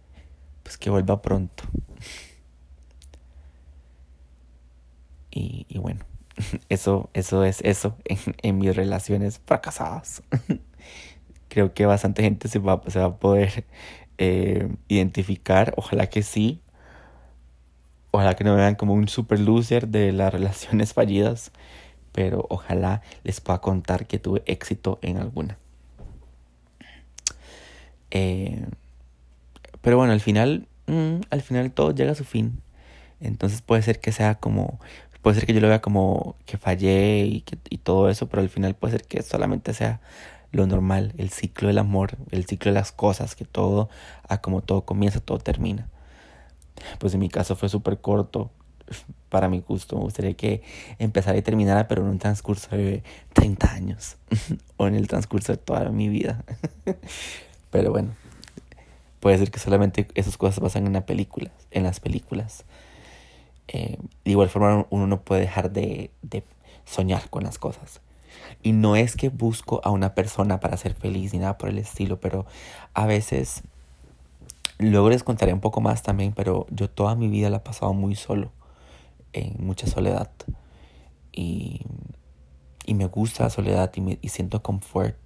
pues, 0.63 0.77
que 0.77 0.89
vuelva 0.89 1.21
pronto. 1.21 1.63
Y, 5.31 5.65
y 5.69 5.79
bueno, 5.79 6.01
eso, 6.69 7.09
eso 7.13 7.43
es 7.43 7.61
eso 7.61 7.97
en, 8.05 8.17
en 8.41 8.57
mis 8.57 8.75
relaciones 8.75 9.41
fracasadas. 9.45 10.23
creo 11.53 11.73
que 11.73 11.85
bastante 11.85 12.23
gente 12.23 12.47
se 12.47 12.57
va, 12.57 12.81
se 12.87 12.99
va 12.99 13.05
a 13.05 13.17
poder 13.17 13.65
eh, 14.17 14.75
identificar. 14.87 15.73
Ojalá 15.77 16.07
que 16.07 16.23
sí. 16.23 16.61
Ojalá 18.11 18.35
que 18.35 18.43
no 18.43 18.55
me 18.55 18.61
vean 18.61 18.75
como 18.75 18.93
un 18.93 19.07
super 19.07 19.39
loser 19.39 19.87
de 19.87 20.11
las 20.11 20.33
relaciones 20.37 20.93
fallidas. 20.93 21.51
Pero 22.11 22.45
ojalá 22.49 23.01
les 23.23 23.41
pueda 23.41 23.59
contar 23.61 24.07
que 24.07 24.19
tuve 24.19 24.43
éxito 24.47 24.99
en 25.03 25.17
alguna. 25.17 25.57
Eh, 28.13 28.63
pero 29.81 29.97
bueno, 29.97 30.13
al 30.13 30.21
final, 30.21 30.67
mm, 30.87 31.21
al 31.29 31.41
final 31.41 31.71
todo 31.71 31.91
llega 31.91 32.13
a 32.13 32.15
su 32.15 32.23
fin. 32.23 32.61
Entonces 33.19 33.61
puede 33.61 33.81
ser 33.81 33.99
que 33.99 34.11
sea 34.11 34.35
como, 34.35 34.79
puede 35.21 35.35
ser 35.35 35.45
que 35.45 35.53
yo 35.53 35.61
lo 35.61 35.67
vea 35.67 35.81
como 35.81 36.37
que 36.45 36.57
fallé 36.57 37.25
y, 37.25 37.41
que, 37.41 37.57
y 37.69 37.79
todo 37.79 38.09
eso, 38.09 38.29
pero 38.29 38.41
al 38.41 38.49
final 38.49 38.75
puede 38.75 38.93
ser 38.93 39.03
que 39.05 39.21
solamente 39.23 39.73
sea 39.73 39.99
lo 40.51 40.67
normal, 40.67 41.13
el 41.17 41.31
ciclo 41.31 41.67
del 41.69 41.79
amor, 41.79 42.17
el 42.31 42.45
ciclo 42.45 42.71
de 42.71 42.75
las 42.75 42.91
cosas, 42.91 43.35
que 43.35 43.45
todo, 43.45 43.89
como 44.41 44.61
todo 44.61 44.85
comienza, 44.85 45.19
todo 45.19 45.39
termina. 45.39 45.89
Pues 46.99 47.13
en 47.15 47.21
mi 47.21 47.29
caso 47.29 47.55
fue 47.55 47.69
súper 47.69 47.99
corto, 47.99 48.51
para 49.29 49.49
mi 49.49 49.59
gusto. 49.61 49.97
Me 49.97 50.03
gustaría 50.03 50.33
que 50.35 50.61
empezara 50.99 51.37
y 51.37 51.41
terminara, 51.41 51.87
pero 51.87 52.03
en 52.03 52.09
un 52.09 52.19
transcurso 52.19 52.75
de 52.75 53.03
30 53.33 53.71
años 53.71 54.17
o 54.77 54.87
en 54.87 54.95
el 54.95 55.07
transcurso 55.07 55.53
de 55.53 55.57
toda 55.57 55.89
mi 55.89 56.09
vida. 56.09 56.43
pero 57.73 57.89
bueno, 57.89 58.11
puede 59.19 59.39
ser 59.39 59.49
que 59.49 59.57
solamente 59.57 60.07
esas 60.13 60.37
cosas 60.37 60.59
pasan 60.59 60.85
en, 60.85 60.93
la 60.93 61.07
película, 61.07 61.49
en 61.71 61.81
las 61.81 61.99
películas. 61.99 62.65
Eh, 63.67 63.97
de 64.23 64.31
igual 64.31 64.49
forma, 64.49 64.85
uno 64.91 65.07
no 65.07 65.21
puede 65.21 65.41
dejar 65.41 65.71
de, 65.71 66.11
de 66.21 66.43
soñar 66.85 67.31
con 67.31 67.43
las 67.43 67.57
cosas. 67.57 67.99
Y 68.61 68.73
no 68.73 68.95
es 68.95 69.15
que 69.15 69.29
busco 69.29 69.81
a 69.83 69.89
una 69.89 70.13
persona 70.13 70.59
para 70.59 70.77
ser 70.77 70.93
feliz 70.93 71.33
ni 71.33 71.39
nada 71.39 71.57
por 71.57 71.69
el 71.69 71.79
estilo, 71.79 72.19
pero 72.19 72.45
a 72.93 73.07
veces, 73.07 73.63
luego 74.77 75.09
les 75.09 75.23
contaré 75.23 75.51
un 75.51 75.59
poco 75.59 75.81
más 75.81 76.03
también, 76.03 76.33
pero 76.33 76.67
yo 76.69 76.91
toda 76.91 77.15
mi 77.15 77.27
vida 77.27 77.49
la 77.49 77.57
he 77.57 77.61
pasado 77.61 77.93
muy 77.93 78.13
solo, 78.13 78.51
en 79.33 79.55
mucha 79.65 79.87
soledad. 79.87 80.29
y, 81.31 81.81
y 82.85 82.93
me 82.93 83.05
gusta 83.05 83.45
la 83.45 83.49
soledad 83.49 83.91
y, 83.95 84.01
me, 84.01 84.19
y 84.21 84.29
siento 84.29 84.61
confort 84.61 85.17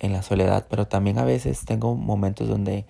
en 0.00 0.12
la 0.12 0.22
soledad, 0.22 0.66
pero 0.68 0.86
también 0.86 1.18
a 1.18 1.24
veces 1.24 1.64
tengo 1.64 1.94
momentos 1.96 2.48
donde 2.48 2.86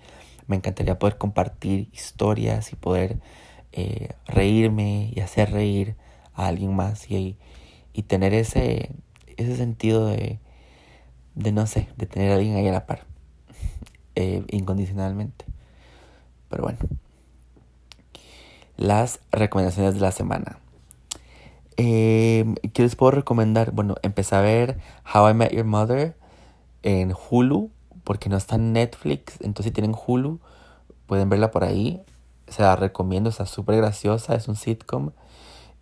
me 0.47 0.55
encantaría 0.55 0.99
poder 0.99 1.17
compartir 1.17 1.89
historias 1.93 2.73
y 2.73 2.75
poder 2.75 3.19
eh, 3.71 4.09
reírme 4.25 5.11
y 5.15 5.19
hacer 5.19 5.51
reír 5.51 5.95
a 6.33 6.47
alguien 6.47 6.75
más 6.75 7.09
y, 7.09 7.37
y 7.93 8.03
tener 8.03 8.33
ese, 8.33 8.91
ese 9.37 9.55
sentido 9.55 10.07
de, 10.07 10.39
de, 11.35 11.51
no 11.51 11.67
sé, 11.67 11.87
de 11.97 12.05
tener 12.05 12.31
a 12.31 12.35
alguien 12.35 12.55
ahí 12.55 12.67
a 12.67 12.71
la 12.71 12.85
par, 12.85 13.05
eh, 14.15 14.43
incondicionalmente. 14.49 15.45
Pero 16.49 16.63
bueno, 16.63 16.79
las 18.75 19.19
recomendaciones 19.31 19.93
de 19.93 19.99
la 19.99 20.11
semana. 20.11 20.57
Eh, 21.77 22.55
¿Qué 22.73 22.81
les 22.81 22.95
puedo 22.95 23.11
recomendar? 23.11 23.71
Bueno, 23.71 23.95
empecé 24.01 24.35
a 24.35 24.41
ver 24.41 24.79
How 25.13 25.29
I 25.29 25.33
Met 25.33 25.53
Your 25.53 25.65
Mother 25.65 26.15
en 26.83 27.13
Hulu, 27.13 27.71
porque 28.03 28.29
no 28.29 28.37
está 28.37 28.55
en 28.55 28.73
Netflix. 28.73 29.35
Entonces, 29.41 29.65
si 29.65 29.71
tienen 29.71 29.95
Hulu, 29.95 30.39
pueden 31.05 31.29
verla 31.29 31.51
por 31.51 31.63
ahí. 31.63 32.01
Se 32.47 32.61
la 32.63 32.75
recomiendo, 32.75 33.29
está 33.29 33.45
súper 33.45 33.77
graciosa. 33.77 34.35
Es 34.35 34.47
un 34.47 34.55
sitcom. 34.55 35.11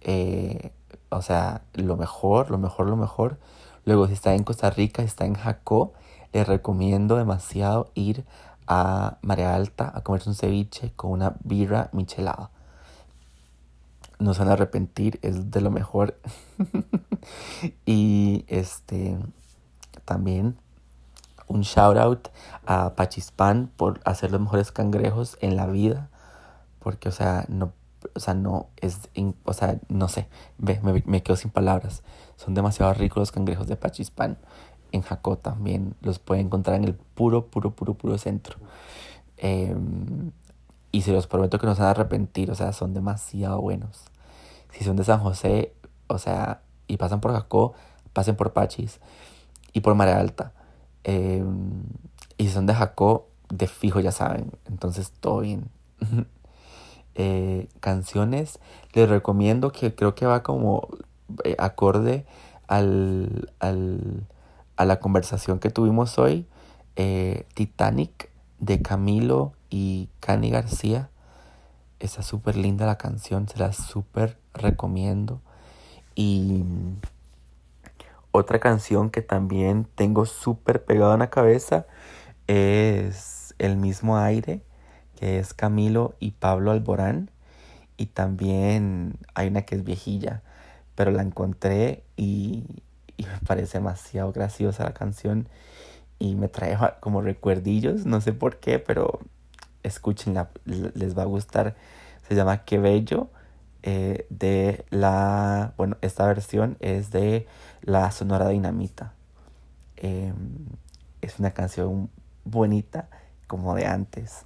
Eh, 0.02 0.72
o 1.10 1.22
sea, 1.22 1.62
lo 1.74 1.98
mejor, 1.98 2.52
lo 2.52 2.58
mejor, 2.58 2.88
lo 2.88 2.96
mejor. 2.96 3.40
Luego, 3.86 4.08
si 4.08 4.14
está 4.14 4.36
en 4.36 4.44
Costa 4.44 4.70
Rica, 4.70 5.02
si 5.02 5.08
está 5.08 5.26
en 5.26 5.36
Jacó, 5.36 5.94
les 6.34 6.48
recomiendo 6.48 7.16
demasiado 7.16 7.92
ir 7.96 8.26
a 8.68 9.18
Marea 9.22 9.56
Alta 9.56 9.92
a 9.96 10.02
comerse 10.02 10.30
un 10.30 10.36
ceviche 10.36 10.92
con 10.96 11.12
una 11.12 11.36
birra 11.44 11.90
michelada. 11.94 12.52
No 14.20 14.34
se 14.34 14.40
van 14.40 14.50
a 14.50 14.54
arrepentir, 14.54 15.20
es 15.22 15.52
de 15.52 15.62
lo 15.62 15.72
mejor. 15.72 16.20
y 17.86 18.44
este 18.48 19.18
también 20.06 20.58
un 21.48 21.62
shout 21.62 21.98
out 21.98 22.28
a 22.66 22.94
Pachispan 22.96 23.72
por 23.76 24.00
hacer 24.06 24.32
los 24.32 24.42
mejores 24.42 24.72
cangrejos 24.72 25.38
en 25.42 25.56
la 25.56 25.68
vida. 25.68 26.10
Porque, 26.80 27.10
o 27.10 27.12
sea, 27.12 27.46
no, 27.48 27.74
o 28.14 28.20
sea, 28.20 28.34
no 28.34 28.68
es, 28.78 29.10
o 29.44 29.54
sea, 29.54 29.80
no 29.90 30.08
sé, 30.08 30.28
ve, 30.58 30.80
me, 30.82 31.24
quedo 31.24 31.36
sin 31.36 31.52
palabras. 31.52 32.04
Son 32.36 32.54
demasiado 32.54 32.94
ricos 32.94 33.22
los 33.22 33.32
cangrejos 33.32 33.68
de 33.68 33.76
Pachispan. 33.76 34.38
En 34.92 35.02
Jacó 35.02 35.38
también 35.38 35.96
los 36.02 36.20
pueden 36.20 36.48
encontrar 36.48 36.78
en 36.78 36.86
el 36.86 36.94
puro, 36.94 37.48
puro, 37.48 37.72
puro, 37.72 37.94
puro 37.96 38.18
centro. 38.18 38.58
Em, 39.38 40.32
y 40.92 41.02
se 41.02 41.12
los 41.12 41.28
prometo 41.28 41.60
que 41.60 41.68
no 41.68 41.76
se 41.76 41.82
van 41.82 41.90
a 41.90 41.92
arrepentir, 41.92 42.52
o 42.52 42.56
sea, 42.56 42.72
son 42.74 42.94
demasiado 42.94 43.62
buenos. 43.62 44.06
Si 44.72 44.84
son 44.84 44.96
de 44.96 45.04
San 45.04 45.20
José, 45.20 45.74
o 46.08 46.18
sea, 46.18 46.62
y 46.88 46.98
pasan 46.98 47.20
por 47.20 47.34
Jacó, 47.34 47.74
pasen 48.14 48.36
por 48.36 48.54
Pachis 48.54 49.00
y 49.74 49.82
por 49.82 49.96
Marea 49.96 50.20
Alta. 50.20 50.54
Em, 51.08 51.84
y 52.38 52.50
son 52.50 52.66
de 52.66 52.74
Jacó, 52.74 53.30
de 53.50 53.68
fijo 53.68 54.02
ya 54.02 54.12
saben. 54.12 54.52
Entonces 54.66 55.14
todo 55.22 55.40
bien. 55.40 55.70
eh, 57.16 57.70
canciones, 57.80 58.60
les 58.94 59.08
recomiendo 59.10 59.72
que 59.72 59.96
creo 59.96 60.16
que 60.16 60.26
va 60.26 60.44
como 60.44 60.90
eh, 61.46 61.56
acorde 61.60 62.26
al, 62.68 63.54
al, 63.60 64.28
a 64.76 64.84
la 64.84 65.00
conversación 65.00 65.60
que 65.60 65.70
tuvimos 65.70 66.20
hoy. 66.20 66.46
Eh, 66.98 67.46
Titanic 67.54 68.30
de 68.60 68.82
Camilo 68.82 69.54
y 69.70 70.10
Cani 70.20 70.50
García. 70.50 71.10
Está 72.02 72.22
súper 72.22 72.58
linda 72.58 72.86
la 72.86 72.98
canción, 72.98 73.48
se 73.48 73.58
la 73.60 73.72
súper 73.72 74.38
recomiendo. 74.54 75.40
Y 76.16 76.64
otra 78.38 78.60
canción 78.60 79.10
que 79.10 79.22
también 79.22 79.88
tengo 79.96 80.26
súper 80.26 80.86
pegada 80.86 81.14
en 81.14 81.20
la 81.20 81.30
cabeza 81.30 81.86
es 82.48 83.56
El 83.60 83.78
mismo 83.78 84.18
aire, 84.18 84.62
que 85.20 85.40
es 85.40 85.54
Camilo 85.54 86.16
y 86.20 86.32
Pablo 86.32 86.72
Alborán. 86.72 87.32
Y 87.98 88.08
también 88.08 89.16
hay 89.34 89.48
una 89.48 89.64
que 89.64 89.76
es 89.76 89.84
viejilla, 89.84 90.44
pero 90.96 91.12
la 91.12 91.24
encontré 91.24 92.04
y, 92.16 92.64
me 93.18 93.40
parece 93.48 93.80
demasiado 93.80 94.32
graciosa 94.32 94.84
la 94.84 94.94
canción 94.94 95.50
y 96.20 96.36
me 96.36 96.48
trae 96.48 96.78
como 97.00 97.22
recuerdillos, 97.22 98.06
no 98.06 98.22
sé 98.22 98.34
por 98.34 98.58
qué, 98.60 98.80
pero 98.80 99.20
escúchenla, 99.84 100.50
les 100.66 101.18
va 101.18 101.24
a 101.24 101.26
gustar. 101.26 101.76
Se 102.28 102.36
llama 102.36 102.66
Qué 102.66 102.78
Bello 102.78 103.30
eh, 103.90 104.28
de 104.30 104.84
la, 104.90 105.74
bueno, 105.78 105.96
esta 106.02 106.28
versión 106.28 106.76
es 106.82 107.10
de 107.10 107.48
la 107.82 108.12
Sonora 108.12 108.50
Dinamita. 108.50 109.14
Em, 109.96 110.34
es 111.22 111.40
una 111.40 111.52
canción 111.52 112.10
bonita 112.44 113.08
como 113.48 113.76
de 113.76 113.86
antes. 113.86 114.46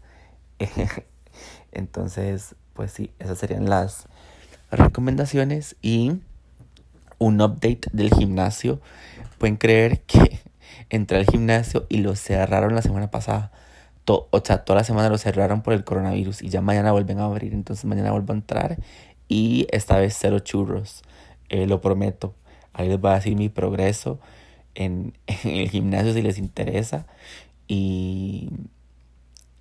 Entonces, 1.71 2.53
pues 2.73 2.91
sí, 2.91 3.09
esas 3.17 3.39
serían 3.39 3.67
las 3.67 4.07
recomendaciones 4.69 5.75
y 5.81 6.21
un 7.17 7.41
update 7.41 7.87
del 7.93 8.13
gimnasio. 8.13 8.79
Pueden 9.39 9.57
creer 9.57 10.01
que 10.01 10.39
entré 10.91 11.17
al 11.17 11.25
gimnasio 11.25 11.87
y 11.89 11.97
lo 11.97 12.15
cerraron 12.15 12.75
la 12.75 12.83
semana 12.83 13.09
pasada. 13.09 13.51
o 14.05 14.41
sea, 14.43 14.65
toda 14.65 14.77
la 14.77 14.83
semana 14.83 15.09
lo 15.09 15.17
cerraron 15.17 15.63
por 15.63 15.73
el 15.73 15.83
coronavirus 15.83 16.43
y 16.43 16.49
ya 16.49 16.61
mañana 16.61 16.91
vuelven 16.91 17.17
a 17.17 17.23
abrir. 17.23 17.55
Entonces 17.55 17.85
mañana 17.85 18.11
vuelvo 18.11 18.33
a 18.33 18.35
entrar 18.35 18.77
y 19.31 19.65
esta 19.71 19.97
vez 19.97 20.17
cero 20.19 20.39
churros, 20.39 21.03
eh, 21.47 21.65
lo 21.65 21.79
prometo. 21.79 22.35
Ahí 22.73 22.89
les 22.89 22.99
voy 22.99 23.11
a 23.11 23.15
decir 23.15 23.37
mi 23.37 23.47
progreso 23.47 24.19
en, 24.75 25.13
el 25.45 25.69
gimnasio 25.69 26.13
si 26.13 26.21
les 26.21 26.37
interesa. 26.37 27.07
Y, 27.65 28.49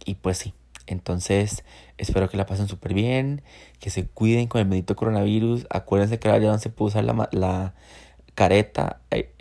y 0.05 0.17
pues 0.17 0.39
sí, 0.39 0.55
entonces 0.89 1.63
espero 1.99 2.29
que 2.29 2.37
la 2.37 2.47
pasen 2.47 2.67
súper 2.67 2.95
bien, 2.95 3.43
que 3.79 3.91
se 3.91 4.07
cuiden 4.07 4.49
con 4.49 4.61
el 4.61 4.67
bendito 4.67 4.97
coronavirus. 4.97 5.69
Acuérdense 5.71 6.19
que 6.19 6.27
ahora 6.27 6.43
ya 6.43 6.51
no 6.51 6.59
se 6.59 6.71
puede 6.71 6.89
usar 6.89 7.05
la, 7.05 7.29
la 7.31 7.75
careta. 8.35 9.01
Eh, 9.13 9.33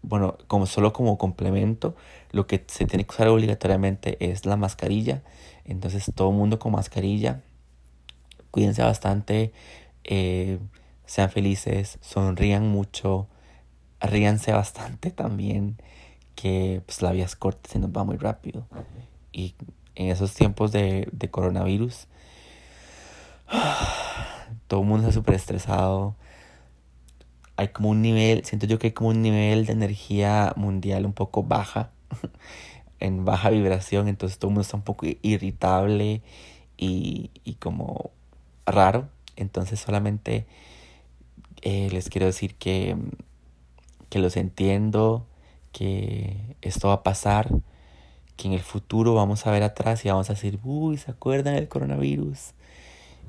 bueno, 0.00 0.38
como 0.46 0.64
solo 0.64 0.94
como 0.94 1.18
complemento, 1.18 1.94
lo 2.32 2.46
que 2.46 2.64
se 2.66 2.86
tiene 2.86 3.04
que 3.04 3.12
usar 3.12 3.28
obligatoriamente 3.28 4.16
es 4.26 4.46
la 4.46 4.56
mascarilla. 4.56 5.22
Entonces 5.66 6.10
todo 6.14 6.30
el 6.30 6.36
mundo 6.36 6.58
con 6.58 6.72
mascarilla 6.72 7.42
cuídense 8.56 8.82
bastante, 8.82 9.52
eh, 10.04 10.58
sean 11.04 11.28
felices, 11.28 11.98
sonrían 12.00 12.66
mucho, 12.66 13.28
ríanse 14.00 14.50
bastante 14.52 15.10
también, 15.22 15.76
que 16.34 16.80
pues 16.86 17.02
la 17.02 17.12
vida 17.12 17.26
es 17.26 17.36
corta, 17.36 17.68
se 17.68 17.78
nos 17.78 17.90
va 17.90 18.04
muy 18.04 18.16
rápido. 18.16 18.66
Y 19.30 19.54
en 19.94 20.08
esos 20.08 20.32
tiempos 20.32 20.72
de, 20.72 21.06
de 21.12 21.30
coronavirus, 21.30 22.06
todo 24.68 24.80
el 24.80 24.86
mundo 24.86 25.08
está 25.08 25.20
súper 25.20 25.34
estresado. 25.34 26.16
Hay 27.56 27.68
como 27.68 27.90
un 27.90 28.00
nivel, 28.00 28.42
siento 28.46 28.64
yo 28.64 28.78
que 28.78 28.86
hay 28.86 28.92
como 28.94 29.10
un 29.10 29.20
nivel 29.20 29.66
de 29.66 29.74
energía 29.74 30.54
mundial 30.56 31.04
un 31.04 31.12
poco 31.12 31.42
baja, 31.42 31.90
en 33.00 33.26
baja 33.26 33.50
vibración, 33.50 34.08
entonces 34.08 34.38
todo 34.38 34.48
el 34.48 34.54
mundo 34.54 34.62
está 34.62 34.78
un 34.78 34.82
poco 34.82 35.04
irritable 35.20 36.22
y, 36.78 37.30
y 37.44 37.56
como 37.56 38.15
raro. 38.66 39.08
Entonces 39.36 39.80
solamente 39.80 40.46
eh, 41.62 41.88
les 41.90 42.08
quiero 42.08 42.26
decir 42.26 42.54
que, 42.54 42.96
que 44.08 44.18
los 44.18 44.36
entiendo, 44.36 45.26
que 45.72 46.56
esto 46.62 46.88
va 46.88 46.94
a 46.94 47.02
pasar, 47.02 47.50
que 48.36 48.48
en 48.48 48.54
el 48.54 48.60
futuro 48.60 49.14
vamos 49.14 49.46
a 49.46 49.50
ver 49.50 49.62
atrás 49.62 50.04
y 50.04 50.08
vamos 50.08 50.30
a 50.30 50.34
decir, 50.34 50.58
uy, 50.64 50.96
¿se 50.98 51.10
acuerdan 51.10 51.54
del 51.54 51.68
coronavirus? 51.68 52.52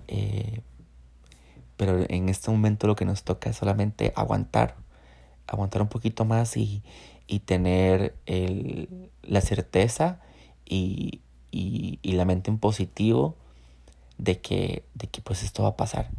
Eh, 0.08 0.62
pero 1.78 2.06
en 2.10 2.30
este 2.30 2.50
momento 2.52 2.88
lo 2.88 2.96
que 2.96 3.06
nos 3.06 3.24
toca 3.24 3.50
es 3.50 3.58
solamente 3.58 4.12
aguantar, 4.16 4.76
aguantar 5.46 5.82
un 5.82 5.90
poquito 5.90 6.26
más 6.26 6.58
y, 6.58 6.82
y 7.28 7.40
tener 7.40 8.16
el, 8.26 9.12
la 9.22 9.42
certeza 9.42 10.20
y, 10.66 11.22
y, 11.52 12.00
y 12.02 12.14
la 12.14 12.26
mente 12.26 12.50
en 12.50 12.58
positivo 12.58 13.36
de 14.18 14.40
que, 14.40 14.84
de 14.94 15.08
que 15.08 15.22
pues 15.22 15.44
esto 15.44 15.64
va 15.64 15.70
a 15.70 15.78
pasar. 15.78 16.10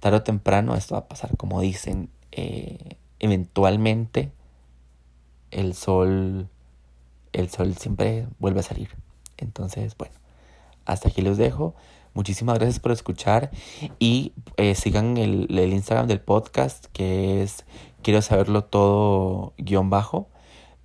Tarde 0.00 0.18
o 0.18 0.22
temprano 0.22 0.74
esto 0.74 0.94
va 0.94 1.00
a 1.00 1.08
pasar. 1.08 1.36
Como 1.36 1.60
dicen, 1.60 2.10
eh, 2.32 2.96
eventualmente 3.18 4.32
el 5.50 5.74
sol, 5.74 6.48
el 7.32 7.48
sol 7.50 7.74
siempre 7.76 8.26
vuelve 8.38 8.60
a 8.60 8.64
salir. 8.64 8.90
Entonces, 9.36 9.96
bueno, 9.96 10.14
hasta 10.84 11.08
aquí 11.08 11.22
los 11.22 11.36
dejo. 11.36 11.74
Muchísimas 12.14 12.58
gracias 12.58 12.80
por 12.80 12.90
escuchar 12.90 13.50
y 13.98 14.32
eh, 14.56 14.74
sigan 14.74 15.18
el, 15.18 15.46
el, 15.56 15.72
Instagram 15.72 16.08
del 16.08 16.20
podcast 16.20 16.86
que 16.86 17.42
es 17.42 17.64
quiero 18.02 18.22
saberlo 18.22 18.64
todo 18.64 19.52
guion 19.58 19.88
bajo 19.90 20.28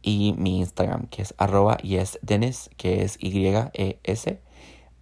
y 0.03 0.35
mi 0.37 0.59
Instagram 0.59 1.07
que 1.07 1.23
es 1.23 1.33
arroba 1.37 1.77
yesdenis 1.77 2.69
que 2.77 3.03
es 3.03 3.17
Y-E-S 3.19 4.41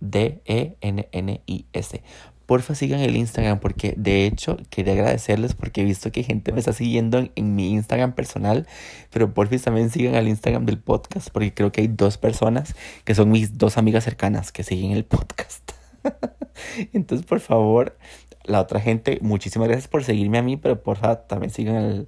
D-E-N-N-I-S. 0.01 2.03
porfa 2.45 2.75
sigan 2.75 2.99
el 2.99 3.15
Instagram 3.15 3.59
porque 3.59 3.93
de 3.95 4.25
hecho 4.25 4.57
quería 4.69 4.93
agradecerles 4.93 5.55
porque 5.55 5.81
he 5.81 5.83
visto 5.85 6.11
que 6.11 6.23
gente 6.23 6.51
me 6.51 6.59
está 6.59 6.73
siguiendo 6.73 7.29
en, 7.35 7.55
mi 7.55 7.71
Instagram 7.71 8.13
personal, 8.13 8.67
pero 9.11 9.33
porfa 9.33 9.57
también 9.57 9.89
sigan 9.89 10.15
al 10.15 10.27
Instagram 10.27 10.65
del 10.65 10.79
podcast 10.79 11.29
porque 11.29 11.53
creo 11.53 11.71
que 11.71 11.81
hay 11.81 11.87
dos 11.87 12.17
personas 12.17 12.75
que 13.05 13.15
son 13.15 13.31
mis 13.31 13.57
dos 13.57 13.77
amigas 13.77 14.03
cercanas 14.03 14.51
que 14.51 14.63
siguen 14.63 14.91
el 14.91 15.05
podcast. 15.05 15.71
Entonces, 16.93 17.25
por 17.25 17.39
favor, 17.39 17.97
la 18.43 18.59
otra 18.59 18.79
gente, 18.79 19.19
muchísimas 19.21 19.67
gracias 19.67 19.87
por 19.87 20.03
seguirme 20.03 20.39
a 20.39 20.41
mí, 20.41 20.57
pero 20.57 20.81
porfa 20.81 21.27
también 21.27 21.51
sigan 21.51 21.75
al, 21.75 22.07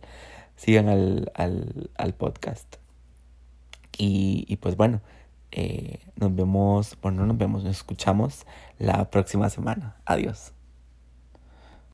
sigan 0.55 0.89
al, 0.89 1.31
al, 1.35 1.91
al 1.95 2.13
podcast. 2.13 2.75
Y, 3.97 4.45
y 4.47 4.57
pues 4.57 4.75
bueno, 4.75 5.01
eh, 5.55 5.99
nos 6.15 6.35
vemos, 6.35 6.97
bueno, 7.01 7.21
no 7.21 7.27
nos 7.27 7.37
vemos, 7.37 7.63
nos 7.63 7.75
escuchamos 7.75 8.45
la 8.79 9.09
próxima 9.09 9.49
semana. 9.49 9.97
Adiós. 10.05 10.52